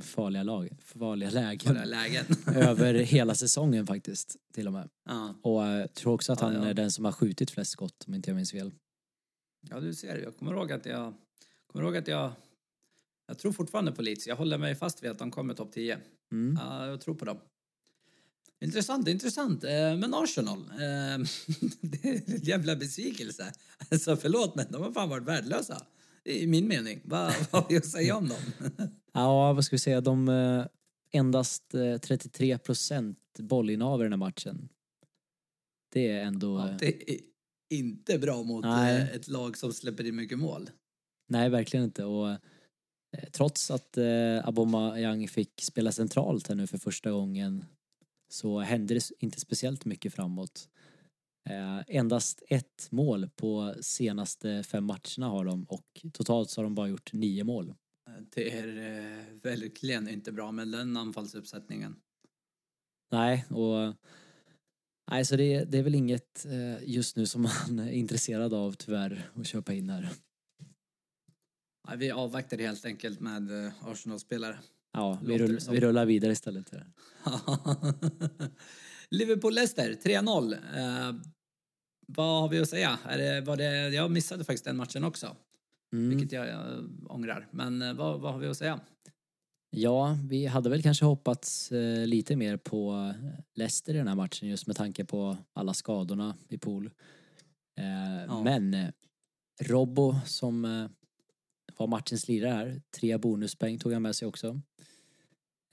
farliga 0.00 0.42
lag, 0.42 0.68
farliga 0.80 1.30
lägen 1.30 1.76
här 1.76 1.86
lägen. 1.86 2.24
över 2.56 2.94
hela 2.94 3.34
säsongen 3.34 3.86
faktiskt 3.86 4.36
till 4.54 4.66
och 4.66 4.72
med. 4.72 4.88
Ja. 5.08 5.34
Och 5.42 5.66
eh, 5.66 5.86
tror 5.86 6.12
också 6.12 6.32
att 6.32 6.40
Ja, 6.40 6.46
han 6.46 6.54
ja. 6.54 6.68
är 6.68 6.74
den 6.74 6.90
som 6.90 7.04
har 7.04 7.12
skjutit 7.12 7.50
flest 7.50 7.70
skott 7.70 8.04
om 8.06 8.14
inte 8.14 8.30
jag 8.30 8.36
minns 8.36 8.52
fel. 8.52 8.72
Ja, 9.70 9.80
du 9.80 9.94
ser. 9.94 10.16
Jag 10.16 10.36
kommer 10.36 10.52
ihåg 10.52 10.72
att 10.72 10.86
jag... 10.86 11.14
Kommer 11.66 11.84
ihåg 11.84 11.96
att 11.96 12.08
jag... 12.08 12.32
Jag 13.26 13.38
tror 13.38 13.52
fortfarande 13.52 13.92
på 13.92 14.02
Leeds. 14.02 14.26
Jag 14.26 14.36
håller 14.36 14.58
mig 14.58 14.74
fast 14.74 15.02
vid 15.02 15.10
att 15.10 15.18
de 15.18 15.30
kommer 15.30 15.54
topp 15.54 15.72
10. 15.72 15.98
Mm. 16.32 16.58
Ja, 16.60 16.86
jag 16.86 17.00
tror 17.00 17.14
på 17.14 17.24
dem. 17.24 17.38
Intressant, 18.60 19.08
intressant. 19.08 19.64
Eh, 19.64 19.96
Men 19.96 20.14
Arsenal, 20.14 20.58
eh, 20.58 21.26
det 21.80 22.08
är 22.08 22.34
en 22.34 22.40
jävla 22.42 22.76
besvikelse. 22.76 23.52
Alltså 23.90 24.16
förlåt, 24.16 24.54
men 24.54 24.66
de 24.72 24.82
har 24.82 24.92
fan 24.92 25.08
varit 25.08 25.26
värdelösa. 25.26 25.86
I 26.24 26.46
min 26.46 26.68
mening. 26.68 27.00
Vad 27.04 27.32
har 27.50 27.66
vi 27.68 27.76
att 27.76 27.86
säga 27.86 28.16
om 28.16 28.28
dem? 28.28 28.38
Ja, 29.12 29.52
vad 29.52 29.64
ska 29.64 29.74
vi 29.74 29.80
säga, 29.80 30.00
de 30.00 30.28
eh, 30.28 30.66
endast 31.12 31.74
eh, 31.74 31.98
33 31.98 32.58
procent 32.58 33.18
bollinnehav 33.38 34.00
i 34.00 34.02
den 34.02 34.12
här 34.12 34.16
matchen. 34.16 34.68
Det 35.92 36.08
är 36.08 36.24
ändå... 36.24 36.58
Ja, 36.58 36.76
det 36.78 37.10
är 37.10 37.20
inte 37.70 38.18
bra 38.18 38.42
mot 38.42 38.64
Nej. 38.64 39.10
ett 39.14 39.28
lag 39.28 39.56
som 39.56 39.72
släpper 39.72 40.06
in 40.06 40.16
mycket 40.16 40.38
mål. 40.38 40.70
Nej, 41.28 41.48
verkligen 41.48 41.84
inte. 41.84 42.04
Och, 42.04 42.36
trots 43.32 43.70
att 43.70 43.96
eh, 43.96 44.04
Aubameyang 44.44 45.28
fick 45.28 45.60
spela 45.62 45.92
centralt 45.92 46.48
här 46.48 46.54
nu 46.54 46.66
för 46.66 46.78
första 46.78 47.10
gången 47.10 47.64
så 48.32 48.60
hände 48.60 48.94
det 48.94 49.10
inte 49.18 49.40
speciellt 49.40 49.84
mycket 49.84 50.14
framåt. 50.14 50.68
Eh, 51.50 51.82
endast 51.86 52.42
ett 52.48 52.88
mål 52.90 53.28
på 53.36 53.74
senaste 53.80 54.62
fem 54.62 54.84
matcherna 54.84 55.28
har 55.28 55.44
de 55.44 55.64
och 55.64 56.06
totalt 56.12 56.50
så 56.50 56.60
har 56.60 56.64
de 56.64 56.74
bara 56.74 56.88
gjort 56.88 57.12
nio 57.12 57.44
mål. 57.44 57.74
Det 58.34 58.58
är 58.58 58.68
eh, 58.68 59.24
verkligen 59.42 60.08
inte 60.08 60.32
bra 60.32 60.52
med 60.52 60.68
den 60.68 60.96
anfallsuppsättningen. 60.96 61.96
Nej, 63.12 63.44
och 63.48 63.94
nej, 65.10 65.24
så 65.24 65.36
det, 65.36 65.64
det 65.64 65.78
är 65.78 65.82
väl 65.82 65.94
inget 65.94 66.46
eh, 66.46 66.88
just 66.88 67.16
nu 67.16 67.26
som 67.26 67.42
man 67.42 67.78
är 67.78 67.92
intresserad 67.92 68.54
av 68.54 68.72
tyvärr 68.72 69.30
att 69.34 69.46
köpa 69.46 69.72
in 69.72 69.90
här. 69.90 70.08
Nej, 71.88 71.96
vi 71.96 72.10
avvaktar 72.10 72.58
helt 72.58 72.84
enkelt 72.84 73.20
med 73.20 73.72
Arsenal-spelare. 73.80 74.58
Ja, 74.92 75.18
vi, 75.24 75.38
rull, 75.38 75.58
vi 75.70 75.80
rullar 75.80 76.06
vidare 76.06 76.32
istället. 76.32 76.70
Liverpool-Leicester 79.10 79.96
3-0. 80.04 80.52
Eh, 80.52 81.14
vad 82.06 82.40
har 82.40 82.48
vi 82.48 82.58
att 82.60 82.68
säga? 82.68 82.98
Är 83.04 83.18
det, 83.18 83.40
var 83.40 83.56
det, 83.56 83.88
jag 83.88 84.10
missade 84.10 84.44
faktiskt 84.44 84.64
den 84.64 84.76
matchen 84.76 85.04
också, 85.04 85.36
Mm. 85.92 86.08
vilket 86.10 86.32
jag, 86.32 86.48
jag 86.48 86.84
ångrar. 87.10 87.48
Men 87.50 87.82
eh, 87.82 87.94
vad, 87.94 88.20
vad 88.20 88.32
har 88.32 88.38
vi 88.40 88.46
att 88.48 88.56
säga? 88.56 88.80
Ja, 89.70 90.18
vi 90.28 90.46
hade 90.46 90.70
väl 90.70 90.82
kanske 90.82 91.04
hoppats 91.04 91.72
eh, 91.72 92.06
lite 92.06 92.36
mer 92.36 92.56
på 92.56 93.14
Leicester 93.54 93.94
i 93.94 93.96
den 93.96 94.08
här 94.08 94.14
matchen 94.14 94.48
just 94.48 94.66
med 94.66 94.76
tanke 94.76 95.04
på 95.04 95.36
alla 95.52 95.74
skadorna 95.74 96.36
i 96.48 96.58
pool. 96.58 96.86
Eh, 97.78 98.24
Ja. 98.26 98.42
Men 98.42 98.74
eh, 98.74 98.88
Robbo 99.62 100.14
som 100.26 100.64
eh, 100.64 100.86
var 101.76 101.86
matchens 101.86 102.28
lirare 102.28 102.52
här, 102.52 102.82
tre 103.00 103.18
bonuspoäng 103.18 103.78
tog 103.78 103.92
han 103.92 104.02
med 104.02 104.16
sig 104.16 104.28
också. 104.28 104.60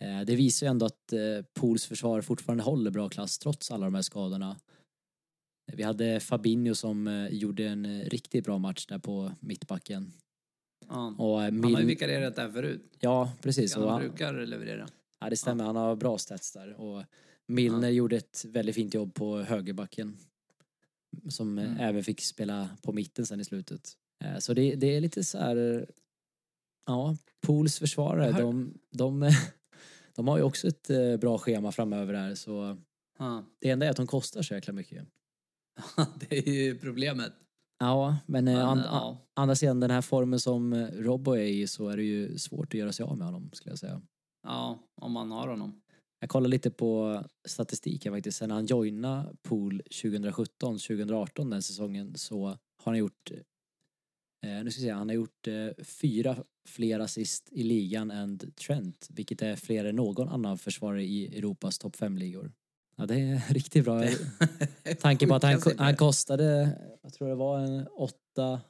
Eh, 0.03 0.21
det 0.21 0.35
visar 0.35 0.67
ju 0.67 0.71
ändå 0.71 0.85
att 0.85 1.13
eh, 1.13 1.19
Pools 1.53 1.85
försvar 1.85 2.21
fortfarande 2.21 2.63
håller 2.63 2.91
bra 2.91 3.09
klass 3.09 3.39
trots 3.39 3.71
alla 3.71 3.85
de 3.85 3.95
här 3.95 4.01
skadorna. 4.01 4.57
Vi 5.73 5.83
hade 5.83 6.19
Fabinho 6.19 6.75
som 6.75 7.07
eh, 7.07 7.27
gjorde 7.27 7.67
en 7.67 8.01
riktigt 8.03 8.45
bra 8.45 8.57
match 8.57 8.85
där 8.85 8.99
på 8.99 9.31
mittbacken. 9.39 10.13
Ja. 10.87 11.15
Och 11.17 11.43
eh, 11.43 11.51
Han 11.51 11.63
har 11.63 11.69
ju 11.69 11.75
Mil- 11.77 11.85
vikarierat 11.85 12.35
där 12.35 12.49
förut. 12.51 12.81
Ja, 12.99 13.31
precis. 13.41 13.75
Han 13.75 13.87
han- 13.87 13.99
brukar 14.01 14.33
leverera. 14.45 14.87
Ja, 15.19 15.29
det 15.29 15.37
stämmer. 15.37 15.63
Han 15.63 15.75
har 15.75 15.95
bra 15.95 16.17
stats 16.17 16.51
där. 16.53 16.73
Och 16.73 17.03
Milner 17.47 17.87
Ja. 17.87 17.93
gjorde 17.93 18.15
ett 18.17 18.45
väldigt 18.47 18.75
fint 18.75 18.93
jobb 18.93 19.13
på 19.13 19.37
högerbacken. 19.41 20.17
Som 21.29 21.57
Mm. 21.57 21.77
även 21.79 22.03
fick 22.03 22.21
spela 22.21 22.69
på 22.81 22.91
mitten 22.93 23.25
sen 23.25 23.39
i 23.39 23.45
slutet. 23.45 23.93
Så 24.39 24.53
det, 24.53 24.75
det 24.75 24.87
är 24.95 25.01
lite 25.01 25.23
så 25.23 25.37
här... 25.37 25.87
Ja, 26.85 27.17
Pools 27.41 27.79
försvarare, 27.79 28.31
hör- 28.31 28.41
de, 28.41 28.73
de, 28.91 29.31
de 30.17 30.27
har 30.27 30.37
ju 30.37 30.43
också 30.43 30.67
ett 30.67 30.89
eh, 30.89 31.17
bra 31.17 31.37
schema 31.37 31.71
framöver 31.71 32.13
här. 32.13 32.35
Så 32.35 32.77
Ja. 33.19 33.43
det 33.61 33.69
enda 33.69 33.85
är 33.85 33.89
att 33.89 33.97
de 33.97 34.07
kostar 34.07 34.41
så 34.41 34.53
jäkla 34.53 34.73
mycket. 34.73 35.07
det 36.29 36.37
är 36.47 36.51
ju 36.53 36.77
problemet. 36.79 37.33
Ja, 37.79 38.17
men, 38.25 38.47
eh, 38.47 38.53
Men, 38.55 38.65
an, 38.65 38.81
ja. 38.85 39.17
andra 39.33 39.55
sidan 39.55 39.79
den 39.79 39.91
här 39.91 40.01
formen 40.01 40.39
som 40.39 40.73
eh, 40.73 40.87
Robbo 40.87 41.31
är 41.31 41.41
i 41.43 41.67
så 41.67 41.89
är 41.89 41.97
det 41.97 42.03
ju 42.03 42.37
svårt 42.37 42.67
att 42.67 42.73
göra 42.79 42.91
sig 42.91 43.03
av 43.03 43.17
med 43.17 43.27
honom 43.27 43.49
skulle 43.53 43.71
jag 43.71 43.79
säga. 43.79 44.01
Ja, 44.43 44.79
om 45.01 45.11
man 45.11 45.31
har 45.31 45.47
honom. 45.47 45.81
Jag 46.19 46.29
kollar 46.29 46.47
lite 46.49 46.71
på 46.71 47.23
statistiken 47.47 48.13
faktiskt. 48.13 48.37
Sen 48.37 48.51
han 48.51 48.65
joinade 48.65 49.35
Pool 49.41 49.81
2017-2018 49.91 51.49
den 51.51 51.61
säsongen 51.61 52.15
så 52.17 52.45
har 52.47 52.57
han 52.85 52.97
gjort 52.97 53.31
nu 54.63 54.71
ska 54.71 54.81
vi 54.81 54.87
se, 54.87 54.91
han 54.91 55.09
har 55.09 55.15
gjort 55.15 55.47
eh, 55.47 55.83
fyra 55.85 56.37
fler 56.65 56.99
assist 56.99 57.49
i 57.51 57.63
ligan 57.63 58.11
än 58.11 58.39
Trent, 58.39 59.07
vilket 59.09 59.41
är 59.41 59.55
fler 59.55 59.85
än 59.85 59.95
någon 59.95 60.29
annan 60.29 60.57
försvarare 60.57 61.03
i 61.03 61.37
Europas 61.37 61.77
topp 61.79 61.95
5-ligor. 61.95 62.51
Ja, 62.97 63.05
det 63.05 63.15
är 63.19 63.41
riktigt 63.53 63.83
bra. 63.85 64.03
Tanke 64.99 65.27
på 65.27 65.35
att 65.35 65.43
han, 65.43 65.61
han 65.77 65.95
kostade, 65.95 66.77
jag 67.03 67.13
tror 67.13 67.27
det 67.29 67.35
var 67.35 67.59
en 67.59 67.87
åtta 67.87 68.61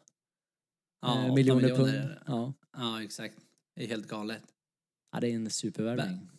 Ja, 1.02 1.26
eh, 1.28 1.34
miljoner 1.34 1.62
miljoner. 1.62 1.92
pund. 1.92 2.16
Ja. 2.28 2.54
Ja, 2.78 3.04
exakt. 3.04 3.38
Det 3.76 3.84
är 3.84 3.88
helt 3.88 4.08
galet. 4.08 4.42
ja, 5.12 5.20
det 5.20 5.28
är 5.28 5.36
en 5.36 5.50
supervärvning. 5.50 6.30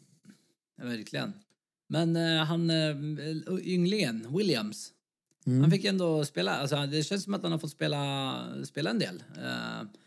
Verkligen. 0.83 1.33
Men 1.89 2.17
eh, 2.17 2.45
han, 2.45 2.71
eh, 2.71 2.97
ynglingen, 3.63 4.37
Williams, 4.37 4.93
Mm. 5.49 5.61
han 5.61 5.71
fick 5.71 5.85
ändå 5.85 6.25
spela, 6.25 6.53
alltså 6.57 6.77
det 6.87 7.03
känns 7.03 7.25
som 7.25 7.35
att 7.35 7.43
han 7.43 7.53
har 7.53 7.59
fått 7.59 7.71
spela, 7.71 8.65
spela 8.65 8.91
en 8.91 8.99
del. 8.99 9.23
Eh, 9.37 9.43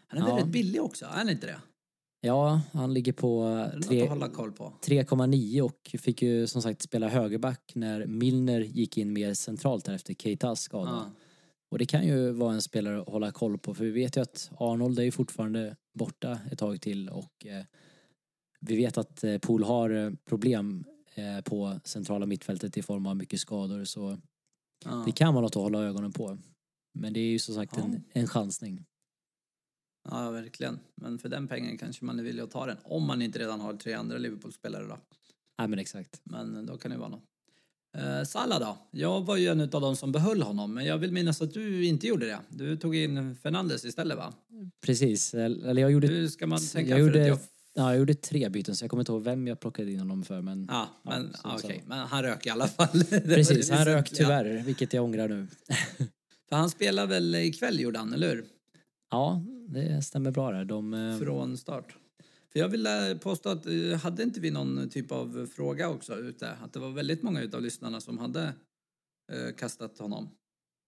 han 0.07 0.21
är 0.21 0.27
Ja. 0.29 0.35
väldigt 0.35 0.53
billig 0.53 0.81
också, 0.81 1.05
är 1.05 1.09
han 1.09 1.29
inte 1.29 1.47
det? 1.47 1.59
Ja, 2.23 2.61
han 2.73 2.93
ligger 2.93 3.13
på 3.13 3.43
Är 3.43 3.69
det 3.69 3.75
något 3.75 3.87
tre- 3.87 4.01
att 4.03 4.09
hålla 4.09 4.29
koll 4.29 4.51
på? 4.51 4.73
3,9 4.85 5.61
och 5.61 5.95
fick 5.99 6.21
ju 6.21 6.47
som 6.47 6.61
sagt 6.61 6.81
spela 6.81 7.07
högerback 7.07 7.71
när 7.75 8.05
Milner 8.05 8.59
gick 8.61 8.97
in 8.97 9.13
mer 9.13 9.33
centralt 9.33 9.85
där 9.85 9.93
efter 9.93 10.13
Keitas 10.13 10.61
skada. 10.61 10.91
Ja. 10.91 11.11
Och 11.71 11.77
det 11.77 11.85
kan 11.85 12.07
ju 12.07 12.31
vara 12.31 12.53
en 12.53 12.61
spelare 12.61 13.01
att 13.01 13.07
hålla 13.09 13.31
koll 13.31 13.57
på 13.57 13.73
för 13.73 13.83
vi 13.83 13.91
vet 13.91 14.17
ju 14.17 14.21
att 14.21 14.51
Arnold 14.57 14.99
är 14.99 15.03
ju 15.03 15.11
fortfarande 15.11 15.75
borta 15.99 16.39
ett 16.51 16.59
tag 16.59 16.81
till 16.81 17.09
och 17.09 17.45
eh, 17.45 17.63
vi 18.59 18.75
vet 18.75 18.97
att 18.97 19.23
eh, 19.23 19.37
Pool 19.37 19.63
har 19.63 19.89
eh, 19.89 20.11
problem 20.29 20.83
eh, 21.15 21.41
på 21.43 21.79
centrala 21.83 22.25
mittfältet 22.25 22.77
i 22.77 22.81
form 22.81 23.05
av 23.05 23.15
mycket 23.17 23.39
skador 23.39 23.83
så 23.85 24.17
Ja. 24.85 25.03
det 25.05 25.11
kan 25.11 25.33
vara 25.33 25.41
något 25.41 25.55
att 25.55 25.61
hålla 25.61 25.79
ögonen 25.83 26.11
på. 26.11 26.37
Men 26.93 27.13
det 27.13 27.19
är 27.19 27.31
ju 27.31 27.39
som 27.39 27.55
sagt 27.55 27.73
Ja. 27.77 27.83
en, 27.83 28.03
en 28.13 28.27
chansning. 28.27 28.85
ja, 30.09 30.29
verkligen. 30.31 30.79
Men 30.95 31.19
för 31.19 31.29
den 31.29 31.47
pengen 31.47 31.77
kanske 31.77 32.05
man 32.05 32.19
är 32.19 32.23
villig 32.23 32.43
att 32.43 32.51
ta 32.51 32.65
den. 32.65 32.77
Om 32.83 33.07
man 33.07 33.21
inte 33.21 33.39
redan 33.39 33.59
har 33.61 33.73
tre 33.73 33.93
andra 33.93 34.17
Liverpool-spelare 34.17 34.87
då. 34.87 34.97
Nej 35.59 35.67
men 35.67 35.79
exakt. 35.79 36.21
Men 36.23 36.65
då 36.65 36.77
kan 36.77 36.91
det 36.91 36.97
vara 36.97 37.09
något. 37.09 37.23
Eh, 37.97 38.23
Salah 38.23 38.59
då? 38.59 38.77
Jag 38.91 39.21
var 39.25 39.37
ju 39.37 39.47
en 39.47 39.61
av 39.61 39.67
de 39.81 39.95
som 39.95 40.11
behöll 40.11 40.41
honom, 40.41 40.73
men 40.73 40.85
jag 40.85 40.97
vill 40.97 41.11
minnas 41.11 41.41
att 41.41 41.53
du 41.53 41.85
inte 41.85 42.07
gjorde 42.07 42.25
det. 42.25 42.39
Du 42.49 42.77
tog 42.77 42.95
in 42.95 43.35
Fernandes 43.35 43.85
istället 43.85 44.17
va? 44.17 44.33
Precis, 44.81 45.33
eller 45.33 45.81
jag 45.81 45.91
gjorde, 45.91 46.07
Hur 46.07 46.27
ska 46.27 46.47
man 46.47 46.59
tänka? 46.73 46.89
jag 46.89 46.97
för 46.99 47.05
gjorde, 47.05 47.27
jag... 47.27 47.39
ja, 47.73 47.89
jag 47.91 47.97
gjorde 47.99 48.13
tre 48.13 48.49
byten 48.49 48.75
så 48.75 48.83
jag 48.83 48.89
kommer 48.89 49.01
inte 49.01 49.11
ihåg 49.11 49.23
vem 49.23 49.47
jag 49.47 49.59
plockade 49.59 49.91
in 49.91 49.99
honom 49.99 50.23
för 50.23 50.41
men 50.41 50.65
Ja, 50.69 50.89
men, 51.03 51.33
så- 51.33 51.39
ja, 51.43 51.57
så. 51.57 51.67
okej. 51.67 51.83
men 51.87 51.99
han 51.99 52.23
rök 52.23 52.45
i 52.45 52.49
alla 52.49 52.67
fall. 52.67 53.03
Precis, 53.09 53.69
han 53.69 53.85
rök 53.85 54.09
tyvärr, 54.09 54.63
vilket 54.63 54.93
jag 54.93 55.03
ångrar 55.03 55.27
nu. 55.27 55.47
För 56.49 56.55
han 56.55 56.69
spelar 56.69 57.07
väl 57.07 57.35
ikväll 57.35 57.79
gjorde 57.79 57.99
han, 57.99 58.13
eller 58.13 58.29
hur? 58.35 58.45
Ja, 59.11 59.43
det 59.67 60.01
stämmer 60.01 60.31
bra 60.31 60.51
där. 60.51 60.65
De, 60.65 60.93
eh, 60.93 61.17
Från 61.17 61.57
start. 61.57 61.95
För 62.53 62.59
jag 62.59 62.69
vill 62.69 62.85
eh, 62.85 63.17
påstå 63.21 63.49
att 63.49 63.65
eh, 63.65 63.99
hade 64.03 64.23
inte 64.23 64.39
vi 64.39 64.51
någon 64.51 64.89
typ 64.89 65.11
av 65.11 65.49
fråga 65.55 65.89
också 65.89 66.15
ute? 66.15 66.49
Att 66.51 66.73
det 66.73 66.79
var 66.79 66.89
väldigt 66.89 67.23
många 67.23 67.41
utav 67.41 67.61
lyssnarna 67.61 68.01
som 68.01 68.17
hade 68.17 68.43
eh, 69.31 69.55
kastat 69.57 69.97
honom. 69.99 70.29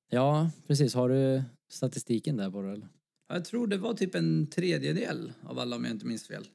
ja, 0.10 0.50
precis. 0.68 0.94
Har 0.94 1.10
du 1.10 1.44
statistiken 1.72 2.38
där 2.38 2.52
på 2.52 2.62
det? 2.62 2.72
eller? 2.72 2.88
Jag 3.34 3.46
tror 3.46 3.68
det 3.68 3.78
var 3.78 3.94
typ 3.94 4.16
en 4.16 4.48
tredjedel 4.48 5.34
av 5.44 5.60
alla 5.60 5.76
om 5.76 5.84
jag 5.84 5.92
inte 5.94 6.06
minns 6.06 6.28
fel. 6.28 6.48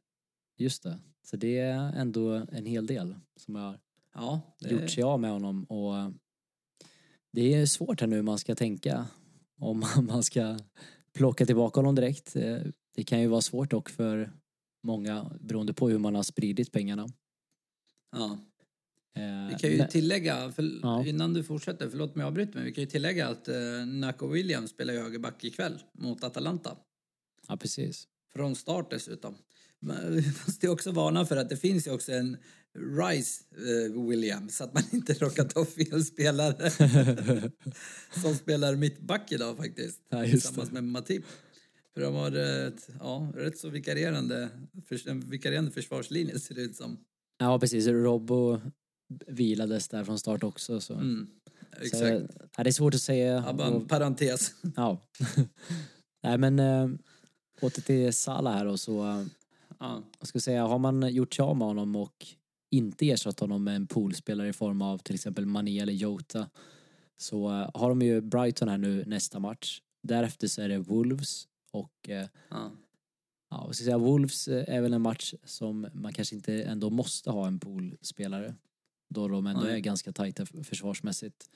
Just 0.58 0.82
det. 0.82 0.98
Så 1.22 1.36
det 1.36 1.58
är 1.58 1.92
ändå 1.92 2.46
en 2.52 2.66
hel 2.66 2.86
del 2.86 3.14
som 3.36 3.54
har 3.54 3.78
Ja, 4.14 4.40
det, 4.60 4.70
gjort 4.70 4.90
sig 4.90 5.02
av 5.02 5.20
med 5.20 5.30
honom 5.30 5.64
och 5.64 6.12
det 7.32 7.54
är 7.54 7.66
svårt 7.66 8.00
här 8.00 8.06
nu 8.08 8.16
hur 8.16 8.22
man 8.22 8.38
ska 8.38 8.54
tänka 8.54 9.06
om 9.58 9.84
man 10.08 10.22
ska 10.22 10.58
plocka 11.14 11.46
tillbaka 11.46 11.80
honom 11.80 11.94
direkt. 11.94 12.36
Eh, 12.36 12.58
Det 12.94 13.04
kan 13.04 13.20
ju 13.20 13.26
vara 13.26 13.40
svårt 13.40 13.70
dock 13.70 13.88
för 13.88 14.32
många 14.82 15.30
beroende 15.40 15.72
på 15.74 15.88
hur 15.88 15.98
man 15.98 16.14
har 16.14 16.22
spridit 16.22 16.72
pengarna. 16.72 17.06
ja. 18.12 18.38
Eh, 19.14 19.48
Vi 19.48 19.54
kan 19.58 19.70
ju 19.70 19.86
tillägga, 19.86 20.52
för, 20.52 20.80
Ja. 20.82 21.06
innan 21.06 21.34
du 21.34 21.42
fortsätter, 21.44 21.88
förlåt 21.90 22.14
mig 22.14 22.22
jag 22.22 22.28
avbryter, 22.28 22.54
men 22.54 22.64
vi 22.64 22.72
kan 22.72 22.84
ju 22.84 22.90
tillägga 22.90 23.28
att 23.28 23.48
eh, 23.48 23.54
Naco 23.86 24.26
Williams 24.26 24.70
spelar 24.70 24.94
ju 24.94 25.00
högerback 25.00 25.44
ikväll 25.44 25.82
mot 25.92 26.24
Atalanta. 26.24 26.76
Ja, 27.48 27.56
precis. 27.56 28.08
Från 28.32 28.54
start 28.56 28.90
dessutom. 28.90 29.34
Fast 30.44 30.60
det 30.60 30.66
är 30.66 30.70
också 30.70 30.92
varna 30.92 31.26
för 31.26 31.36
att 31.36 31.48
det 31.48 31.56
finns 31.56 31.86
ju 31.86 31.90
också 31.90 32.12
en 32.12 32.36
Rice 32.78 33.44
eh, 33.56 34.02
Williams, 34.08 34.56
så 34.56 34.64
att 34.64 34.74
man 34.74 34.82
inte 34.92 35.14
råkar 35.14 35.44
ta 35.44 35.64
fel 35.64 36.04
spelare. 36.04 36.70
som 38.22 38.34
spelar 38.34 38.74
mittback 38.76 39.32
idag 39.32 39.56
faktiskt. 39.56 40.00
Ja, 40.08 40.24
tillsammans 40.24 40.68
det. 40.68 40.74
med 40.74 40.84
Matip. 40.84 41.24
För 41.94 42.00
de 42.00 42.14
har 42.14 42.32
ett, 42.32 42.88
ja, 43.00 43.32
rätt 43.34 43.58
så 43.58 43.68
vikarierande, 43.68 44.48
förs- 44.88 45.06
en 45.06 45.20
vikarierande 45.30 45.70
försvarslinje 45.70 46.38
ser 46.38 46.54
det 46.54 46.60
ut 46.62 46.76
som. 46.76 46.96
Ja, 47.38 47.58
precis. 47.60 47.86
Robbo 47.86 48.60
vilades 49.26 49.88
där 49.88 50.04
från 50.04 50.18
start 50.18 50.42
också. 50.44 50.80
Så. 50.80 50.94
Mm, 50.94 51.26
Så, 51.76 51.84
exakt. 51.84 52.36
ja, 52.56 52.64
det 52.64 52.70
är 52.70 52.72
svårt 52.72 52.94
att 52.94 53.02
säga. 53.02 53.44
Ja, 53.46 53.52
bara 53.52 53.66
en 53.68 53.72
Och- 53.74 53.88
parentes. 53.88 54.52
Ja. 54.76 55.08
Nej 56.22 56.38
men 56.38 56.58
äh, 56.58 56.88
åter 57.60 57.82
till 57.82 58.12
Salah 58.12 58.54
här 58.54 58.66
och 58.66 58.80
så, 58.80 59.06
äh, 59.06 59.24
Ja. 59.80 60.02
jag 60.32 60.42
säga, 60.42 60.66
har 60.66 60.78
man 60.78 61.12
gjort 61.12 61.34
sig 61.34 61.42
av 61.42 61.56
med 61.56 61.66
honom 61.66 61.96
och 61.96 62.26
inte 62.70 63.10
ersatt 63.10 63.40
honom 63.40 63.64
med 63.64 63.76
en 63.76 63.86
poolspelare 63.86 64.48
i 64.48 64.52
form 64.52 64.82
av 64.82 64.98
till 64.98 65.14
exempel 65.14 65.46
Mané 65.46 65.80
eller 65.80 65.92
Jota 65.92 66.50
så 67.16 67.48
äh, 67.48 67.70
har 67.74 67.88
de 67.88 68.02
ju 68.02 68.20
Brighton 68.20 68.68
här 68.68 68.78
nu 68.78 69.04
nästa 69.06 69.38
match. 69.38 69.80
Därefter 70.02 70.48
så 70.48 70.62
är 70.62 70.68
det 70.68 70.78
Wolves 70.78 71.48
och 71.70 72.08
äh, 72.08 72.26
Ja. 72.50 72.70
ja, 73.50 73.64
vad 73.66 73.74
ska 73.74 73.82
jag 73.82 73.86
säga, 73.86 73.98
Wolves 73.98 74.48
äh, 74.48 74.76
är 74.76 74.80
väl 74.80 74.94
en 74.94 75.02
match 75.02 75.34
som 75.44 75.86
man 75.92 76.12
kanske 76.12 76.34
inte 76.34 76.62
ändå 76.62 76.90
måste 76.90 77.30
ha 77.30 77.46
en 77.46 77.60
poolspelare 77.60 78.54
då 79.08 79.28
de 79.28 79.46
ändå 79.46 79.62
Nej. 79.62 79.74
är 79.74 79.78
ganska 79.78 80.12
tajta 80.12 80.46
försvarsmässigt. 80.46 81.50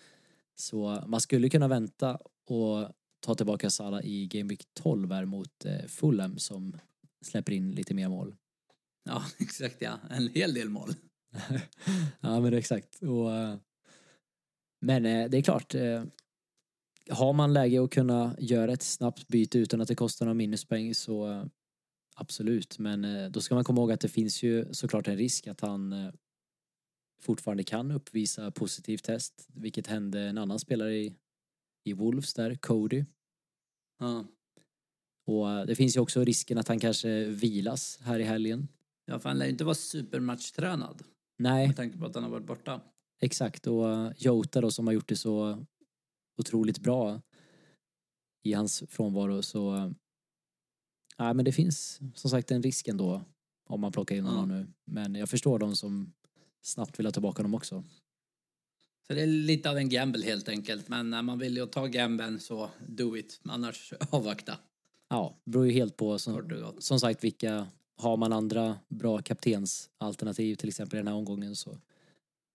Så 0.55 1.05
man 1.07 1.21
skulle 1.21 1.49
kunna 1.49 1.69
vänta 1.69 2.19
och 2.47 2.89
ta 3.21 3.35
tillbaka 3.35 3.71
Salah 3.71 4.05
i 4.05 4.27
Game 4.27 4.49
Week 4.49 4.65
12 4.75 5.13
här 5.13 5.25
mot 5.25 5.65
eh, 5.65 5.87
Fulham 5.87 6.39
som 6.39 6.77
släpper 7.23 7.53
in 7.53 7.73
lite 7.73 7.95
mer 7.95 8.09
mål. 8.09 8.37
ja, 9.05 9.23
exakt 9.39 9.77
ja. 9.83 9.99
En 10.11 10.29
hel 10.29 10.55
del 10.55 10.69
mål. 10.69 10.95
ja 12.21 12.41
men 12.41 12.55
exakt. 12.55 13.03
Och, 13.03 13.33
eh, 13.33 13.57
men 14.81 15.07
eh, 15.07 15.31
det 15.31 15.39
är 15.39 15.43
klart, 15.43 15.75
eh, 15.75 16.05
har 17.11 17.33
man 17.33 17.53
läge 17.53 17.85
att 17.85 17.91
kunna 17.91 18.37
göra 18.39 18.73
ett 18.73 18.83
snabbt 18.83 19.29
byte 19.29 19.59
utan 19.59 19.81
att 19.81 19.89
det 19.89 19.95
kostar 19.95 20.27
några 20.27 20.35
minuspoäng 20.35 20.95
så 20.95 21.49
absolut. 22.17 22.79
Men 22.79 23.33
då 23.33 23.41
ska 23.41 23.55
man 23.55 23.65
komma 23.65 23.81
ihåg 23.81 23.93
att 23.93 24.01
det 24.01 24.09
finns 24.09 24.43
ju 24.43 24.75
såklart 24.75 25.09
en 25.09 25.17
risk 25.17 25.47
att 25.47 25.61
han 25.61 26.13
fortfarande 27.23 27.65
kan 27.65 27.91
uppvisa 27.91 28.51
positivt 28.51 29.05
test, 29.05 29.49
vilket 29.55 29.87
hände 29.87 30.21
en 30.21 30.39
annan 30.39 30.59
spelare 30.59 30.95
i, 30.95 31.15
i 31.85 31.93
Wolves 31.93 32.35
där, 32.35 32.55
Cody. 32.55 33.05
Ja. 33.99 34.25
Och 35.25 35.51
eh, 35.51 35.67
det 35.67 35.75
finns 35.75 35.97
ju 35.97 36.01
också 36.01 36.25
risken 36.25 36.59
att 36.59 36.69
han 36.69 36.79
kanske 36.81 37.25
vilas 37.25 37.99
här 38.03 38.19
i 38.19 38.23
helgen. 38.25 38.69
Ja, 39.05 39.19
för 39.19 39.29
han 39.29 39.39
lär 39.39 39.47
ju 39.47 39.53
inte 39.53 39.65
vara 39.65 39.75
supermatchtränad 39.75 41.03
Nej, 41.39 41.67
med 41.67 41.77
tanke 41.77 41.99
på 41.99 42.07
att 42.07 42.15
han 42.15 42.25
har 42.25 42.31
varit 42.31 42.47
borta. 42.47 42.81
exakt. 43.21 43.67
Och 43.67 43.91
eh, 43.91 44.13
Jota 44.17 44.61
då 44.61 44.71
som 44.71 44.87
har 44.87 44.95
gjort 44.95 45.09
det 45.09 45.17
så 45.17 45.65
otroligt 46.37 46.79
bra 46.79 47.21
i 48.43 48.53
hans 48.53 48.83
frånvaro 48.89 49.43
så 49.43 49.75
eh, 49.77 49.91
ja, 51.19 51.33
men 51.33 51.45
det 51.45 51.53
finns 51.53 52.01
som 52.15 52.31
sagt 52.31 52.51
en 52.51 52.63
risk 52.63 52.89
ändå 52.89 53.23
om 53.69 53.81
man 53.81 53.93
plockar 53.93 54.17
in 54.17 54.25
honom 54.25 54.49
nu. 54.49 54.67
Men 54.85 55.15
jag 55.15 55.29
förstår 55.29 55.59
de 55.59 55.77
som 55.77 56.13
snabbt 56.63 56.99
vill 56.99 57.07
ha 57.07 57.13
tillbaka 57.13 57.39
honom 57.39 57.55
också. 57.55 57.85
Så 59.07 59.15
det 59.15 59.23
är 59.23 59.27
lite 59.27 59.71
av 59.71 59.77
en 59.79 59.89
gamble 59.89 60.25
helt 60.25 60.49
enkelt. 60.49 60.89
Men 60.89 61.11
när 61.11 61.23
man 61.23 61.39
vill 61.39 61.57
ju 61.57 61.67
ta 61.67 61.87
gamblen 61.87 62.41
så 62.41 62.71
do 62.89 63.17
it. 63.17 63.41
Annars 63.45 63.93
avvakta. 64.11 64.59
Ja, 65.13 65.35
det 65.45 65.51
beror 65.51 65.67
ju 65.67 65.73
helt 65.73 65.97
på 65.97 66.19
som, 66.19 66.49
som 66.79 67.01
sagt 67.01 67.25
vilka, 67.25 67.67
har 68.01 68.17
man 68.17 68.33
andra 68.33 68.77
bra 68.89 69.19
kaptensalternativ 69.23 70.55
till 70.55 70.69
exempel 70.69 70.97
i 70.97 71.01
den 71.01 71.09
här 71.09 71.15
omgången 71.15 71.57
så 71.57 71.79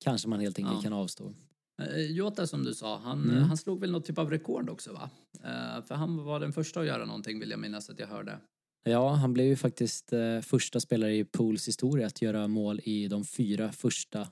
kanske 0.03 0.27
man 0.27 0.39
helt 0.39 0.59
enkelt 0.59 0.75
Ja. 0.77 0.81
kan 0.81 0.93
avstå. 0.93 1.33
Eh, 1.81 2.01
Jota 2.11 2.47
som 2.47 2.63
du 2.63 2.73
sa, 2.73 2.97
han, 2.97 3.23
Mm. 3.29 3.43
han 3.43 3.57
slog 3.57 3.79
väl 3.79 3.91
något 3.91 4.05
typ 4.05 4.17
av 4.17 4.29
rekord 4.29 4.69
också 4.69 4.93
va? 4.93 5.09
Eh, 5.43 5.83
för 5.85 5.95
han 5.95 6.23
var 6.23 6.39
den 6.39 6.53
första 6.53 6.79
att 6.79 6.85
göra 6.85 7.05
någonting 7.05 7.39
vill 7.39 7.49
jag 7.49 7.59
minnas 7.59 7.89
att 7.89 7.99
jag 7.99 8.07
hörde. 8.07 8.39
Ja, 8.83 9.09
han 9.09 9.33
blev 9.33 9.45
ju 9.45 9.55
faktiskt 9.55 10.13
eh, 10.13 10.39
första 10.41 10.79
spelare 10.79 11.15
i 11.15 11.25
Pools 11.25 11.67
historia 11.67 12.07
att 12.07 12.21
göra 12.21 12.47
mål 12.47 12.79
i 12.83 13.07
de 13.07 13.25
fyra 13.25 13.71
första 13.71 14.27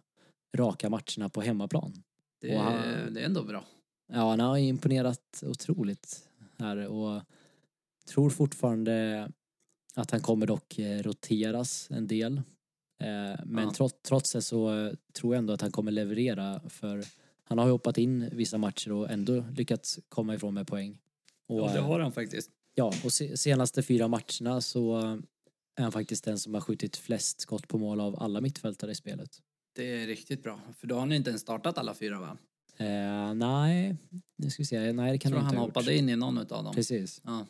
raka 0.58 0.90
matcherna 0.90 1.30
på 1.34 1.42
hemmaplan. 1.42 2.04
Det, 2.42 2.58
han- 2.58 3.14
det 3.14 3.22
är 3.22 3.26
ändå 3.26 3.44
bra. 3.44 3.66
Ja, 4.14 4.30
han 4.30 4.40
har 4.40 4.58
imponerat 4.58 5.44
otroligt 5.46 6.30
här 6.58 6.88
och 6.88 7.22
tror 8.06 8.30
fortfarande 8.30 9.28
att 9.96 10.12
han 10.12 10.22
kommer 10.22 10.48
dock 10.48 10.80
eh, 10.80 11.02
roteras 11.04 11.88
en 11.92 12.08
del. 12.08 12.38
Eh, 13.02 13.46
men 13.46 13.64
Ja. 13.64 13.74
trots, 13.76 13.96
trots 14.02 14.32
det 14.32 14.42
så 14.42 14.74
eh, 14.86 14.94
tror 15.14 15.34
jag 15.36 15.40
ändå 15.40 15.54
att 15.54 15.62
han 15.62 15.72
kommer 15.72 15.92
leverera 15.92 16.62
för 16.70 17.04
han 17.44 17.58
har 17.58 17.66
ju 17.66 17.72
hoppat 17.72 17.98
in 17.98 18.30
vissa 18.32 18.58
matcher 18.58 18.92
och 18.92 19.10
ändå 19.10 19.46
lyckats 19.56 20.00
komma 20.10 20.36
ifrån 20.36 20.54
med 20.54 20.68
poäng. 20.68 20.98
Och, 21.48 21.60
Ja, 21.60 21.74
det 21.74 21.80
har 21.80 22.00
han 22.00 22.12
faktiskt. 22.12 22.52
Ja, 22.76 22.94
och 23.06 23.12
se, 23.12 23.38
senaste 23.38 23.84
fyra 23.84 24.08
matcherna 24.08 24.62
så 24.62 24.98
är 25.76 25.84
han 25.84 25.92
faktiskt 25.92 26.24
den 26.24 26.40
som 26.40 26.54
har 26.54 26.62
skjutit 26.62 26.98
flest 26.98 27.42
skott 27.42 27.68
på 27.68 27.78
mål 27.78 28.00
av 28.02 28.20
alla 28.24 28.42
mittfältare 28.42 28.92
i 28.92 28.96
spelet. 28.96 29.42
Det 29.76 30.02
är 30.04 30.08
riktigt 30.08 30.44
bra. 30.44 30.60
För 30.78 30.88
då 30.88 30.96
har 30.96 31.06
ni 31.06 31.16
inte 31.16 31.30
ens 31.30 31.42
startat 31.42 31.78
alla 31.78 31.94
fyra 31.94 32.20
va? 32.20 32.38
Eh, 32.78 33.34
nej, 33.34 33.96
nu 34.36 34.50
ska 34.50 34.62
vi 34.62 34.66
se. 34.66 34.94
Nej, 34.94 35.12
det 35.12 35.18
kan 35.18 35.32
tror 35.32 35.40
han 35.40 35.46
han 35.46 35.54
inte 35.54 35.60
ha 35.62 35.66
hoppade 35.68 35.92
gjort. 35.94 36.00
in 36.02 36.10
i 36.10 36.16
någon 36.16 36.38
av 36.38 36.46
dem. 36.48 36.74
Precis. 36.76 37.22
Ja. 37.26 37.46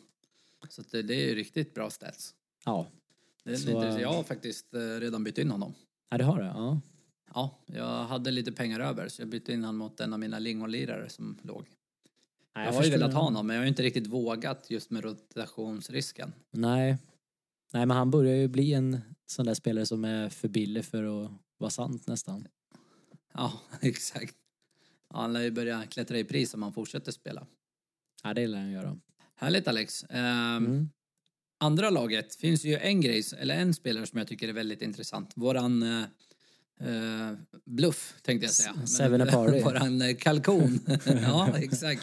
Så 0.68 0.82
det, 0.90 1.02
det 1.02 1.14
är 1.14 1.28
ju 1.28 1.34
riktigt 1.34 1.74
bra 1.74 1.90
stats. 1.90 2.34
Ja. 2.64 2.86
Det 3.44 3.56
Så, 3.56 3.82
äh, 3.84 4.00
jag 4.00 4.12
har 4.12 4.22
faktiskt 4.22 4.74
eh, 4.74 4.80
redan 4.80 5.24
bytt 5.24 5.38
in 5.38 5.50
honom. 5.50 5.74
ja, 6.10 6.18
det 6.18 6.24
har 6.24 6.38
det. 6.40 6.46
Ja. 6.46 6.80
Ja, 7.34 7.58
jag 7.66 8.04
hade 8.04 8.30
lite 8.30 8.52
pengar 8.52 8.80
över 8.80 9.08
så 9.08 9.22
jag 9.22 9.28
bytte 9.28 9.52
in 9.52 9.64
honom 9.64 9.76
mot 9.76 10.00
en 10.00 10.12
av 10.12 10.18
mina 10.18 10.38
lingonlirare 10.38 11.08
som 11.08 11.38
låg. 11.42 11.66
Nej, 12.56 12.66
Jag 12.66 12.72
har 12.72 12.84
ju 12.84 12.90
velat 12.90 13.10
det. 13.10 13.16
ha 13.16 13.22
honom 13.22 13.46
men 13.46 13.56
jag 13.56 13.60
har 13.60 13.64
ju 13.64 13.68
inte 13.68 13.82
riktigt 13.82 14.06
vågat 14.06 14.70
just 14.70 14.90
med 14.90 15.04
rotationsrisken. 15.04 16.32
Nej. 16.50 16.96
Nej, 17.72 17.86
men 17.86 17.96
han 17.96 18.10
börjar 18.10 18.34
ju 18.36 18.48
bli 18.48 18.72
en 18.72 19.00
sån 19.26 19.46
där 19.46 19.54
spelare 19.54 19.86
som 19.86 20.04
är 20.04 20.28
för 20.28 20.48
billig 20.48 20.84
för 20.84 21.24
att 21.24 21.30
vara 21.58 21.70
sant 21.70 22.06
nästan. 22.06 22.48
Ja, 23.34 23.52
exakt. 23.80 24.34
Ja, 25.10 25.16
han 25.20 25.32
lär 25.32 25.40
ju 25.40 25.50
börja 25.50 25.82
klättra 25.86 26.18
i 26.18 26.24
pris 26.24 26.54
om 26.54 26.62
han 26.62 26.72
fortsätter 26.72 27.12
spela. 27.12 27.46
Ja, 28.22 28.34
det 28.34 28.46
lär 28.46 28.58
han 28.58 28.70
göra. 28.70 28.96
Härligt 29.36 29.68
Alex. 29.68 30.04
Ehm, 30.10 30.56
Mm. 30.66 30.88
Andra 31.60 31.90
laget 31.90 32.34
finns 32.34 32.64
ju 32.64 32.76
en 32.78 33.00
grej, 33.00 33.22
eller 33.38 33.54
en 33.54 33.74
spelare 33.74 34.06
som 34.06 34.18
jag 34.18 34.28
tycker 34.28 34.48
är 34.48 34.52
väldigt 34.52 34.82
intressant. 34.82 35.32
Våran 35.34 35.82
eh, 36.80 37.32
bluff 37.64 38.14
tänkte 38.22 38.46
jag 38.46 38.54
säga. 38.54 38.74
S- 38.84 38.96
seven 38.96 39.26
party. 39.30 39.60
Våran 39.60 40.02
eh, 40.02 40.16
kalkon. 40.16 40.78
ja, 41.22 41.58
exakt. 41.58 42.02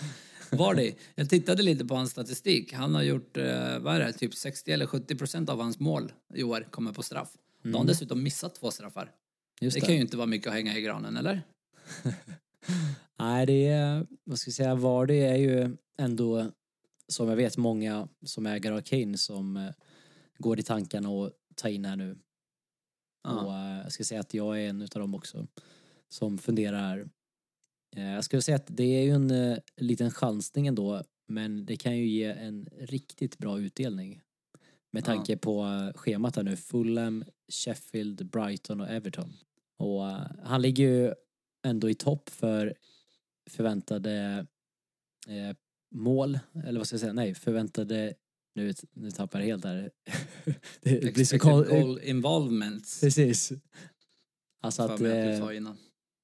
Vardy. 0.52 0.94
Jag 1.16 1.30
tittade 1.30 1.64
lite 1.64 1.86
på 1.86 1.96
hans 1.96 2.12
statistik. 2.12 2.74
Han 2.74 2.96
har 2.96 3.02
gjort, 3.04 3.38
eh, 3.38 3.80
vad 3.80 3.96
är 3.96 4.00
det, 4.00 4.14
typ 4.14 4.36
60 4.36 4.72
eller 4.72 4.86
70 4.86 5.16
procent 5.16 5.50
av 5.50 5.62
hans 5.62 5.80
mål 5.80 6.12
i 6.34 6.44
år 6.44 6.68
kommer 6.72 6.92
på 6.94 7.04
straff. 7.04 7.30
Då 7.64 7.70
har 7.72 7.78
han 7.78 7.88
dessutom 7.88 8.24
missat 8.24 8.56
två 8.56 8.72
straffar. 8.72 9.02
Mm. 9.02 9.14
Just 9.62 9.76
Det 9.76 9.80
det. 9.82 9.86
kan 9.86 9.96
ju 9.96 10.02
inte 10.02 10.18
vara 10.18 10.28
mycket 10.28 10.48
att 10.48 10.54
hänga 10.54 10.78
i 10.78 10.82
granen, 10.82 11.18
eller? 11.18 11.42
Nej, 13.20 13.46
det 13.46 13.68
är, 13.68 14.08
vad 14.24 14.40
ska 14.40 14.50
jag 14.50 14.56
säga, 14.56 14.76
Vardy 14.76 15.18
är 15.20 15.36
ju 15.36 15.78
ändå, 15.98 16.52
som 17.08 17.30
jag 17.30 17.36
vet, 17.36 17.58
många 17.58 18.08
som 18.26 18.46
äger 18.46 18.72
av 18.72 18.82
Kane 18.82 19.18
som 19.18 19.58
eh, 19.58 19.72
går 20.38 20.60
i 20.60 20.64
tankarna 20.64 21.10
och 21.10 21.32
ta 21.56 21.70
in 21.70 21.86
här 21.86 21.96
nu. 21.96 22.18
Ja. 23.24 23.46
Och 23.46 23.54
eh, 23.54 23.82
jag 23.84 23.92
ska 23.92 24.04
säga 24.04 24.20
att 24.22 24.34
jag 24.34 24.62
är 24.62 24.70
en 24.70 24.82
utav 24.82 25.00
dem 25.00 25.16
också 25.16 25.48
som 26.10 26.38
funderar. 26.38 27.10
Eh, 27.96 28.12
jag 28.12 28.24
skulle 28.24 28.42
säga 28.42 28.56
att 28.56 28.68
det 28.78 28.84
är 28.84 29.04
ju 29.04 29.12
en 29.12 29.60
liten 29.78 30.12
chansning 30.12 30.68
ändå, 30.68 31.04
men 31.28 31.66
det 31.66 31.76
kan 31.78 31.98
ju 31.98 32.08
ge 32.08 32.26
en 32.26 32.68
riktigt 32.80 33.38
bra 33.38 33.60
utdelning. 33.60 34.22
Med 34.92 35.02
Ja. 35.02 35.06
tanke 35.06 35.38
på 35.38 35.64
eh, 35.64 35.94
schemat 36.00 36.36
här 36.36 36.44
nu, 36.44 36.56
Fulham, 36.58 37.26
Sheffield, 37.52 38.30
Brighton 38.30 38.82
och 38.82 38.90
Everton. 38.90 39.34
Och 39.78 40.04
han 40.44 40.62
ligger 40.62 40.84
ju 40.84 41.14
ändå 41.66 41.90
i 41.90 41.94
topp 41.96 42.30
för 42.30 42.76
förväntade 43.50 44.48
mål, 45.94 46.40
eller 46.66 46.80
vad 46.80 46.88
ska 46.88 46.94
jag 46.94 47.02
säga, 47.02 47.14
nej, 47.14 47.36
förväntade, 47.36 48.14
nu, 48.56 48.74
nu 48.94 49.12
tappar 49.12 49.40
jag 49.40 49.48
helt 49.48 49.64
här. 49.66 49.92
det 50.82 51.14
blir 51.14 51.26
så 51.26 51.40
kon- 51.40 51.66
goal 51.70 52.00
involvement. 52.04 52.98
Precis. 53.02 53.52
Alltså 54.62 54.84
att, 54.84 55.02
eh, 55.02 55.40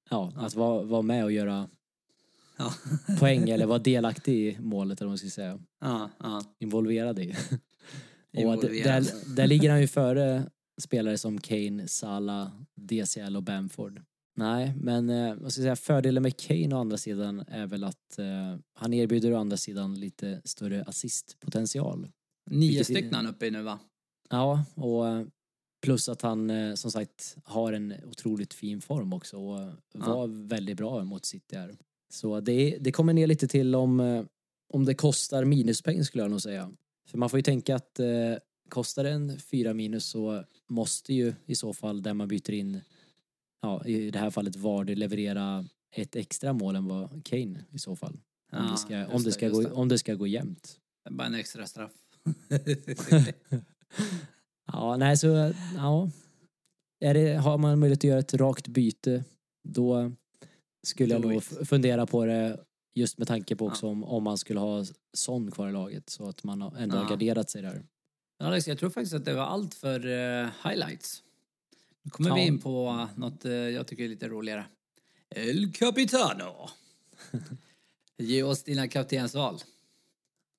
ja, 0.10 0.34
att 0.36 0.56
vara, 0.56 0.84
vara 0.84 1.02
med 1.02 1.24
och 1.24 1.32
göra 1.32 1.70
Ja. 2.58 2.74
poäng 3.20 3.50
eller 3.50 3.66
vara 3.66 3.80
delaktig 3.80 4.48
i 4.48 4.58
målet 4.60 5.02
eller 5.02 5.08
vad 5.08 5.12
man 5.12 5.18
ska 5.18 5.30
säga. 5.30 5.60
ja, 5.82 6.10
ja. 6.20 6.44
Involverad 6.60 7.20
i. 7.20 7.36
och 8.32 8.62
där, 8.62 9.36
där 9.36 9.48
ligger 9.48 9.70
han 9.70 9.82
ju 9.82 9.88
före 9.88 10.50
spelare 10.82 11.18
som 11.18 11.42
Kane, 11.42 11.88
Salah, 11.88 12.52
DCL 12.76 13.36
och 13.36 13.44
Bamford. 13.44 14.02
Nej, 14.40 14.74
men 14.78 15.10
eh, 15.10 15.36
vad 15.36 15.52
ska 15.52 15.62
jag 15.62 15.66
säga, 15.66 15.76
fördelen 15.76 16.24
med 16.24 16.38
Kane 16.38 16.76
å 16.76 16.78
andra 16.78 16.98
sidan 16.98 17.44
är 17.48 17.68
väl 17.68 17.84
att 17.84 18.20
eh, 18.20 18.56
han 18.74 18.94
erbjuder 18.94 19.34
å 19.34 19.38
andra 19.38 19.58
sidan 19.58 20.00
lite 20.00 20.42
större 20.44 20.84
assistpotential. 20.84 22.08
Nio 22.50 22.84
stycken 22.84 23.14
han 23.14 23.28
uppe 23.28 23.48
i 23.48 23.52
nu 23.52 23.62
va? 23.62 23.80
Ja, 24.30 24.66
och 24.76 25.08
eh, 25.08 25.26
plus 25.82 26.10
att 26.10 26.22
han 26.22 26.50
eh, 26.50 26.74
som 26.74 26.92
sagt 26.92 27.38
har 27.44 27.74
en 27.74 27.94
otroligt 28.06 28.54
fin 28.54 28.82
form 28.82 29.14
också 29.14 29.38
och 29.38 29.72
var 29.94 30.48
väldigt 30.48 30.78
bra 30.78 31.04
mot 31.04 31.26
City 31.26 31.56
här. 31.56 31.76
Så 32.10 32.40
det, 32.40 32.78
det 32.82 32.92
kommer 32.92 33.14
ner 33.14 33.28
lite 33.28 33.48
till 33.48 33.76
om, 33.76 34.00
eh, 34.00 34.24
om 34.74 34.86
det 34.86 34.94
kostar 34.94 35.46
minuspeng 35.46 36.06
skulle 36.06 36.24
jag 36.24 36.32
nog 36.32 36.42
säga. 36.42 36.72
För 37.10 37.18
man 37.18 37.30
får 37.30 37.40
ju 37.40 37.44
tänka 37.44 37.76
att 37.76 38.00
eh, 38.00 38.08
kostar 38.70 39.04
det 39.04 39.10
en 39.10 39.40
fyra 39.40 39.74
minus 39.74 40.06
så 40.06 40.44
måste 40.68 41.14
ju 41.14 41.34
i 41.46 41.56
så 41.56 41.74
fall 41.74 42.02
där 42.02 42.14
man 42.14 42.28
byter 42.28 42.52
in, 42.52 42.82
ja 43.62 43.86
i 43.86 44.12
det 44.12 44.20
här 44.20 44.30
fallet 44.30 44.56
Vardy 44.56 44.96
leverera 44.96 45.66
ett 45.96 46.16
extra 46.16 46.54
mål 46.54 46.76
än 46.76 46.86
vad 46.88 47.26
Kane 47.26 47.66
i 47.72 47.80
så 47.80 47.96
fall. 47.96 48.14
Om, 48.14 48.20
Ja, 48.66 48.72
det, 48.72 48.78
ska, 48.78 49.08
om, 49.08 49.24
det 49.24 49.32
ska 49.32 49.50
gå, 49.50 49.62
det. 49.62 49.72
om 49.72 49.88
det 49.88 49.98
ska 49.98 50.14
gå 50.16 50.28
jämnt. 50.28 50.80
Bara 51.10 51.28
en 51.28 51.34
extra 51.36 51.66
straff. 51.66 51.92
Ja, 54.72 54.98
nej 54.98 55.18
så, 55.18 55.54
ja. 55.76 56.10
Är 57.06 57.14
det, 57.14 57.34
har 57.36 57.58
man 57.58 57.80
möjlighet 57.80 58.00
att 58.00 58.04
göra 58.04 58.20
ett 58.20 58.34
rakt 58.34 58.68
byte, 58.68 59.24
då 59.70 60.12
skulle 60.88 61.14
jag 61.14 61.22
nog 61.22 61.44
fundera 61.44 62.06
på 62.06 62.26
det 62.26 62.60
just 62.96 63.18
med 63.18 63.28
tanke 63.28 63.56
på 63.56 63.66
Ja. 63.66 63.70
också 63.72 63.88
om, 63.88 64.04
om 64.04 64.24
man 64.24 64.38
skulle 64.38 64.60
ha 64.60 64.86
Son 65.18 65.52
kvar 65.52 65.70
i 65.70 65.72
laget 65.72 66.10
så 66.10 66.30
att 66.30 66.44
man 66.44 66.62
har- 66.62 66.76
ändå 66.78 66.96
har 66.98 67.04
Ja. 67.04 67.10
garderat 67.10 67.50
sig 67.50 67.62
där. 67.62 67.84
Alex, 68.44 68.68
jag 68.68 68.80
tror 68.80 68.90
faktiskt 68.90 69.14
att 69.14 69.26
det 69.26 69.34
var 69.34 69.44
allt 69.44 69.74
för 69.74 70.00
eh, 70.08 70.50
highlights. 70.64 71.24
Nu 72.04 72.10
kommer 72.12 72.36
vi 72.36 72.42
Ja. 72.42 72.48
in 72.48 72.60
på 72.60 73.08
något 73.16 73.46
eh, 73.46 73.52
jag 73.52 73.88
tycker 73.88 74.04
är 74.04 74.08
lite 74.10 74.28
roligare. 74.28 74.66
El 75.36 75.72
Capitano. 75.74 76.70
Ge 78.18 78.44
oss 78.44 78.64
dina 78.64 78.88
kaptensval. 78.88 79.58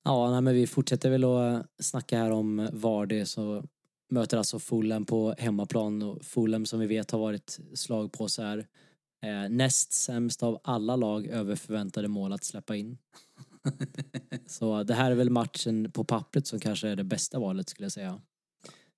Ja, 0.03 0.31
nej, 0.31 0.41
men 0.41 0.53
vi 0.53 0.67
fortsätter 0.67 1.09
väl 1.09 1.23
att 1.23 1.65
snacka 1.79 2.17
här 2.17 2.31
om 2.31 2.69
Vardy 2.73 3.25
så 3.25 3.63
möter 4.09 4.37
alltså 4.37 4.59
Fulham 4.59 5.05
på 5.05 5.35
hemmaplan 5.37 6.01
och 6.01 6.25
Fulham 6.25 6.65
som 6.65 6.79
vi 6.79 6.87
vet 6.87 7.11
har 7.11 7.19
varit 7.19 7.59
slag 7.73 8.11
på 8.11 8.27
så 8.29 8.41
här. 8.43 8.67
Eh, 9.23 9.49
näst 9.49 9.93
sämst 9.93 10.43
av 10.43 10.61
alla 10.63 10.95
lag 10.95 11.27
över 11.27 11.55
förväntade 11.55 12.07
mål 12.07 12.33
att 12.33 12.43
släppa 12.43 12.75
in. 12.75 12.97
Så 14.47 14.83
det 14.83 14.93
här 14.93 15.11
är 15.11 15.15
väl 15.15 15.29
matchen 15.29 15.91
på 15.91 16.03
pappret 16.03 16.47
som 16.47 16.59
kanske 16.59 16.87
är 16.89 16.95
det 16.95 17.03
bästa 17.03 17.39
valet 17.39 17.69
skulle 17.69 17.85
jag 17.85 17.91
säga. 17.91 18.21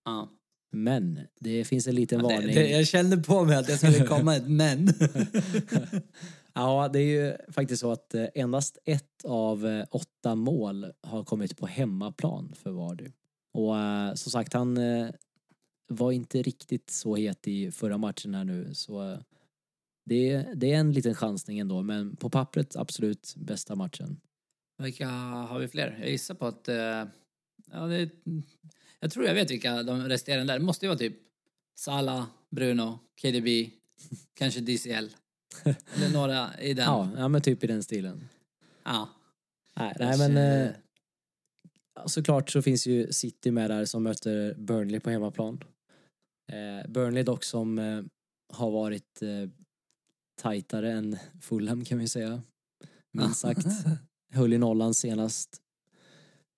Ja. 0.05 0.29
Men 0.73 1.19
det 1.39 1.65
finns 1.65 1.87
en 1.87 1.95
liten 1.95 2.17
Det, 2.17 2.23
varning. 2.23 2.55
det, 2.55 2.69
jag 2.69 2.87
kände 2.87 3.17
på 3.17 3.45
mig 3.45 3.55
att 3.57 3.67
det 3.67 3.77
skulle 3.77 4.07
komma 4.07 4.35
ett 4.35 4.47
men. 4.47 4.87
Ja, 6.55 6.89
det 6.93 6.99
är 6.99 7.03
ju 7.03 7.51
faktiskt 7.51 7.81
så 7.81 7.91
att 7.91 8.13
eh, 8.13 8.25
endast 8.35 8.77
ett 8.85 9.25
av 9.25 9.67
eh, 9.67 9.85
åtta 9.91 10.35
mål 10.35 10.91
har 11.01 11.23
kommit 11.23 11.57
på 11.57 11.65
hemmaplan 11.67 12.53
för 12.55 12.71
Vardy. 12.71 13.11
Och 13.53 13.77
eh, 13.77 14.13
som 14.13 14.31
sagt, 14.31 14.53
han 14.53 14.77
eh, 14.77 15.09
var 15.87 16.11
inte 16.11 16.41
riktigt 16.41 16.89
så 16.89 17.15
het 17.15 17.47
i 17.47 17.71
förra 17.71 17.97
matchen 17.97 18.35
här 18.35 18.43
nu, 18.43 18.73
så 18.73 19.11
eh, 19.11 19.19
det, 20.05 20.45
det 20.55 20.73
är 20.73 20.77
en 20.79 20.91
liten 20.91 21.15
chansning 21.15 21.59
ändå, 21.59 21.81
men 21.81 22.15
på 22.15 22.29
pappret 22.29 22.75
absolut 22.75 23.33
bästa 23.37 23.75
matchen. 23.75 24.19
Vilka 24.77 25.07
har 25.09 25.59
vi 25.59 25.67
fler? 25.67 25.97
Jag 25.99 26.09
gissar 26.09 26.35
på 26.35 26.45
att... 26.45 26.67
Ja, 27.71 27.87
det, 27.87 28.09
jag 29.03 29.11
tror 29.11 29.25
jag 29.25 29.33
vet 29.33 29.51
vilka 29.51 29.83
de 29.83 30.01
resterande 30.01 30.53
där. 30.53 30.59
Det 30.59 30.65
måste 30.65 30.85
ju 30.85 30.87
vara 30.87 30.99
typ 30.99 31.15
Salah, 31.79 32.25
Bruno, 32.49 32.99
KDB, 33.21 33.47
kanske 34.33 34.59
DCL. 34.59 35.09
Eller 35.95 36.13
några 36.13 36.59
i 36.59 36.73
den. 36.73 36.85
Ja, 36.85 37.09
ja 37.17 37.27
men 37.27 37.41
typ 37.41 37.63
i 37.63 37.67
den 37.67 37.83
stilen. 37.83 38.29
Ja. 38.83 39.09
Nej, 39.75 39.95
nej 39.99 40.17
men 40.17 40.37
eh, 40.37 40.71
såklart 42.05 42.49
så 42.49 42.61
finns 42.61 42.87
ju 42.87 43.11
City 43.11 43.51
med 43.51 43.69
där 43.69 43.85
som 43.85 44.03
möter 44.03 44.53
Burnley 44.53 44.99
på 44.99 45.09
hemmaplan. 45.09 45.63
Eh, 46.51 46.91
Burnley 46.91 47.23
dock 47.23 47.43
som 47.43 47.79
eh, 47.79 48.03
har 48.53 48.71
varit 48.71 49.21
eh, 49.21 49.49
tajtare 50.41 50.91
än 50.91 51.17
Fulham 51.41 51.85
kan 51.85 51.99
vi 51.99 52.07
säga. 52.07 52.41
Minst 53.11 53.39
sagt. 53.39 53.67
Höll 54.33 54.53
i 54.53 54.57
nollan 54.57 54.93
senast. 54.93 55.62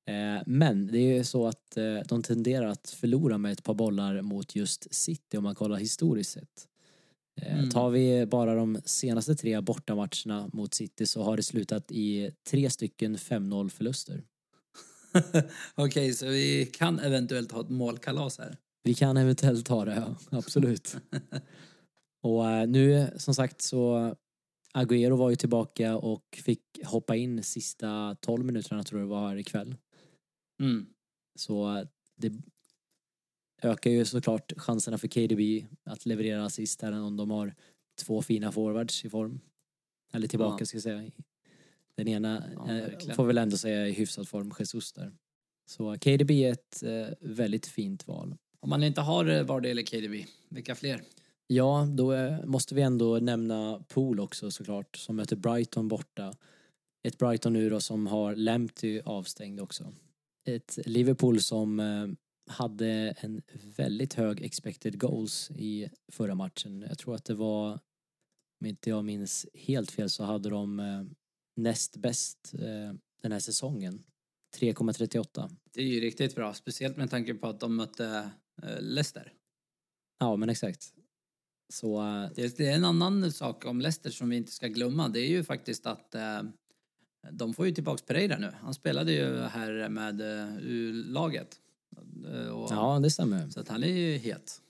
Eh, 0.08 0.44
men 0.46 0.88
det 0.88 0.98
är 0.98 1.18
ju 1.18 1.24
så 1.24 1.48
att 1.48 1.78
eh, 1.78 2.00
de 2.08 2.24
tenderar 2.24 2.68
att 2.68 2.90
förlora 2.90 3.38
med 3.38 3.52
ett 3.52 3.64
par 3.64 3.74
bollar 3.74 4.22
mot 4.22 4.56
just 4.56 4.94
City 4.94 5.38
om 5.38 5.44
man 5.44 5.56
kollar 5.56 5.78
historiskt 5.78 6.32
sett. 6.32 6.68
Eh, 7.42 7.58
Mm. 7.58 7.70
Tar 7.70 7.90
vi 7.90 8.26
bara 8.26 8.56
de 8.56 8.82
senaste 8.86 9.36
tre 9.36 9.62
bortamatcherna 9.62 10.50
mot 10.54 10.74
City 10.74 11.06
så 11.06 11.24
har 11.24 11.38
det 11.38 11.44
slutat 11.44 11.92
i 11.92 12.32
tre 12.50 12.70
stycken 12.70 13.18
5-0 13.18 13.70
förluster. 13.70 14.24
Okej, 15.76 16.14
så 16.14 16.26
vi 16.26 16.66
kan 16.66 17.00
eventuellt 17.00 17.52
ha 17.52 17.62
ett 17.62 17.70
målkalas 17.70 18.38
här. 18.38 18.58
Vi 18.84 18.94
kan 18.94 19.18
eventuellt 19.18 19.66
ta 19.66 19.86
det, 19.86 19.96
ja. 19.96 20.38
Absolut. 20.38 20.98
och 22.24 22.70
nu, 22.70 23.08
som 23.18 23.36
sagt, 23.36 23.62
så 23.62 24.16
Agüero 24.74 25.18
var 25.18 25.30
ju 25.30 25.36
tillbaka 25.36 25.96
och 25.98 26.40
fick 26.44 26.62
hoppa 26.86 27.16
in 27.16 27.44
sista 27.44 28.16
12 28.22 28.46
minuterna 28.46 28.84
tror 28.84 29.02
jag 29.02 29.10
det 29.10 29.14
var 29.14 29.30
här 29.30 29.36
ikväll. 29.36 29.76
Mm. 30.60 30.86
Så 31.36 31.78
eh, 31.78 31.88
det 32.16 32.34
ökar 33.62 33.92
ju 33.92 34.06
såklart 34.06 34.54
chanserna 34.58 34.98
för 34.98 35.08
KDB 35.08 35.66
att 35.84 36.06
leverera 36.06 36.46
assist 36.46 36.82
här 36.82 36.92
om 36.92 37.18
de 37.18 37.32
har 37.32 37.56
två 38.02 38.22
fina 38.22 38.52
forwards 38.52 39.06
i 39.06 39.10
form. 39.10 39.40
Eller 40.14 40.28
tillbaka 40.28 40.62
Ja. 40.62 40.66
ska 40.66 40.76
jag 40.76 40.84
säga. 40.84 41.12
Den 41.98 42.08
ena 42.08 42.44
Ja, 42.56 42.72
eh, 42.78 43.16
får 43.16 43.26
väl 43.26 43.38
ändå 43.38 43.58
säga 43.58 43.88
i 43.88 43.92
hyfsad 43.92 44.28
form, 44.28 44.54
Jesus 44.60 44.94
där. 44.94 45.12
Så 45.70 45.98
KDB 45.98 46.32
är 46.32 46.52
ett 46.52 46.84
eh, 46.84 47.08
väldigt 47.20 47.66
fint 47.66 48.08
val. 48.08 48.36
Om 48.60 48.70
man 48.70 48.84
inte 48.84 49.02
har 49.02 49.26
eh, 49.26 49.44
Vardy 49.44 49.70
eller 49.70 49.84
KDB, 49.84 50.26
vilka 50.50 50.76
fler? 50.76 51.04
Ja, 51.48 51.88
då 51.98 52.14
eh, 52.14 52.46
måste 52.46 52.76
vi 52.76 52.82
ändå 52.82 53.20
nämna 53.20 53.84
Pool 53.88 54.20
också 54.20 54.52
såklart, 54.52 54.96
som 54.96 55.16
möter 55.16 55.36
Brighton 55.36 55.88
borta. 55.88 56.34
Ett 57.08 57.18
Brighton 57.18 57.54
nu 57.54 57.70
då 57.70 57.80
som 57.80 58.08
har 58.08 58.36
Lamptey 58.36 59.02
avstängd 59.06 59.60
också. 59.62 59.94
Ett 60.46 60.80
Liverpool 60.86 61.42
som 61.42 61.80
eh, 61.80 62.08
hade 62.48 63.16
en 63.18 63.42
väldigt 63.78 64.14
hög 64.14 64.42
expected 64.42 65.00
goals 65.00 65.52
i 65.52 65.90
förra 66.12 66.36
matchen. 66.36 66.86
Jag 66.90 66.98
tror 66.98 67.16
att 67.16 67.26
det 67.26 67.34
var, 67.34 67.72
om 68.62 68.68
inte 68.68 68.90
jag 68.90 69.06
minns 69.06 69.46
helt 69.54 69.92
fel, 69.92 70.10
så 70.10 70.24
hade 70.24 70.50
de 70.50 70.80
eh, 70.80 71.04
näst 71.56 71.98
bäst 71.98 72.54
eh, 72.54 72.94
den 73.22 73.32
här 73.32 73.40
säsongen. 73.40 74.04
3,38. 74.60 75.56
Det 75.74 75.82
är 75.82 75.86
ju 75.86 76.00
riktigt 76.00 76.36
bra, 76.36 76.54
speciellt 76.54 76.98
med 76.98 77.10
tanke 77.10 77.34
på 77.34 77.48
att 77.48 77.60
de 77.60 77.76
mötte 77.76 78.30
Leicester. 78.80 79.34
Ja, 80.20 80.36
men 80.36 80.50
exakt. 80.50 80.94
Så 81.74 82.02
Det, 82.36 82.60
är 82.60 82.76
en 82.76 82.86
annan 82.86 83.32
sak 83.32 83.66
om 83.66 83.82
Leicester 83.82 84.10
som 84.10 84.30
vi 84.30 84.36
inte 84.38 84.52
ska 84.52 84.68
glömma. 84.68 85.08
Det 85.08 85.20
är 85.20 85.28
ju 85.28 85.44
faktiskt 85.44 85.86
att 85.86 86.16
de 87.32 87.54
får 87.54 87.66
ju 87.68 87.72
tillbaks 87.74 88.02
Pereira 88.02 88.38
nu. 88.38 88.52
Han 88.62 88.74
spelade 88.74 89.12
ju 89.12 89.42
här 89.42 89.90
med 89.90 90.22
eh, 90.22 90.58
U-laget. 90.62 91.56
Eh, 92.34 92.48
och- 92.48 92.72
ja, 92.72 93.00
det 93.00 93.12
stämmer. 93.12 93.50
Så 93.50 93.60
att 93.60 93.68
han 93.68 93.84
är 93.84 93.88
ju 93.88 94.18
het. 94.18 94.62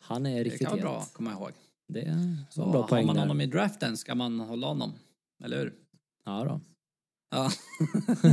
Han 0.00 0.26
är 0.26 0.36
Det 0.38 0.42
riktigt 0.44 0.60
kan 0.60 0.70
vara 0.70 0.76
het. 0.76 0.82
bra 0.84 0.98
att 1.00 1.12
komma 1.12 1.32
ihåg. 1.32 1.50
Det 1.88 2.00
är 2.00 2.36
Så 2.50 2.70
bra 2.70 2.80
har 2.80 2.88
poäng 2.88 3.06
man 3.06 3.14
där. 3.14 3.22
honom 3.22 3.40
i 3.40 3.46
draften 3.46 3.96
ska 3.96 4.14
man 4.14 4.40
hålla 4.40 4.66
honom. 4.66 4.92
Eller 5.44 5.58
hur? 5.58 5.72
Ja 6.24 6.44
då. 6.44 6.60
Ja. 7.30 7.50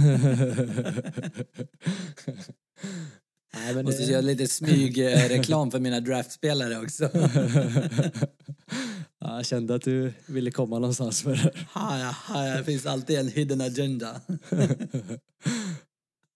Nej, 3.53 3.75
men 3.75 3.85
Måste 3.85 4.01
det- 4.05 4.11
göra 4.11 4.21
lite 4.21 4.47
smygreklam 4.47 5.71
för 5.71 5.79
mina 5.79 5.99
draftspelare 5.99 6.79
också. 6.79 7.09
ja, 9.27 9.35
jag 9.35 9.45
kände 9.45 9.75
att 9.75 9.81
du 9.81 10.13
ville 10.25 10.51
komma 10.51 10.79
någonstans 10.79 11.25
med 11.25 11.37
det. 11.37 11.51
Haja, 11.69 12.05
haja, 12.05 12.57
det 12.57 12.63
finns 12.63 12.85
alltid 12.85 13.19
en 13.19 13.27
hidden 13.27 13.61
agenda. 13.61 14.21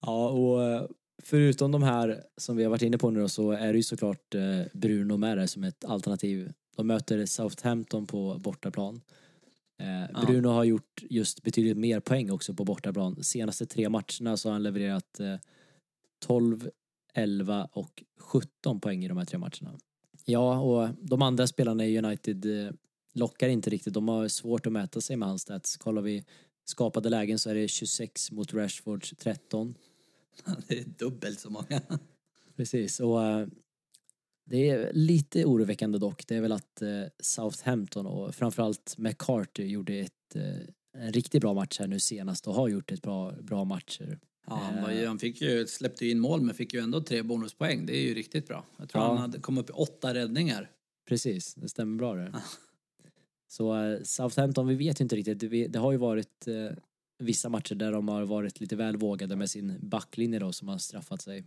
Ja, 0.02 0.30
och 0.30 0.64
eh, 0.64 0.86
förutom 1.24 1.72
de 1.72 1.84
här 1.84 2.24
som 2.38 2.58
vi 2.58 2.64
har 2.64 2.70
varit 2.70 2.82
inne 2.82 2.98
på 2.98 3.10
nu 3.10 3.20
då, 3.20 3.30
så 3.30 3.52
är 3.52 3.74
det 3.74 3.78
ju 3.78 3.84
såklart 3.84 4.36
eh, 4.36 4.62
Bruno 4.74 5.18
med 5.18 5.38
där 5.38 5.48
som 5.48 5.64
ett 5.64 5.86
alternativ. 5.86 6.54
De 6.76 6.88
möter 6.88 7.26
Southampton 7.26 8.08
på 8.08 8.40
bortaplan. 8.44 9.02
Eh, 9.82 10.26
Bruno 10.26 10.48
har 10.48 10.64
gjort 10.64 11.04
just 11.10 11.44
betydligt 11.44 11.78
mer 11.78 12.00
poäng 12.00 12.32
också 12.32 12.54
på 12.54 12.64
bortaplan. 12.66 13.24
Senaste 13.24 13.66
tre 13.66 13.90
matcherna 13.90 14.38
så 14.38 14.50
har 14.50 14.54
han 14.54 14.64
levererat 14.64 15.20
eh, 15.20 15.36
12, 16.26 16.70
11 17.14 17.70
och 17.72 18.04
17 18.20 18.80
poäng 18.80 19.06
i 19.06 19.08
de 19.08 19.18
här 19.18 19.26
tre 19.26 19.38
matcherna. 19.38 19.80
Ja, 20.30 20.60
och 20.60 20.90
de 21.02 21.22
andra 21.22 21.48
spelarna 21.48 21.86
i 21.86 21.98
United 21.98 22.66
eh, 22.66 22.72
lockar 23.14 23.50
inte 23.50 23.70
riktigt. 23.70 23.94
De 23.94 24.08
har 24.08 24.28
svårt 24.28 24.66
att 24.66 24.72
mäta 24.74 25.02
sig 25.02 25.16
med 25.16 25.28
hans 25.28 25.42
stats. 25.42 25.78
Kollar 25.78 26.02
vi 26.02 26.26
skapade 26.66 27.10
lägen 27.10 27.40
så 27.40 27.50
är 27.50 27.56
det 27.56 27.68
26 27.68 28.32
mot 28.32 28.54
Rashfords 28.54 29.14
13. 29.18 29.76
Det 30.68 30.80
är 30.80 30.84
dubbelt 30.84 31.40
så 31.40 31.50
många. 31.50 31.82
Precis, 32.56 33.00
och 33.00 33.26
eh, 33.26 33.48
det 34.46 34.70
är 34.70 34.94
lite 34.94 35.46
oroväckande 35.46 35.98
dock. 35.98 36.28
Det 36.28 36.36
är 36.36 36.42
väl 36.42 36.52
att 36.52 36.82
eh, 36.82 37.04
Southampton 37.20 38.06
och 38.06 38.36
framförallt 38.36 38.96
McCarthy 38.98 39.64
gjorde 39.64 39.94
ett, 39.94 40.36
en 40.98 41.14
riktigt 41.14 41.42
bra 41.42 41.54
match 41.54 41.80
här 41.80 41.88
nu 41.88 42.00
senast 42.00 42.48
och 42.48 42.54
har 42.54 42.68
gjort 42.68 42.92
ett 42.92 43.02
bra, 43.02 43.32
bra 43.42 43.64
matcher. 43.64 44.20
Ja, 44.48 44.56
han, 44.56 44.82
var 44.84 44.92
ju, 44.92 45.06
han 45.08 45.20
fick 45.20 45.42
ju, 45.42 45.68
släppte 45.68 46.06
ju 46.06 46.12
in 46.12 46.20
mål 46.20 46.42
men 46.42 46.56
fick 46.56 46.74
ju 46.74 46.80
ändå 46.80 47.02
tre 47.02 47.22
bonuspoäng. 47.22 47.86
Det 47.86 47.98
är 47.98 48.02
ju 48.02 48.14
riktigt 48.14 48.48
bra. 48.48 48.66
Jag 48.78 48.90
tror 48.90 49.04
Ja. 49.04 49.08
han 49.10 49.18
hade 49.18 49.40
kommit 49.40 49.64
upp 49.64 49.70
i 49.70 49.74
åtta 49.74 50.14
räddningar. 50.14 50.72
Precis, 51.08 51.56
det 51.56 51.70
stämmer 51.70 51.98
bra 51.98 52.16
det. 52.16 52.34
Så 53.48 53.76
eh, 53.84 54.00
Southampton, 54.04 54.68
vi 54.68 54.76
vet 54.76 55.00
ju 55.02 55.04
inte 55.04 55.16
riktigt. 55.16 55.72
Det, 55.74 55.80
har 55.80 55.92
ju 55.92 55.98
varit 55.98 56.48
eh, 56.48 56.78
vissa 57.20 57.50
matcher 57.50 57.76
där 57.76 57.92
de 57.92 58.08
har 58.08 58.24
varit 58.26 58.60
lite 58.60 58.76
väl 58.76 58.98
vågade 58.98 59.36
med 59.36 59.50
sin 59.50 59.78
backlinje 59.82 60.40
då 60.40 60.52
som 60.52 60.68
har 60.68 60.78
straffat 60.78 61.22
sig. 61.22 61.44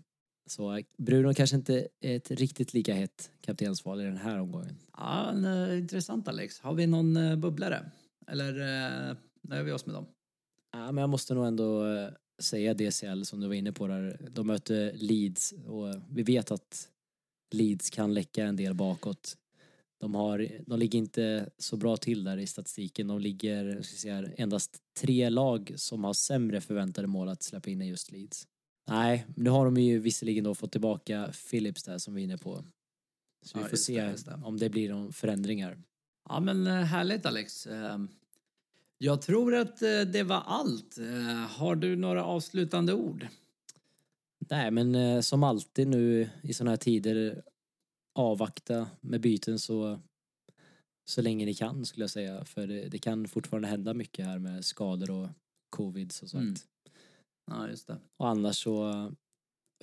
Så 0.46 0.76
eh, 0.76 0.84
Bruno 0.98 1.34
kanske 1.34 1.56
inte 1.56 1.88
är 2.00 2.16
ett 2.16 2.30
riktigt 2.30 2.74
lika 2.74 2.94
hett 2.94 3.30
kaptensval 3.40 4.00
i 4.00 4.04
den 4.04 4.16
här 4.16 4.38
omgången. 4.40 4.76
Ja, 4.96 5.30
en, 5.30 5.44
eh, 5.44 5.78
intressant 5.78 6.28
Alex. 6.28 6.60
Har 6.60 6.74
vi 6.74 6.86
någon 6.86 7.16
eh, 7.16 7.36
bubblare? 7.36 7.90
Eller 8.26 8.52
eh, 9.10 9.16
nöjer 9.42 9.62
vi 9.64 9.72
oss 9.72 9.86
med 9.86 9.94
dem? 9.94 10.06
Ja, 10.72 10.92
men 10.92 11.02
jag 11.02 11.10
måste 11.10 11.34
nog 11.34 11.46
ändå 11.46 11.86
eh, 11.86 12.08
säga 12.42 12.74
DCL 12.74 13.22
som 13.24 13.40
du 13.40 13.46
var 13.46 13.54
inne 13.54 13.72
på 13.72 13.86
där. 13.86 14.28
De 14.30 14.46
möter 14.46 14.92
Leeds 14.94 15.54
och 15.66 15.94
vi 16.10 16.22
vet 16.22 16.50
att 16.50 16.88
Leeds 17.54 17.90
kan 17.90 18.14
läcka 18.14 18.44
en 18.44 18.56
del 18.56 18.74
bakåt. 18.74 19.36
De, 20.00 20.14
har, 20.14 20.48
de 20.66 20.78
ligger 20.78 20.98
inte 20.98 21.50
så 21.58 21.76
bra 21.76 21.96
till 21.96 22.24
där 22.24 22.36
i 22.36 22.46
statistiken. 22.46 23.06
De 23.08 23.20
ligger, 23.20 23.82
ska 23.82 23.96
säga, 23.96 24.24
endast 24.36 24.78
tre 25.00 25.28
lag 25.28 25.72
som 25.76 26.04
har 26.04 26.12
sämre 26.12 26.60
förväntade 26.60 27.06
mål 27.06 27.28
att 27.28 27.42
släppa 27.42 27.70
in 27.70 27.80
än 27.80 27.86
just 27.88 28.10
Leeds. 28.12 28.48
Nej, 28.88 29.26
nu 29.36 29.50
har 29.50 29.64
de 29.64 29.76
ju 29.76 29.98
visserligen 29.98 30.44
då 30.44 30.54
fått 30.54 30.72
tillbaka 30.72 31.32
Phillips 31.50 31.82
där 31.82 31.98
som 31.98 32.14
vi 32.14 32.20
är 32.20 32.24
inne 32.24 32.38
på. 32.38 32.64
Så 33.44 33.58
vi 33.58 33.62
Ja, 33.62 33.68
får 33.68 33.70
just 33.72 33.84
se 33.84 34.02
det, 34.02 34.16
det. 34.24 34.40
om 34.44 34.58
det 34.58 34.68
blir 34.70 34.88
någon 34.88 35.12
förändringar. 35.12 35.78
Ja, 36.28 36.40
men 36.40 36.66
eh, 36.66 36.72
härligt 36.72 37.26
Alex. 37.26 37.66
Jag 39.02 39.22
tror 39.22 39.54
att 39.54 39.82
eh, 39.82 40.00
det 40.00 40.22
var 40.22 40.40
allt. 40.46 40.98
Eh, 40.98 41.34
Har 41.58 41.76
du 41.76 41.96
några 41.96 42.24
avslutande 42.24 42.92
ord? 42.94 43.26
Nej, 44.50 44.70
men 44.70 44.94
eh, 44.94 45.20
som 45.20 45.42
alltid 45.42 45.88
nu 45.88 46.28
i 46.42 46.52
sådana 46.54 46.70
här 46.70 46.76
tider 46.76 47.42
avvakta 48.14 48.86
med 49.00 49.20
byten 49.20 49.58
så, 49.58 50.00
så 51.04 51.22
länge 51.22 51.44
ni 51.46 51.54
kan 51.54 51.86
skulle 51.86 52.02
jag 52.04 52.10
säga. 52.10 52.44
För 52.44 52.66
det, 52.66 52.88
det 52.88 52.98
kan 52.98 53.28
fortfarande 53.28 53.68
hända 53.68 53.94
mycket 53.94 54.26
här 54.26 54.38
med 54.38 54.64
skador 54.64 55.10
och 55.10 55.28
covid 55.70 56.12
som 56.12 56.28
sagt. 56.28 56.42
Mm. 56.42 56.54
Ja, 57.50 57.68
just 57.68 57.86
det. 57.86 57.98
Och 58.16 58.28
annars 58.28 58.56
så 58.62 58.92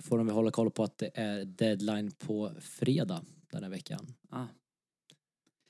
får 0.01 0.17
de 0.17 0.27
väl 0.27 0.35
hålla 0.35 0.51
koll 0.51 0.71
på 0.71 0.83
att 0.83 0.97
det 0.97 1.11
är 1.13 1.45
deadline 1.45 2.11
på 2.11 2.51
fredag 2.59 3.21
den 3.51 3.63
här 3.63 3.69
veckan. 3.69 4.13
Ah, 4.29 4.45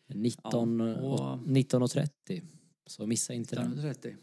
19 0.08 0.80
Ja, 0.80 0.96
och- 1.02 1.20
och 1.34 1.38
19.30. 1.48 2.42
Så 2.90 3.06
missa 3.08 3.34
inte 3.34 3.56
den. 3.56 3.66
1930. 3.66 4.16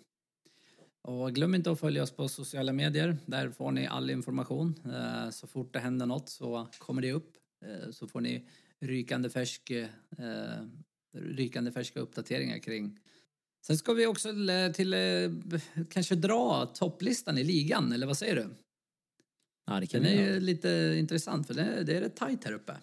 Och 1.03 1.35
glöm 1.35 1.55
inte 1.55 1.71
att 1.71 1.81
följa 1.81 2.03
oss 2.03 2.11
på 2.11 2.29
sociala 2.29 2.73
medier. 2.73 3.17
Där 3.27 3.51
får 3.51 3.71
ni 3.73 3.87
all 3.87 4.11
information. 4.11 4.75
Eh, 4.95 5.31
Så 5.31 5.47
fort 5.47 5.73
det 5.73 5.79
händer 5.79 6.07
något 6.07 6.29
så 6.29 6.69
kommer 6.79 7.03
det 7.03 7.13
upp. 7.13 7.37
Eh, 7.67 7.91
Så 7.91 8.09
får 8.09 8.21
ni 8.21 8.49
rykande, 8.81 9.31
färsk, 9.31 9.71
eh, 9.71 9.87
rykande 11.17 11.73
färska 11.73 12.01
uppdateringar 12.01 12.59
kring. 12.59 12.99
Sen 13.67 13.79
ska 13.79 13.93
vi 13.93 14.07
också 14.07 14.29
till 14.75 14.95
kanske 15.91 16.15
dra 16.15 16.67
topplistan 16.67 17.39
i 17.39 17.45
ligan, 17.45 17.93
eller 17.93 18.07
vad 18.07 18.19
säger 18.19 18.37
du? 18.37 18.49
Ja, 19.67 19.81
det 19.81 19.87
kan 19.87 20.03
Den 20.03 20.19
är 20.19 20.41
lite 20.41 20.97
intressant 20.99 21.47
för 21.47 21.55
det 21.55 21.63
är, 21.63 21.85
det 21.85 21.97
är 21.97 22.01
rätt 22.01 22.17
tajt 22.17 22.45
här 22.45 22.53
uppe. 22.53 22.77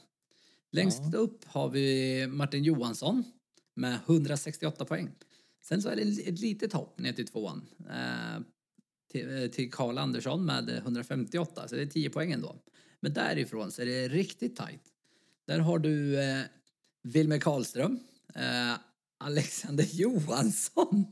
Längst 0.71 1.01
Ja. 1.13 1.17
upp 1.19 1.45
har 1.45 1.69
vi 1.69 2.27
Martin 2.27 2.63
Johansson 2.63 3.23
med 3.75 3.99
168 4.05 4.85
poäng. 4.85 5.11
Sen 5.63 5.81
så 5.81 5.89
är 5.89 5.95
det 5.95 6.01
ett 6.01 6.39
litet 6.39 6.73
hopp 6.73 6.99
ner 6.99 7.13
till 7.13 7.27
tvåan. 7.27 7.65
Eh, 7.89 8.41
till, 9.11 9.43
eh, 9.43 9.47
till 9.49 9.71
Karl 9.71 9.97
Andersson 9.97 10.45
med 10.45 10.69
158, 10.69 11.67
så 11.67 11.75
det 11.75 11.81
är 11.81 11.85
10 11.85 12.09
poäng 12.09 12.31
ändå. 12.31 12.55
Men 12.99 13.13
därifrån 13.13 13.71
så 13.71 13.81
är 13.81 13.85
det 13.85 14.07
riktigt 14.07 14.55
tajt. 14.55 14.83
Där 15.47 15.59
har 15.59 15.79
du 15.79 16.19
eh, 16.21 16.41
Wilmer 17.03 17.39
Karlström, 17.39 17.99
eh, 18.35 18.73
Alexander 19.19 19.83
Johansson, 19.91 21.05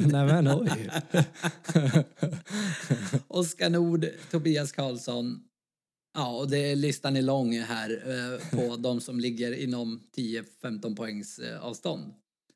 nämen! 0.00 0.48
Oj. 0.60 0.90
Oskar 3.28 3.70
Nord, 3.70 4.06
Tobias 4.30 4.72
Karlsson. 4.72 5.44
Ja, 6.14 6.36
och 6.38 6.50
det 6.50 6.74
listan 6.74 7.16
är 7.16 7.22
lång 7.22 7.58
här 7.58 7.90
eh, 7.90 8.50
på 8.50 8.76
de 8.76 9.00
som 9.00 9.20
ligger 9.20 9.52
inom 9.52 10.00
10-15 10.16 10.96
poängs 10.96 11.38
eh, 11.38 11.64
avstånd. 11.64 12.12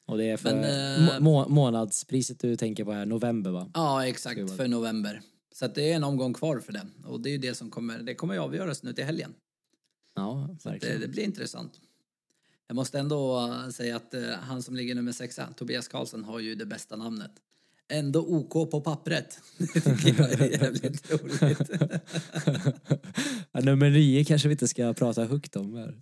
Och 0.07 0.19
det 0.19 0.25
är 0.25 0.37
för 0.37 0.55
Men, 0.55 1.09
eh, 1.09 1.21
må, 1.21 1.49
månadspriset 1.49 2.41
du 2.41 2.57
tänker 2.57 2.85
på 2.85 2.93
här, 2.93 3.07
november 3.07 3.51
va? 3.51 3.71
Ja, 3.75 4.07
exakt, 4.07 4.57
för 4.57 4.69
november. 4.69 5.21
Så 5.55 5.65
att 5.65 5.75
det 5.75 5.93
är 5.93 5.97
en 5.97 6.05
omgång 6.05 6.35
kvar 6.35 6.61
för 6.61 6.73
den. 6.73 6.91
Och 7.05 7.21
det 7.21 7.29
är 7.29 7.33
ju 7.33 7.39
det 7.39 7.55
som 7.55 7.71
kommer, 7.71 7.99
det 7.99 8.15
kommer 8.15 8.35
ju 8.35 8.41
avgöras 8.41 8.83
nu 8.83 8.93
till 8.93 9.05
helgen. 9.05 9.35
Ja, 10.15 10.47
Så 10.49 10.53
att 10.53 10.63
det, 10.63 10.71
verkligen. 10.71 11.01
det 11.01 11.09
blir 11.09 11.25
intressant. 11.25 11.81
Jag 12.67 12.75
måste 12.75 12.99
ändå 12.99 13.47
äh, 13.65 13.69
säga 13.71 13.97
att 13.97 14.15
eh, 14.15 14.23
han 14.41 14.63
som 14.63 14.77
ligger 14.77 14.95
nummer 14.95 15.13
sexa, 15.13 15.47
Tobias 15.57 15.89
Karlsson, 15.89 16.25
har 16.25 16.41
ju 16.41 16.55
det 16.55 16.67
bästa 16.67 16.97
namnet. 16.97 17.31
Ändå 17.89 18.21
OK 18.27 18.71
på 18.71 18.81
pappret. 18.81 19.39
Det 19.59 19.81
tycker 19.81 20.23
jag 20.23 20.33
är 20.33 20.51
jävligt 20.63 21.11
roligt. 21.13 21.71
ja, 23.53 23.61
nummer 23.61 23.91
nio 23.91 24.25
kanske 24.25 24.49
vi 24.49 24.53
inte 24.53 24.69
ska 24.69 24.95
prata 24.95 25.25
högt 25.25 25.57
om 25.57 25.75
här. 25.75 25.95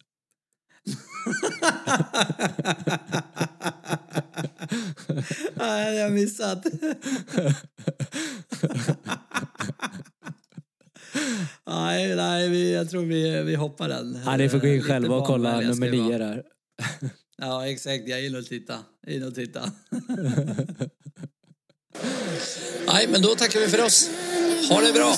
Nej, 5.55 5.93
det 5.93 5.99
har 5.99 6.05
jag 6.05 6.13
missat. 6.13 6.65
nej, 11.67 12.17
nej 12.17 12.49
vi, 12.49 12.73
jag 12.73 12.91
tror 12.91 13.05
vi, 13.05 13.43
vi 13.43 13.55
hoppar 13.55 13.89
den. 13.89 14.19
Ja, 14.25 14.37
ni 14.37 14.49
får 14.49 14.59
gå 14.59 14.67
in 14.67 14.75
Lite 14.75 14.87
själva 14.89 15.15
och 15.17 15.27
kolla 15.27 15.61
nummer 15.61 15.91
nio 15.91 16.19
där. 16.19 16.43
Ja, 17.39 17.67
exakt. 17.67 18.09
Jag 18.09 18.19
är 18.19 18.27
inne 18.27 18.39
och 18.39 18.47
titta. 18.47 18.79
In 19.07 19.23
och 19.23 19.35
titta. 19.35 19.71
Nej, 22.87 23.09
men 23.09 23.23
då 23.23 23.29
tackar 23.29 23.61
vi 23.61 23.69
för 23.69 23.85
oss. 23.85 24.11
Ha 24.69 24.81
det 24.81 24.93
bra! 24.93 25.15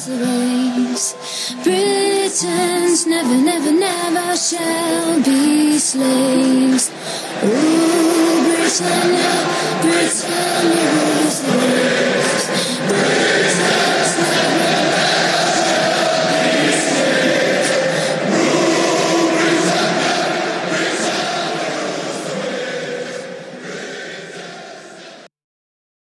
Britons 1.65 3.07
never, 3.07 3.37
never, 3.37 3.73
never 3.73 4.37
shall 4.37 5.23
be 5.23 5.81
slaves. 5.81 6.91
Breaks, 8.75 8.91
breaks, 9.83 10.25
breaks, 10.25 11.43
breaks, 11.45 12.79
breaks, 12.89 13.94